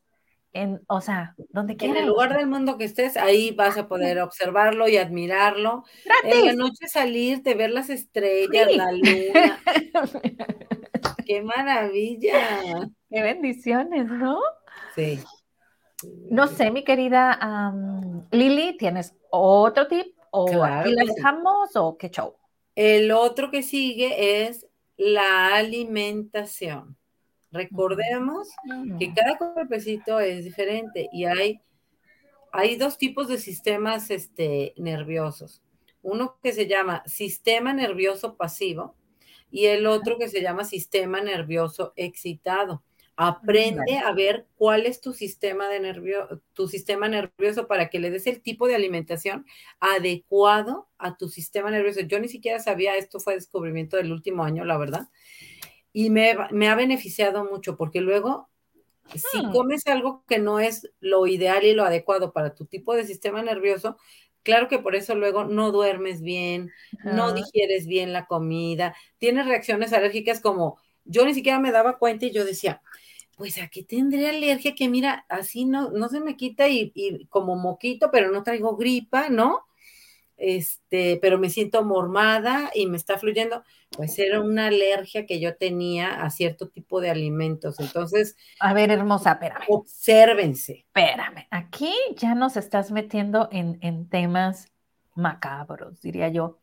En, 0.53 0.81
o 0.85 1.01
sea, 1.01 1.33
donde 1.49 1.77
quieras. 1.77 1.97
En 1.97 2.03
el 2.03 2.09
lugar 2.09 2.37
del 2.37 2.45
mundo 2.45 2.77
que 2.77 2.83
estés, 2.83 3.17
ahí 3.17 3.49
vas 3.49 3.75
a 3.75 3.87
poder 3.87 4.19
observarlo 4.19 4.87
y 4.87 4.97
admirarlo. 4.97 5.83
En 6.25 6.45
la 6.45 6.53
noche 6.53 6.87
salir, 6.87 7.41
de 7.41 7.55
ver 7.55 7.71
las 7.71 7.89
estrellas, 7.89 8.67
la 8.71 8.91
luna. 8.91 9.63
¡Qué 11.25 11.41
maravilla! 11.41 12.87
¡Qué 13.09 13.23
bendiciones, 13.23 14.05
¿no? 14.05 14.39
Sí. 14.93 15.19
No 16.03 16.47
sé, 16.47 16.71
mi 16.71 16.83
querida 16.83 17.71
Lili, 18.31 18.77
¿tienes 18.77 19.15
otro 19.29 19.87
tip? 19.87 20.15
¿O 20.31 20.63
aquí 20.63 20.91
la 20.91 21.03
dejamos 21.05 21.75
o 21.75 21.97
qué 21.97 22.09
show? 22.09 22.35
El 22.75 23.11
otro 23.11 23.51
que 23.51 23.63
sigue 23.63 24.47
es 24.47 24.67
la 24.97 25.55
alimentación. 25.55 26.97
Recordemos 27.51 28.49
que 28.99 29.13
cada 29.13 29.37
cuerpecito 29.37 30.19
es 30.19 30.43
diferente 30.43 31.07
y 31.13 31.23
hay, 31.23 31.61
hay 32.51 32.75
dos 32.75 32.97
tipos 32.97 33.29
de 33.29 33.37
sistemas 33.37 34.11
este, 34.11 34.73
nerviosos. 34.75 35.63
Uno 36.01 36.37
que 36.43 36.51
se 36.51 36.67
llama 36.67 37.01
sistema 37.05 37.73
nervioso 37.73 38.35
pasivo 38.35 38.95
y 39.49 39.67
el 39.67 39.87
otro 39.87 40.17
que 40.17 40.27
se 40.27 40.41
llama 40.41 40.65
sistema 40.65 41.21
nervioso 41.21 41.93
excitado. 41.95 42.83
Aprende 43.17 43.97
a 43.99 44.11
ver 44.11 44.45
cuál 44.55 44.85
es 44.85 44.99
tu 44.99 45.13
sistema 45.13 45.69
de 45.69 45.79
nervio, 45.79 46.41
tu 46.51 46.67
sistema 46.67 47.07
nervioso 47.07 47.65
para 47.65 47.89
que 47.89 47.99
le 47.99 48.09
des 48.09 48.27
el 48.27 48.41
tipo 48.41 48.67
de 48.67 48.75
alimentación 48.75 49.45
adecuado 49.79 50.89
a 50.97 51.15
tu 51.15 51.29
sistema 51.29 51.71
nervioso. 51.71 52.01
Yo 52.01 52.19
ni 52.19 52.27
siquiera 52.27 52.59
sabía, 52.59 52.97
esto 52.97 53.21
fue 53.21 53.35
descubrimiento 53.35 53.95
del 53.95 54.11
último 54.11 54.43
año, 54.43 54.65
la 54.65 54.77
verdad. 54.77 55.07
Y 55.93 56.09
me, 56.09 56.31
ha 56.31 56.75
beneficiado 56.75 57.45
mucho 57.45 57.77
porque 57.77 58.01
luego, 58.01 58.49
si 59.13 59.45
hmm. 59.45 59.51
comes 59.53 59.87
algo 59.87 60.25
que 60.27 60.39
no 60.39 60.59
es 60.59 60.91
lo 60.99 61.25
ideal 61.25 61.63
y 61.63 61.73
lo 61.73 61.85
adecuado 61.85 62.33
para 62.33 62.53
tu 62.53 62.65
tipo 62.65 62.95
de 62.95 63.05
sistema 63.05 63.41
nervioso, 63.41 63.97
claro 64.43 64.67
que 64.67 64.79
por 64.79 64.93
eso 64.93 65.15
luego 65.15 65.45
no 65.45 65.71
duermes 65.71 66.21
bien, 66.21 66.73
no 67.05 67.31
digieres 67.31 67.87
bien 67.87 68.11
la 68.11 68.25
comida, 68.25 68.93
tienes 69.19 69.47
reacciones 69.47 69.93
alérgicas 69.93 70.41
como 70.41 70.79
yo 71.05 71.25
ni 71.25 71.33
siquiera 71.33 71.59
me 71.59 71.71
daba 71.71 71.97
cuenta 71.97 72.25
y 72.25 72.31
yo 72.31 72.43
decía, 72.43 72.81
pues 73.35 73.57
a 73.61 73.67
qué 73.67 73.83
tendré 73.83 74.29
alergia 74.29 74.75
que 74.75 74.89
mira, 74.89 75.25
así 75.29 75.65
no, 75.65 75.91
no 75.91 76.09
se 76.09 76.19
me 76.19 76.35
quita 76.37 76.67
y, 76.69 77.27
como 77.29 77.55
moquito, 77.55 78.09
pero 78.11 78.31
no 78.31 78.43
traigo 78.43 78.77
gripa, 78.77 79.29
¿no? 79.29 79.61
Este, 80.37 81.17
pero 81.21 81.37
me 81.37 81.49
siento 81.49 81.83
mormada 81.85 82.69
y 82.73 82.87
me 82.87 82.97
está 82.97 83.17
fluyendo, 83.17 83.63
pues 83.91 84.19
era 84.19 84.41
una 84.41 84.67
alergia 84.67 85.25
que 85.25 85.39
yo 85.39 85.55
tenía 85.55 86.23
a 86.23 86.29
cierto 86.29 86.67
tipo 86.69 86.99
de 86.99 87.09
alimentos. 87.09 87.79
Entonces, 87.79 88.35
a 88.59 88.73
ver, 88.73 88.91
hermosa, 88.91 89.33
espérame. 89.33 89.63
Obsérvense. 89.69 90.85
Espérame, 90.87 91.47
aquí 91.51 91.93
ya 92.17 92.35
nos 92.35 92.57
estás 92.57 92.91
metiendo 92.91 93.47
en, 93.51 93.77
en 93.81 94.09
temas 94.09 94.71
macabros, 95.15 96.01
diría 96.01 96.27
yo. 96.29 96.59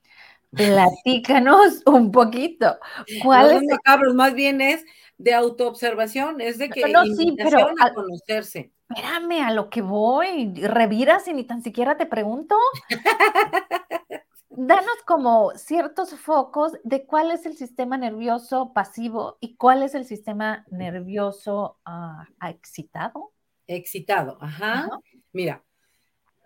Platícanos 0.52 1.82
un 1.86 2.12
poquito. 2.12 2.78
¿Cuál 3.22 3.52
es? 3.52 3.62
macabros, 3.64 4.14
más 4.14 4.34
bien 4.34 4.60
es 4.60 4.84
de 5.18 5.34
autoobservación, 5.34 6.40
es 6.40 6.58
de 6.58 6.68
que 6.68 6.88
no, 6.88 7.04
sí, 7.04 7.34
pero 7.36 7.68
a, 7.80 7.94
conocerse. 7.94 8.72
Espérame, 8.88 9.42
a 9.42 9.52
lo 9.52 9.70
que 9.70 9.82
voy, 9.82 10.52
reviras 10.54 11.28
y 11.28 11.32
ni 11.32 11.44
tan 11.44 11.62
siquiera 11.62 11.96
te 11.96 12.06
pregunto. 12.06 12.56
Danos 14.54 15.02
como 15.06 15.52
ciertos 15.56 16.14
focos 16.14 16.72
de 16.84 17.06
cuál 17.06 17.30
es 17.30 17.46
el 17.46 17.56
sistema 17.56 17.96
nervioso 17.96 18.72
pasivo 18.74 19.38
y 19.40 19.56
cuál 19.56 19.82
es 19.82 19.94
el 19.94 20.04
sistema 20.04 20.66
nervioso 20.70 21.78
ah, 21.86 22.26
excitado. 22.46 23.32
Excitado, 23.66 24.36
ajá. 24.42 24.90
Mira, 25.32 25.64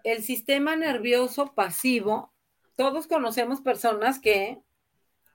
el 0.04 0.22
sistema 0.22 0.76
nervioso 0.76 1.52
pasivo, 1.54 2.32
todos 2.77 3.07
conocemos 3.07 3.61
personas 3.61 4.18
que 4.18 4.61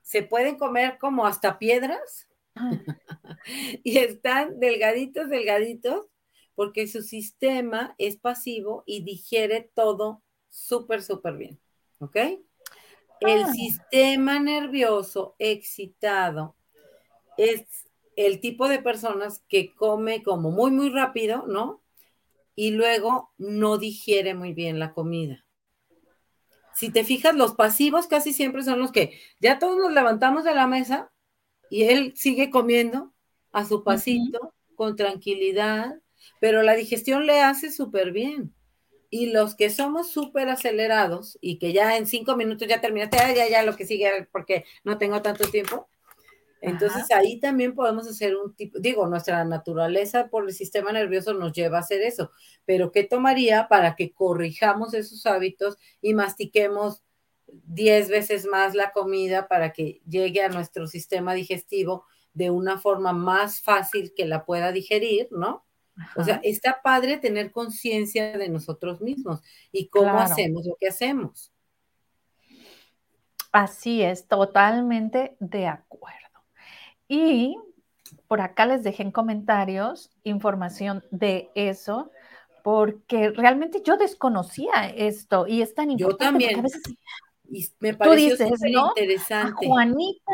se 0.02 0.24
pueden 0.24 0.58
comer 0.58 0.98
como 1.00 1.26
hasta 1.26 1.60
piedras 1.60 2.30
y 3.84 3.98
están 3.98 4.60
delgaditos, 4.60 5.30
delgaditos, 5.30 6.06
porque 6.56 6.88
su 6.88 7.02
sistema 7.02 7.96
es 7.98 8.18
pasivo 8.18 8.84
y 8.86 9.04
digiere 9.04 9.72
todo 9.74 10.22
súper, 10.50 11.02
súper 11.02 11.38
bien. 11.38 11.60
¿Ok? 12.00 12.16
El 13.22 13.44
ah. 13.44 13.52
sistema 13.54 14.40
nervioso 14.40 15.36
excitado 15.40 16.56
es 17.38 17.66
el 18.16 18.40
tipo 18.40 18.68
de 18.68 18.80
personas 18.80 19.44
que 19.48 19.74
come 19.74 20.24
como 20.24 20.52
muy, 20.52 20.72
muy 20.72 20.90
rápido, 20.90 21.46
¿no? 21.48 21.82
Y 22.56 22.72
luego 22.72 23.32
no 23.38 23.78
digiere 23.78 24.34
muy 24.34 24.54
bien 24.54 24.80
la 24.80 24.94
comida. 24.94 25.46
Si 26.82 26.90
te 26.90 27.04
fijas, 27.04 27.36
los 27.36 27.54
pasivos 27.54 28.08
casi 28.08 28.34
siempre 28.34 28.64
son 28.64 28.80
los 28.80 28.92
que 28.92 29.20
ya 29.40 29.60
todos 29.60 29.78
nos 29.78 29.92
levantamos 29.92 30.44
de 30.44 30.56
la 30.56 30.66
mesa 30.66 31.12
y 31.70 31.84
él 31.84 32.14
sigue 32.16 32.50
comiendo 32.50 33.14
a 33.52 33.66
su 33.66 33.84
pasito, 33.84 34.56
con 34.74 34.96
tranquilidad, 34.96 36.02
pero 36.40 36.64
la 36.64 36.74
digestión 36.74 37.28
le 37.28 37.40
hace 37.40 37.72
súper 37.72 38.12
bien. 38.12 38.56
Y 39.12 39.28
los 39.28 39.54
que 39.54 39.70
somos 39.70 40.10
súper 40.10 40.50
acelerados 40.50 41.38
y 41.40 41.60
que 41.60 41.72
ya 41.72 41.98
en 41.98 42.08
cinco 42.08 42.36
minutos 42.36 42.68
ya 42.68 42.82
terminaste, 42.82 43.18
ya, 43.36 43.48
ya, 43.48 43.62
lo 43.62 43.76
que 43.76 43.86
sigue, 43.86 44.28
porque 44.32 44.66
no 44.84 44.98
tengo 44.98 45.22
tanto 45.22 45.52
tiempo. 45.52 45.88
Entonces 46.62 47.10
ahí 47.12 47.40
también 47.40 47.74
podemos 47.74 48.08
hacer 48.08 48.36
un 48.36 48.56
tipo, 48.56 48.78
digo, 48.80 49.08
nuestra 49.08 49.44
naturaleza 49.44 50.30
por 50.30 50.46
el 50.46 50.54
sistema 50.54 50.92
nervioso 50.92 51.34
nos 51.34 51.54
lleva 51.54 51.78
a 51.78 51.82
hacer 51.82 52.02
eso, 52.04 52.32
pero 52.66 52.92
¿qué 52.92 53.04
tomaría 53.04 53.68
para 53.68 53.96
que 53.96 54.14
corrijamos 54.14 54.94
esos 54.94 55.26
hábitos 55.26 55.78
y 56.02 56.14
mastiquemos 56.14 57.04
10 57.48 58.10
veces 58.10 58.46
más 58.46 58.76
la 58.76 58.92
comida 58.92 59.48
para 59.48 59.74
que 59.74 60.02
llegue 60.08 60.44
a 60.44 60.50
nuestro 60.50 60.88
sistema 60.88 61.34
digestivo 61.34 62.06
de 62.34 62.52
una 62.52 62.80
forma 62.80 63.12
más 63.12 63.62
fácil 63.62 64.14
que 64.16 64.26
la 64.26 64.46
pueda 64.46 64.72
digerir, 64.72 65.28
¿no? 65.32 65.66
O 66.16 66.24
sea, 66.24 66.40
está 66.44 66.82
padre 66.82 67.18
tener 67.18 67.52
conciencia 67.52 68.38
de 68.38 68.50
nosotros 68.50 69.02
mismos 69.02 69.42
y 69.72 69.88
cómo 69.88 70.18
hacemos 70.20 70.66
lo 70.66 70.76
que 70.80 70.88
hacemos. 70.88 71.52
Así 73.52 74.02
es, 74.02 74.28
totalmente 74.28 75.36
de 75.40 75.68
acuerdo. 75.68 76.21
Y 77.14 77.58
por 78.30 78.40
acá 78.40 78.66
les 78.66 78.84
dejé 78.84 79.04
en 79.04 79.12
comentarios 79.12 80.10
información 80.24 81.04
de 81.12 81.52
eso, 81.56 82.10
porque 82.64 83.32
realmente 83.32 83.82
yo 83.84 83.98
desconocía 83.98 84.88
esto 84.96 85.46
y 85.46 85.62
es 85.62 85.76
tan 85.76 85.92
importante. 85.92 86.46
Yo 86.46 86.62
también. 86.62 86.66
Y 87.50 87.68
me 87.82 87.94
pareció 87.96 88.48
interesante. 88.96 89.68
Juanita 89.68 90.32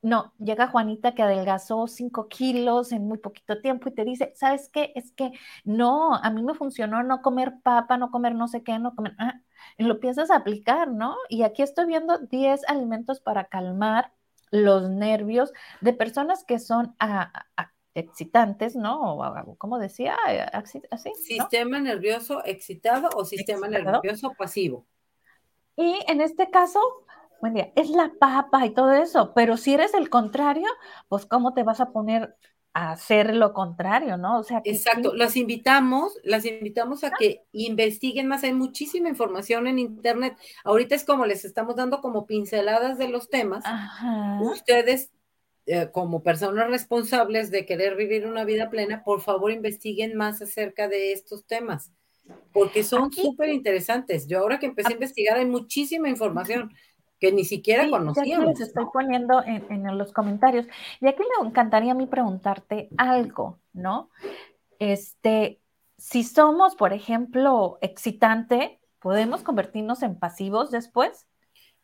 no, 0.00 0.32
llega 0.38 0.68
Juanita 0.68 1.14
que 1.14 1.22
adelgazó 1.22 1.86
5 1.86 2.28
kilos 2.28 2.92
en 2.92 3.06
muy 3.06 3.18
poquito 3.18 3.60
tiempo 3.60 3.90
y 3.90 3.94
te 3.94 4.06
dice, 4.06 4.32
¿sabes 4.34 4.70
qué? 4.72 4.92
Es 4.94 5.12
que 5.12 5.32
no, 5.64 6.14
a 6.14 6.30
mí 6.30 6.42
me 6.42 6.54
funcionó 6.54 7.02
no 7.02 7.20
comer 7.20 7.56
papa, 7.62 7.98
no 7.98 8.10
comer 8.10 8.34
no 8.34 8.48
sé 8.48 8.62
qué, 8.62 8.78
no 8.78 8.94
comer, 8.94 9.14
ah, 9.18 9.34
y 9.76 9.84
lo 9.84 10.00
piensas 10.00 10.30
a 10.30 10.36
aplicar, 10.36 10.88
¿no? 10.88 11.14
Y 11.28 11.42
aquí 11.42 11.62
estoy 11.62 11.84
viendo 11.86 12.16
10 12.16 12.66
alimentos 12.68 13.20
para 13.20 13.48
calmar 13.48 14.12
los 14.50 14.88
nervios 14.90 15.52
de 15.80 15.92
personas 15.92 16.44
que 16.44 16.58
son 16.58 16.94
excitantes, 17.94 18.76
¿no? 18.76 19.18
¿Cómo 19.58 19.78
decía? 19.78 20.16
Así, 20.52 20.82
Sistema 21.14 21.80
nervioso 21.80 22.44
excitado 22.44 23.08
o 23.14 23.24
sistema 23.24 23.68
nervioso 23.68 24.32
pasivo. 24.38 24.86
Y 25.76 26.00
en 26.08 26.20
este 26.20 26.50
caso, 26.50 26.80
buen 27.40 27.54
día, 27.54 27.72
es 27.76 27.90
la 27.90 28.12
papa 28.18 28.66
y 28.66 28.70
todo 28.70 28.92
eso, 28.92 29.32
pero 29.34 29.56
si 29.56 29.74
eres 29.74 29.94
el 29.94 30.10
contrario, 30.10 30.66
pues 31.08 31.26
¿cómo 31.26 31.54
te 31.54 31.62
vas 31.62 31.80
a 31.80 31.90
poner 31.90 32.36
a 32.74 32.92
hacer 32.92 33.34
lo 33.34 33.52
contrario, 33.52 34.16
no? 34.16 34.38
O 34.38 34.44
sea, 34.44 34.60
exacto, 34.64 35.14
las 35.14 35.36
invitamos, 35.36 36.12
las 36.22 36.44
invitamos 36.44 37.02
a 37.02 37.10
que 37.10 37.44
investiguen 37.52 38.28
más, 38.28 38.44
hay 38.44 38.52
muchísima 38.52 39.08
información 39.08 39.66
en 39.66 39.78
internet. 39.78 40.36
Ahorita 40.64 40.94
es 40.94 41.04
como 41.04 41.26
les 41.26 41.44
estamos 41.44 41.76
dando 41.76 42.00
como 42.00 42.26
pinceladas 42.26 42.98
de 42.98 43.08
los 43.08 43.28
temas. 43.30 43.64
Ustedes 44.40 45.10
eh, 45.70 45.90
como 45.92 46.22
personas 46.22 46.70
responsables 46.70 47.50
de 47.50 47.66
querer 47.66 47.94
vivir 47.94 48.26
una 48.26 48.44
vida 48.44 48.70
plena, 48.70 49.04
por 49.04 49.20
favor 49.20 49.52
investiguen 49.52 50.16
más 50.16 50.40
acerca 50.40 50.88
de 50.88 51.12
estos 51.12 51.44
temas, 51.44 51.92
porque 52.54 52.82
son 52.82 53.12
súper 53.12 53.50
interesantes. 53.50 54.26
Yo 54.26 54.38
ahora 54.38 54.58
que 54.58 54.64
empecé 54.64 54.92
a 54.92 54.94
investigar 54.94 55.36
hay 55.36 55.44
muchísima 55.44 56.08
información 56.08 56.72
que 57.18 57.32
ni 57.32 57.44
siquiera 57.44 57.84
sí, 57.84 57.90
conocíamos. 57.90 58.60
estoy 58.60 58.86
poniendo 58.92 59.42
en, 59.44 59.98
los 59.98 60.12
comentarios. 60.12 60.66
Y 61.00 61.08
aquí 61.08 61.22
me 61.22 61.48
encantaría 61.48 61.92
a 61.92 61.94
mí 61.94 62.06
preguntarte 62.06 62.88
algo, 62.96 63.58
¿no? 63.72 64.10
Este, 64.78 65.60
si 65.96 66.22
somos, 66.22 66.76
por 66.76 66.92
ejemplo, 66.92 67.78
excitante, 67.80 68.80
¿podemos 69.00 69.42
convertirnos 69.42 70.02
en 70.02 70.18
pasivos 70.18 70.70
después? 70.70 71.26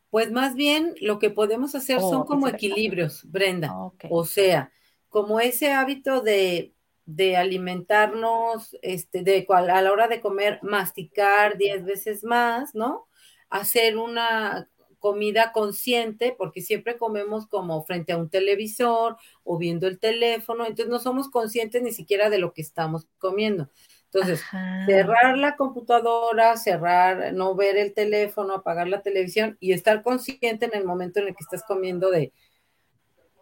Pues 0.09 0.31
más 0.31 0.55
bien 0.55 0.95
lo 1.01 1.19
que 1.19 1.29
podemos 1.29 1.75
hacer 1.75 1.99
son 1.99 2.25
como 2.25 2.47
equilibrios, 2.47 3.29
Brenda. 3.29 3.69
Ah, 3.71 3.91
o 4.09 4.23
sea, 4.23 4.71
como 5.09 5.41
ese 5.41 5.73
hábito 5.73 6.21
de, 6.21 6.73
de 7.05 7.35
alimentarnos, 7.35 8.77
este, 8.81 9.23
de 9.23 9.45
a 9.49 9.81
la 9.81 9.91
hora 9.91 10.07
de 10.07 10.21
comer, 10.21 10.59
masticar 10.61 11.57
diez 11.57 11.83
veces 11.83 12.23
más, 12.23 12.73
¿no? 12.73 13.07
Hacer 13.49 13.97
una 13.97 14.69
comida 15.05 15.51
consciente, 15.51 16.33
porque 16.35 16.61
siempre 16.61 16.97
comemos 16.97 17.45
como 17.45 17.83
frente 17.83 18.11
a 18.11 18.17
un 18.17 18.27
televisor 18.27 19.17
o 19.43 19.59
viendo 19.59 19.85
el 19.85 19.99
teléfono, 19.99 20.65
entonces 20.65 20.87
no 20.87 20.97
somos 20.97 21.29
conscientes 21.29 21.83
ni 21.83 21.91
siquiera 21.91 22.31
de 22.31 22.39
lo 22.39 22.53
que 22.53 22.63
estamos 22.63 23.07
comiendo. 23.19 23.69
Entonces, 24.05 24.43
cerrar 24.87 25.37
la 25.37 25.57
computadora, 25.57 26.57
cerrar, 26.57 27.33
no 27.33 27.53
ver 27.53 27.77
el 27.77 27.93
teléfono, 27.93 28.55
apagar 28.55 28.87
la 28.87 29.03
televisión 29.03 29.57
y 29.59 29.73
estar 29.73 30.01
consciente 30.01 30.65
en 30.65 30.73
el 30.73 30.85
momento 30.85 31.19
en 31.19 31.27
el 31.27 31.35
que 31.35 31.43
estás 31.43 31.63
comiendo 31.63 32.09
de, 32.09 32.33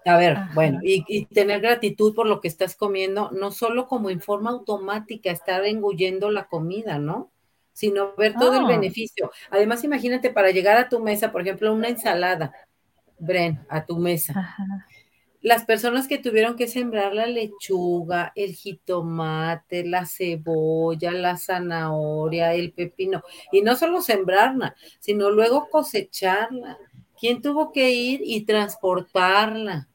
a 0.03 0.17
ver, 0.17 0.37
bueno, 0.53 0.81
y, 0.83 1.05
y, 1.07 1.27
tener 1.27 1.61
gratitud 1.61 2.13
por 2.13 2.27
lo 2.27 2.41
que 2.41 2.49
estás 2.49 2.75
comiendo, 2.75 3.31
no 3.31 3.51
solo 3.51 3.87
como 3.87 4.09
en 4.09 4.19
forma 4.19 4.49
automática, 4.49 5.31
estar 5.31 5.63
engullendo 5.63 6.29
la 6.29 6.49
comida, 6.49 6.99
¿no? 6.99 7.31
Sino 7.73 8.15
ver 8.15 8.35
todo 8.35 8.53
el 8.53 8.65
ah. 8.65 8.67
beneficio. 8.67 9.31
Además, 9.49 9.83
imagínate 9.83 10.29
para 10.29 10.51
llegar 10.51 10.77
a 10.77 10.89
tu 10.89 10.99
mesa, 10.99 11.31
por 11.31 11.41
ejemplo, 11.41 11.73
una 11.73 11.89
ensalada, 11.89 12.53
Bren, 13.19 13.65
a 13.69 13.85
tu 13.85 13.97
mesa. 13.97 14.55
Las 15.41 15.65
personas 15.65 16.07
que 16.07 16.17
tuvieron 16.17 16.55
que 16.55 16.67
sembrar 16.67 17.13
la 17.13 17.27
lechuga, 17.27 18.31
el 18.35 18.53
jitomate, 18.53 19.85
la 19.85 20.05
cebolla, 20.05 21.11
la 21.11 21.35
zanahoria, 21.37 22.53
el 22.53 22.71
pepino, 22.71 23.23
y 23.51 23.61
no 23.61 23.75
solo 23.75 24.01
sembrarla, 24.01 24.75
sino 24.99 25.29
luego 25.29 25.67
cosecharla. 25.69 26.77
¿Quién 27.19 27.41
tuvo 27.41 27.71
que 27.71 27.91
ir 27.91 28.21
y 28.23 28.45
transportarla? 28.45 29.89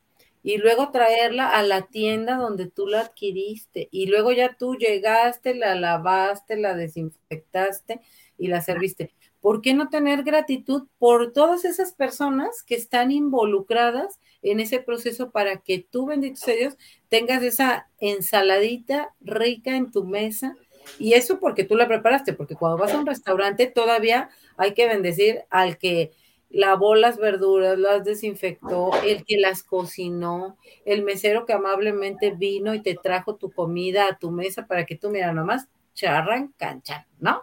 Y 0.49 0.57
luego 0.57 0.91
traerla 0.91 1.51
a 1.51 1.63
la 1.63 1.89
tienda 1.89 2.37
donde 2.37 2.71
tú 2.71 2.87
la 2.87 3.01
adquiriste 3.01 3.91
y 3.91 4.07
luego 4.07 4.33
ya 4.33 4.57
tú 4.59 4.77
llegaste, 4.77 5.55
la 5.55 5.75
lavaste, 5.75 6.57
la 6.57 6.75
desinfectaste 6.75 8.01
y 8.39 8.49
la 8.49 8.63
serviste. 8.63 9.13
¿Por 9.43 9.61
qué 9.61 9.75
no 9.75 9.91
tener 9.91 10.23
gratitud 10.23 10.89
por 10.99 11.35
todas 11.35 11.67
esas 11.67 11.93
personas 11.93 12.63
que 12.63 12.77
están 12.77 13.13
involucradas 13.13 14.21
en 14.41 14.61
ese 14.61 14.81
proceso 14.81 15.33
para 15.33 15.59
que 15.59 15.81
tú, 15.81 16.07
bendito 16.07 16.37
sea 16.37 16.55
Dios, 16.55 16.79
tengas 17.11 17.43
esa 17.43 17.91
ensaladita 18.01 19.15
rica 19.21 19.77
en 19.77 19.91
tu 19.91 20.05
mesa? 20.05 20.57
Y 20.99 21.13
eso 21.13 21.41
porque 21.41 21.65
tú 21.65 21.77
la 21.77 21.89
preparaste, 21.89 22.33
porque 22.33 22.55
cuando 22.55 22.79
vas 22.79 22.95
a 22.95 22.99
un 22.99 23.05
restaurante 23.05 23.67
todavía 23.67 24.31
hay 24.57 24.73
que 24.73 24.87
bendecir 24.87 25.43
al 25.51 25.77
que 25.77 26.13
lavó 26.51 26.95
las 26.95 27.19
verduras, 27.19 27.79
las 27.79 28.05
desinfectó, 28.05 28.91
el 29.05 29.25
que 29.25 29.39
las 29.39 29.63
cocinó, 29.63 30.57
el 30.85 31.03
mesero 31.03 31.47
que 31.47 31.53
amablemente 31.53 32.31
vino 32.31 32.75
y 32.75 32.83
te 32.83 32.95
trajo 32.95 33.37
tu 33.37 33.51
comida 33.51 34.09
a 34.09 34.19
tu 34.19 34.31
mesa 34.31 34.67
para 34.67 34.87
que 34.87 34.97
tú, 34.97 35.11
mira, 35.11 35.33
nomás 35.33 35.69
charran, 35.95 36.55
cancha, 36.57 37.07
¿no? 37.21 37.43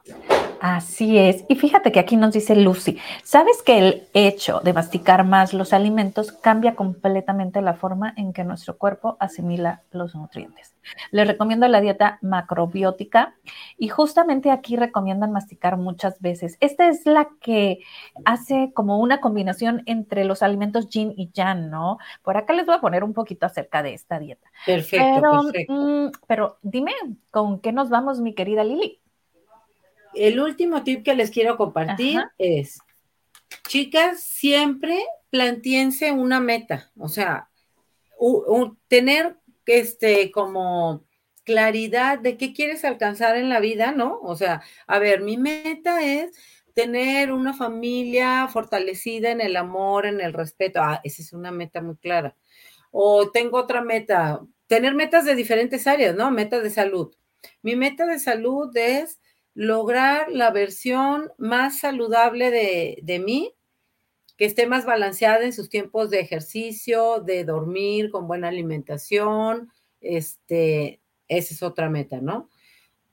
Así 0.62 1.18
es. 1.18 1.46
Y 1.48 1.56
fíjate 1.56 1.92
que 1.92 2.00
aquí 2.00 2.16
nos 2.16 2.34
dice 2.34 2.56
Lucy, 2.56 2.98
¿sabes 3.24 3.62
que 3.62 3.78
el 3.78 4.08
hecho 4.14 4.62
de 4.62 4.74
masticar 4.74 5.24
más 5.24 5.54
los 5.54 5.74
alimentos 5.74 6.32
cambia 6.32 6.76
completamente 6.76 7.62
la 7.62 7.76
forma 7.76 8.14
en 8.18 8.34
que 8.34 8.44
nuestro 8.44 8.78
cuerpo 8.78 9.16
asimila 9.20 9.84
los 9.92 10.16
nutrientes? 10.16 10.76
Les 11.12 11.28
recomiendo 11.28 11.68
la 11.68 11.82
dieta 11.82 12.18
macrobiótica 12.22 13.36
y 13.78 13.90
justamente 13.90 14.50
aquí 14.50 14.76
recomiendan 14.76 15.32
masticar 15.32 15.78
muchas 15.78 16.20
veces. 16.20 16.58
Esta 16.62 16.88
es 16.88 17.06
la 17.06 17.30
que 17.42 17.80
hace 18.24 18.72
como 18.74 19.00
una 19.00 19.20
combinación 19.20 19.84
entre 19.86 20.26
los 20.26 20.42
alimentos 20.42 20.90
yin 20.90 21.14
y 21.16 21.32
yang, 21.32 21.70
¿no? 21.70 21.98
Por 22.24 22.38
acá 22.38 22.54
les 22.54 22.66
voy 22.66 22.76
a 22.76 22.82
poner 22.82 23.04
un 23.04 23.14
poquito 23.14 23.46
acerca 23.46 23.84
de 23.84 23.94
esta 23.94 24.20
dieta. 24.20 24.50
Perfecto, 24.66 25.06
pero, 25.16 25.44
perfecto. 25.44 25.74
Mm, 25.74 26.12
pero 26.28 26.58
dime, 26.62 26.94
¿con 27.30 27.60
qué 27.60 27.72
nos 27.72 27.90
vamos, 27.90 28.20
mi 28.20 28.34
querida 28.34 28.64
Lili? 28.64 29.00
El 30.16 30.40
último 30.40 30.84
tip 30.84 31.04
que 31.04 31.16
les 31.16 31.32
quiero 31.32 31.58
compartir 31.58 32.22
es, 32.38 32.80
chicas, 33.68 34.22
siempre 34.24 35.00
plantiense 35.30 36.12
una 36.12 36.40
meta, 36.40 36.92
o 36.98 37.08
sea, 37.08 37.50
tener 38.88 39.38
este 39.66 40.32
como 40.32 41.06
claridad 41.44 42.20
de 42.20 42.38
qué 42.38 42.54
quieres 42.54 42.84
alcanzar 42.86 43.38
en 43.38 43.50
la 43.50 43.60
vida, 43.60 43.92
¿no? 43.92 44.20
O 44.22 44.36
sea, 44.36 44.64
a 44.88 45.00
ver, 45.00 45.22
mi 45.22 45.38
meta 45.38 46.04
es 46.04 46.32
tener 46.74 47.32
una 47.32 47.54
familia 47.54 48.48
fortalecida 48.48 49.32
en 49.32 49.42
el 49.42 49.56
amor, 49.56 50.06
en 50.06 50.20
el 50.22 50.34
respeto. 50.34 50.82
Ah, 50.82 51.00
esa 51.04 51.22
es 51.22 51.32
una 51.34 51.52
meta 51.52 51.82
muy 51.82 51.96
clara. 51.96 52.36
O 52.92 53.32
tengo 53.32 53.58
otra 53.58 53.82
meta, 53.82 54.42
tener 54.68 54.94
metas 54.94 55.26
de 55.26 55.36
diferentes 55.36 55.88
áreas, 55.88 56.16
¿no? 56.16 56.32
Meta 56.32 56.60
de 56.60 56.70
salud. 56.70 57.16
Mi 57.62 57.76
meta 57.76 58.06
de 58.06 58.20
salud 58.20 58.76
es 58.76 59.20
lograr 59.56 60.30
la 60.32 60.52
versión 60.52 61.32
más 61.38 61.80
saludable 61.80 62.52
de, 62.52 63.20
mí, 63.20 63.56
que 64.38 64.46
esté 64.46 64.68
más 64.68 64.86
balanceada 64.86 65.46
en 65.46 65.54
sus 65.54 65.70
tiempos 65.70 66.10
de 66.10 66.20
ejercicio, 66.20 67.22
de 67.22 67.46
dormir 67.46 68.12
con 68.12 68.28
buena 68.28 68.50
alimentación, 68.50 69.72
este, 70.02 71.02
esa 71.30 71.54
es 71.54 71.64
otra 71.64 71.90
meta, 71.90 72.20
¿no? 72.20 72.50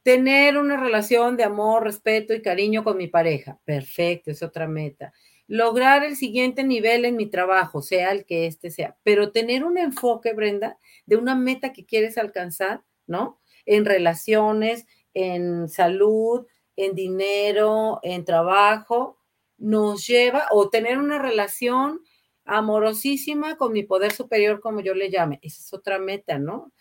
Tener 0.03 0.59
una 0.59 0.77
relación 0.77 1.37
de 1.37 1.45
amor, 1.45 1.85
respeto 1.85 2.35
y 2.35 2.43
cariño 2.43 2.83
con 2.83 2.97
mi 2.97 3.07
pareja, 3.07 3.61
perfecto, 3.65 4.33
es 4.33 4.43
otra 4.43 4.67
meta. 4.67 5.13
Lograr 5.47 6.03
el 6.03 6.17
siguiente 6.17 6.65
nivel 6.65 7.05
en 7.05 7.15
mi 7.15 7.27
trabajo, 7.27 7.83
sea 7.83 8.11
el 8.11 8.25
que 8.25 8.47
este 8.47 8.73
sea, 8.73 8.97
pero 9.05 9.31
tener 9.31 9.63
un 9.63 9.79
enfoque, 9.79 10.33
Brenda, 10.33 10.77
de 11.07 11.17
una 11.17 11.37
meta 11.37 11.73
que 11.73 11.87
quieres 11.87 12.19
alcanzar, 12.19 12.83
¿no? 13.07 13.39
En 13.65 13.85
relaciones, 13.85 14.87
en 15.15 15.69
salud, 15.69 16.47
en 16.77 16.95
dinero, 16.95 18.01
en 18.03 18.25
trabajo, 18.25 19.19
nos 19.59 20.07
lleva 20.07 20.49
o 20.51 20.69
tener 20.71 20.99
una 20.99 21.19
relación 21.19 22.01
amorosísima 22.45 23.57
con 23.57 23.73
mi 23.73 23.85
poder 23.85 24.13
superior, 24.13 24.61
como 24.61 24.81
yo 24.81 24.95
le 24.95 25.11
llame. 25.11 25.39
Esa 25.43 25.61
es 25.61 25.73
otra 25.73 25.99
meta, 25.99 26.39
¿no? 26.39 26.73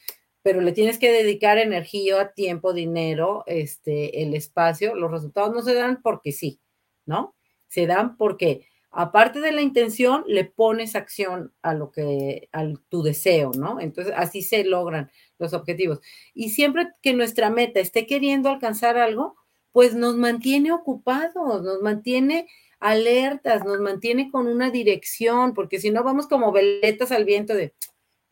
Pero 0.41 0.61
le 0.61 0.71
tienes 0.71 0.97
que 0.97 1.11
dedicar 1.11 1.59
energía, 1.59 2.31
tiempo, 2.33 2.73
dinero, 2.73 3.43
este, 3.45 4.23
el 4.23 4.33
espacio. 4.33 4.95
Los 4.95 5.11
resultados 5.11 5.53
no 5.53 5.61
se 5.61 5.75
dan 5.75 6.01
porque 6.01 6.31
sí, 6.31 6.59
¿no? 7.05 7.35
Se 7.67 7.85
dan 7.85 8.17
porque, 8.17 8.67
aparte 8.91 9.39
de 9.39 9.51
la 9.51 9.61
intención, 9.61 10.23
le 10.27 10.45
pones 10.45 10.95
acción 10.95 11.53
a 11.61 11.73
lo 11.73 11.91
que, 11.91 12.49
a 12.51 12.65
tu 12.89 13.03
deseo, 13.03 13.51
¿no? 13.57 13.79
Entonces, 13.79 14.13
así 14.15 14.41
se 14.41 14.63
logran 14.63 15.09
los 15.39 15.53
objetivos. 15.53 15.99
Y 16.33 16.49
siempre 16.49 16.89
que 17.01 17.13
nuestra 17.13 17.49
meta 17.49 17.79
esté 17.79 18.05
queriendo 18.05 18.49
alcanzar 18.49 18.97
algo, 18.97 19.35
pues 19.71 19.95
nos 19.95 20.17
mantiene 20.17 20.71
ocupados, 20.71 21.63
nos 21.63 21.81
mantiene 21.81 22.47
alertas, 22.79 23.63
nos 23.63 23.79
mantiene 23.79 24.29
con 24.29 24.47
una 24.47 24.69
dirección, 24.69 25.53
porque 25.53 25.79
si 25.79 25.91
no 25.91 26.03
vamos 26.03 26.27
como 26.27 26.51
veletas 26.51 27.11
al 27.11 27.25
viento 27.25 27.53
de, 27.53 27.73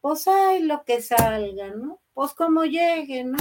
pues 0.02 0.28
hay 0.28 0.64
lo 0.64 0.84
que 0.84 1.02
salga, 1.02 1.70
¿no? 1.70 2.02
Pues 2.14 2.34
como 2.34 2.66
llegue, 2.66 3.24
¿no? 3.24 3.38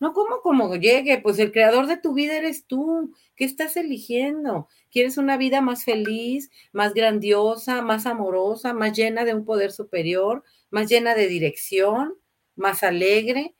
No 0.00 0.12
como 0.12 0.40
como 0.40 0.74
llegue, 0.76 1.18
pues 1.18 1.38
el 1.38 1.52
creador 1.52 1.86
de 1.86 1.96
tu 1.96 2.14
vida 2.14 2.36
eres 2.36 2.66
tú. 2.66 3.14
¿Qué 3.36 3.44
estás 3.44 3.76
eligiendo? 3.76 4.68
¿Quieres 4.90 5.16
una 5.16 5.36
vida 5.36 5.60
más 5.60 5.84
feliz, 5.84 6.50
más 6.72 6.94
grandiosa, 6.94 7.82
más 7.82 8.06
amorosa, 8.06 8.74
más 8.74 8.96
llena 8.96 9.24
de 9.24 9.34
un 9.34 9.44
poder 9.44 9.72
superior, 9.72 10.44
más 10.70 10.88
llena 10.88 11.14
de 11.14 11.28
dirección, 11.28 12.14
más 12.56 12.82
alegre, 12.82 13.54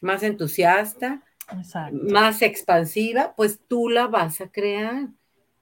más 0.00 0.22
entusiasta, 0.22 1.22
más 1.92 2.42
expansiva? 2.42 3.34
Pues 3.36 3.60
tú 3.68 3.88
la 3.88 4.06
vas 4.06 4.40
a 4.40 4.50
crear. 4.50 5.08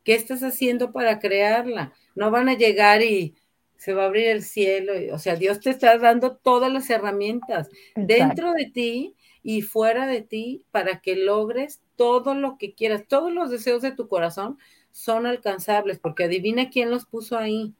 ¿Qué 0.04 0.14
estás 0.14 0.42
haciendo 0.42 0.92
para 0.92 1.18
crearla? 1.18 1.92
No 2.14 2.30
van 2.30 2.48
a 2.48 2.54
llegar 2.54 3.02
y 3.02 3.34
se 3.76 3.92
va 3.92 4.04
a 4.04 4.06
abrir 4.06 4.28
el 4.28 4.42
cielo. 4.42 4.92
O 5.14 5.18
sea, 5.18 5.36
Dios 5.36 5.60
te 5.60 5.70
está 5.70 5.98
dando 5.98 6.36
todas 6.36 6.72
las 6.72 6.88
herramientas 6.88 7.68
dentro 7.94 8.52
de 8.52 8.70
ti 8.70 9.16
y 9.44 9.60
fuera 9.60 10.06
de 10.06 10.22
ti 10.22 10.64
para 10.72 11.00
que 11.00 11.14
logres 11.14 11.82
todo 11.96 12.34
lo 12.34 12.56
que 12.56 12.74
quieras. 12.74 13.04
Todos 13.06 13.30
los 13.30 13.50
deseos 13.50 13.82
de 13.82 13.92
tu 13.92 14.08
corazón 14.08 14.58
son 14.90 15.26
alcanzables, 15.26 15.98
porque 15.98 16.24
adivina 16.24 16.70
quién 16.70 16.90
los 16.90 17.04
puso 17.04 17.36
ahí. 17.36 17.74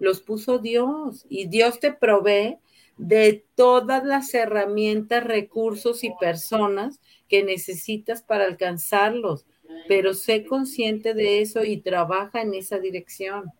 Los 0.00 0.20
puso 0.20 0.58
Dios 0.58 1.24
y 1.28 1.46
Dios 1.46 1.78
te 1.78 1.92
provee 1.92 2.58
de 2.98 3.44
todas 3.54 4.04
las 4.04 4.34
herramientas, 4.34 5.22
recursos 5.22 6.02
y 6.02 6.10
personas 6.20 7.00
que 7.28 7.44
necesitas 7.44 8.22
para 8.22 8.44
alcanzarlos, 8.44 9.46
pero 9.86 10.14
sé 10.14 10.44
consciente 10.44 11.14
de 11.14 11.40
eso 11.40 11.64
y 11.64 11.76
trabaja 11.76 12.42
en 12.42 12.54
esa 12.54 12.78
dirección. 12.78 13.52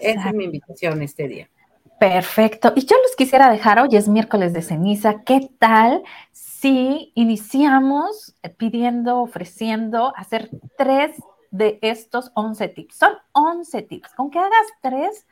Esa 0.00 0.28
es 0.28 0.34
mi 0.34 0.44
invitación 0.44 1.00
este 1.02 1.28
día. 1.28 1.50
Perfecto. 2.00 2.72
Y 2.76 2.84
yo 2.84 2.96
los 3.02 3.16
quisiera 3.16 3.50
dejar, 3.50 3.80
hoy 3.80 3.96
es 3.96 4.08
miércoles 4.08 4.52
de 4.52 4.62
ceniza, 4.62 5.22
¿qué 5.24 5.48
tal 5.58 6.02
si 6.60 7.12
iniciamos 7.14 8.34
pidiendo, 8.56 9.20
ofreciendo 9.20 10.12
hacer 10.16 10.50
tres 10.76 11.16
de 11.52 11.78
estos 11.82 12.32
11 12.34 12.68
tips? 12.68 12.96
Son 12.96 13.12
11 13.32 13.82
tips. 13.82 14.12
Con 14.14 14.28
que 14.30 14.40
hagas 14.40 14.66
tres 14.82 15.24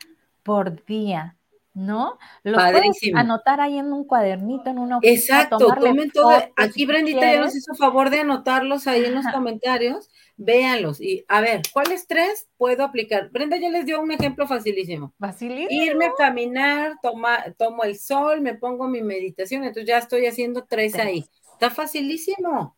por 0.44 0.84
día, 0.84 1.36
¿no? 1.76 2.18
Lo 2.42 2.58
puedes 2.58 2.98
anotar 3.14 3.60
ahí 3.60 3.78
en 3.78 3.92
un 3.92 4.04
cuadernito, 4.04 4.70
en 4.70 4.78
una 4.78 4.98
Exacto, 5.02 5.58
tomen 5.58 6.10
todo. 6.10 6.32
Aquí 6.56 6.86
Brendita 6.86 7.32
ya 7.32 7.40
nos 7.40 7.54
hizo 7.54 7.74
favor 7.74 8.10
de 8.10 8.20
anotarlos 8.20 8.86
ahí 8.86 9.04
en 9.04 9.14
los 9.14 9.26
comentarios 9.26 10.10
véanlos 10.36 11.00
y 11.00 11.24
a 11.28 11.40
ver, 11.40 11.62
¿cuáles 11.72 12.06
tres 12.06 12.48
puedo 12.56 12.84
aplicar? 12.84 13.30
Brenda 13.30 13.56
ya 13.56 13.70
les 13.70 13.86
dio 13.86 14.00
un 14.00 14.10
ejemplo 14.12 14.46
facilísimo. 14.46 15.14
Facilísimo. 15.18 15.68
Irme 15.70 16.06
a 16.06 16.12
caminar, 16.16 16.94
toma, 17.02 17.38
tomo 17.56 17.84
el 17.84 17.98
sol, 17.98 18.40
me 18.40 18.54
pongo 18.54 18.88
mi 18.88 19.02
meditación, 19.02 19.64
entonces 19.64 19.88
ya 19.88 19.98
estoy 19.98 20.26
haciendo 20.26 20.64
tres, 20.68 20.94
ahí. 20.96 21.24
Está 21.52 21.70
facilísimo. 21.70 22.75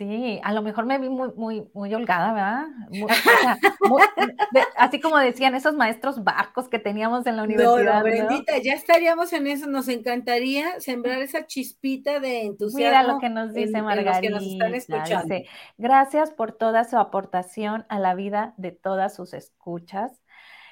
Sí, 0.00 0.40
a 0.42 0.54
lo 0.54 0.62
mejor 0.62 0.86
me 0.86 0.96
vi 0.96 1.10
muy, 1.10 1.30
muy, 1.36 1.68
muy 1.74 1.92
holgada, 1.92 2.32
¿verdad? 2.32 2.68
así 4.78 4.98
como 4.98 5.18
decían 5.18 5.54
esos 5.54 5.74
maestros 5.74 6.24
barcos 6.24 6.70
que 6.70 6.78
teníamos 6.78 7.26
en 7.26 7.36
la 7.36 7.42
universidad. 7.42 7.98
No, 7.98 8.02
Brendita, 8.02 8.56
ya 8.64 8.72
estaríamos 8.72 9.30
en 9.34 9.46
eso. 9.46 9.66
Nos 9.66 9.88
encantaría 9.88 10.80
sembrar 10.80 11.20
esa 11.20 11.46
chispita 11.46 12.18
de 12.18 12.46
entusiasmo. 12.46 12.78
Mira 12.78 13.02
lo 13.02 13.18
que 13.18 13.28
nos 13.28 13.52
dice 13.52 13.82
Margarita. 13.82 14.22
que 14.22 14.30
nos 14.30 14.42
están 14.42 14.74
escuchando. 14.74 15.34
Gracias 15.76 16.30
por 16.30 16.52
toda 16.52 16.84
su 16.84 16.96
aportación 16.96 17.84
a 17.90 17.98
la 17.98 18.14
vida 18.14 18.54
de 18.56 18.72
todas 18.72 19.14
sus 19.14 19.34
escuchas, 19.34 20.22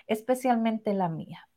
especialmente 0.06 0.94
la 0.94 1.10
mía. 1.10 1.50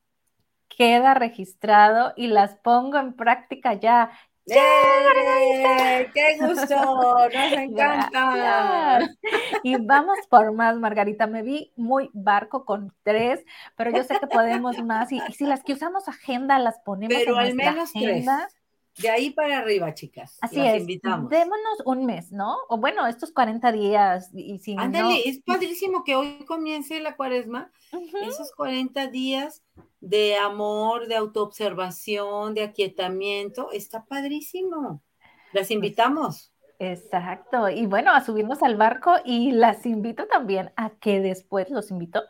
Queda 0.67 1.13
registrado 1.13 2.11
y 2.17 2.27
las 2.27 2.55
pongo 2.57 2.97
en 2.97 3.13
práctica 3.13 3.75
ya. 3.75 4.11
¡Qué 4.45 6.37
gusto! 6.39 6.75
¡Nos 6.75 7.33
encanta! 7.53 8.99
Y 9.63 9.75
vamos 9.77 10.17
por 10.29 10.51
más, 10.53 10.77
Margarita. 10.77 11.27
Me 11.27 11.43
vi 11.43 11.71
muy 11.75 12.09
barco 12.13 12.65
con 12.65 12.93
tres, 13.03 13.43
pero 13.75 13.91
yo 13.91 14.03
sé 14.03 14.19
que 14.19 14.27
podemos 14.27 14.83
más. 14.83 15.11
Y, 15.11 15.21
si 15.33 15.45
las 15.45 15.63
que 15.63 15.73
usamos 15.73 16.07
agenda 16.07 16.57
las 16.59 16.79
ponemos 16.79 17.15
pero 17.17 17.37
al 17.37 17.53
menos 17.53 17.89
agenda. 17.95 18.47
Tres. 18.49 18.60
De 18.97 19.09
ahí 19.09 19.31
para 19.31 19.59
arriba, 19.59 19.93
chicas. 19.93 20.37
Así 20.41 20.59
es. 20.59 20.81
Invitamos. 20.81 21.29
Démonos 21.29 21.81
un 21.85 22.05
mes, 22.05 22.31
¿no? 22.31 22.57
O 22.69 22.77
bueno, 22.77 23.07
estos 23.07 23.31
40 23.31 23.71
días. 23.71 24.29
Y 24.33 24.59
si 24.59 24.75
Ándale, 24.77 25.27
es 25.27 25.39
padrísimo 25.39 26.03
que 26.03 26.15
hoy 26.15 26.43
comience 26.45 26.99
la 26.99 27.15
cuaresma. 27.15 27.71
Esos 28.27 28.51
40 28.53 29.07
días 29.07 29.63
de 29.99 30.35
amor, 30.35 31.07
de 31.07 31.15
autoobservación, 31.15 32.53
de 32.53 32.63
aquietamiento, 32.63 33.71
está 33.71 34.05
padrísimo. 34.05 35.01
Las 35.53 35.67
pues 35.67 35.71
invitamos. 35.71 36.53
Exacto. 36.79 37.69
Y 37.69 37.85
bueno, 37.85 38.11
a 38.11 38.25
subirnos 38.25 38.63
al 38.63 38.75
barco 38.75 39.15
y 39.23 39.51
las 39.51 39.85
invito 39.85 40.25
también 40.27 40.71
a 40.75 40.89
que 40.89 41.19
después 41.19 41.69
los 41.69 41.91
invito 41.91 42.23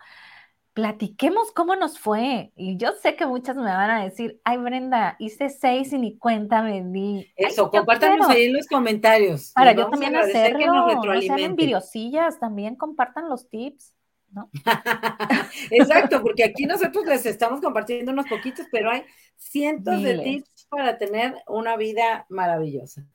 platiquemos 0.74 1.52
cómo 1.52 1.76
nos 1.76 2.00
fue. 2.00 2.52
Y 2.56 2.78
yo 2.78 2.92
sé 2.94 3.16
que 3.16 3.26
muchas 3.26 3.56
me 3.56 3.64
van 3.64 3.90
a 3.90 4.04
decir, 4.04 4.40
ay 4.44 4.58
Brenda, 4.58 5.16
hice 5.20 5.50
seis 5.50 5.92
y 5.94 6.00
ni 6.00 6.18
cuenta 6.18 6.62
me 6.62 6.84
di. 6.84 7.32
Eso, 7.36 7.70
compártanos 7.70 8.28
ahí 8.30 8.46
en 8.46 8.54
los 8.54 8.68
comentarios. 8.68 9.52
Para 9.54 9.74
yo 9.74 9.90
también 9.90 10.16
hacerlo, 10.16 11.04
no 11.04 11.22
sean 11.22 11.40
envidiosillas, 11.40 12.40
también 12.40 12.76
compartan 12.76 13.30
los 13.30 13.50
tips. 13.50 13.94
¿No? 14.34 14.50
Exacto, 15.72 16.22
porque 16.22 16.46
aquí 16.46 16.66
nosotros 16.66 17.06
les 17.06 17.26
estamos 17.26 17.60
compartiendo 17.60 18.14
unos 18.14 18.28
poquitos, 18.28 18.66
pero 18.72 18.90
hay 18.90 19.04
cientos 19.36 20.02
de 20.02 20.20
tips 20.20 20.68
para 20.70 20.98
tener 20.98 21.36
una 21.48 21.76
vida 21.76 22.26
maravillosa. 22.30 23.06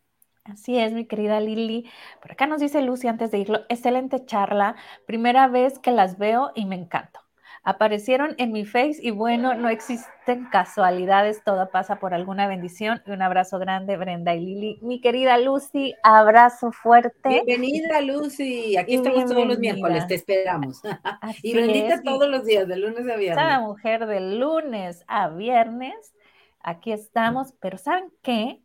Así 0.44 0.78
es, 0.78 0.92
mi 0.92 1.06
querida 1.06 1.40
Lili. 1.40 1.90
Por 2.20 2.32
acá 2.32 2.46
nos 2.46 2.60
dice 2.60 2.82
Lucy 2.82 3.08
antes 3.08 3.30
de 3.30 3.38
irlo, 3.38 3.60
excelente 3.70 4.26
charla, 4.26 4.76
primera 5.06 5.48
vez 5.48 5.78
que 5.78 5.90
las 5.90 6.18
veo 6.18 6.52
y 6.54 6.66
me 6.66 6.76
encantó 6.76 7.25
aparecieron 7.66 8.36
en 8.38 8.52
mi 8.52 8.64
face 8.64 8.98
y 9.02 9.10
bueno, 9.10 9.54
no 9.54 9.68
existen 9.68 10.46
casualidades, 10.52 11.42
todo 11.42 11.68
pasa 11.68 11.98
por 11.98 12.14
alguna 12.14 12.46
bendición. 12.46 13.02
Y 13.04 13.10
un 13.10 13.22
abrazo 13.22 13.58
grande, 13.58 13.96
Brenda 13.96 14.36
y 14.36 14.40
Lili. 14.40 14.78
Mi 14.82 15.00
querida 15.00 15.36
Lucy, 15.36 15.92
abrazo 16.04 16.70
fuerte. 16.70 17.42
Bienvenida, 17.44 18.00
Lucy. 18.02 18.76
Aquí 18.76 18.94
estamos 18.94 19.26
todos 19.26 19.48
los 19.48 19.58
miércoles, 19.58 20.06
te 20.06 20.14
esperamos. 20.14 20.80
y 21.42 21.54
bendita 21.54 22.02
todos 22.02 22.28
los 22.28 22.44
días, 22.44 22.68
de 22.68 22.76
lunes 22.76 23.00
a 23.00 23.16
viernes. 23.16 23.36
Cada 23.36 23.60
mujer 23.60 24.06
de 24.06 24.20
lunes 24.20 25.04
a 25.08 25.28
viernes. 25.30 26.14
Aquí 26.60 26.92
estamos, 26.92 27.52
pero 27.60 27.78
¿saben 27.78 28.12
qué? 28.22 28.62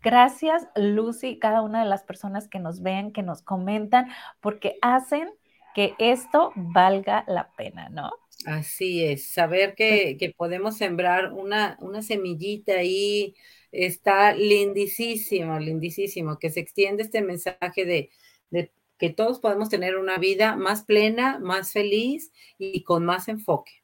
Gracias, 0.00 0.66
Lucy, 0.76 1.38
cada 1.38 1.60
una 1.60 1.80
de 1.80 1.90
las 1.90 2.04
personas 2.04 2.48
que 2.48 2.58
nos 2.58 2.80
ven, 2.80 3.12
que 3.12 3.22
nos 3.22 3.42
comentan, 3.42 4.08
porque 4.40 4.78
hacen 4.80 5.28
que 5.74 5.94
esto 5.98 6.52
valga 6.56 7.24
la 7.26 7.50
pena, 7.52 7.88
¿no? 7.90 8.10
Así 8.46 9.04
es, 9.04 9.28
saber 9.28 9.74
que, 9.74 10.34
podemos 10.36 10.78
sembrar 10.78 11.32
una, 11.32 11.76
una, 11.80 12.00
semillita 12.00 12.72
ahí 12.72 13.34
está 13.70 14.32
lindísimo, 14.32 15.58
lindísimo, 15.58 16.38
que 16.38 16.48
se 16.48 16.60
extiende 16.60 17.02
este 17.02 17.20
mensaje 17.20 17.84
de, 17.84 18.10
de, 18.50 18.72
que 18.96 19.10
todos 19.10 19.40
podemos 19.40 19.68
tener 19.68 19.96
una 19.96 20.16
vida 20.18 20.56
más 20.56 20.84
plena, 20.84 21.38
más 21.38 21.72
feliz 21.72 22.32
y 22.58 22.82
con 22.82 23.04
más 23.04 23.28
enfoque. 23.28 23.82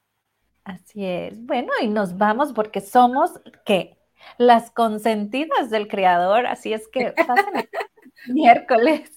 Así 0.64 1.04
es. 1.04 1.40
Bueno, 1.44 1.70
y 1.80 1.88
nos 1.88 2.16
vamos 2.16 2.52
porque 2.52 2.80
somos, 2.80 3.32
¿qué? 3.64 3.96
Las 4.38 4.70
consentidas 4.70 5.70
del 5.70 5.86
Creador, 5.86 6.46
así 6.46 6.72
es 6.72 6.88
que 6.88 7.12
pasen 7.12 7.68
miércoles. 8.28 9.15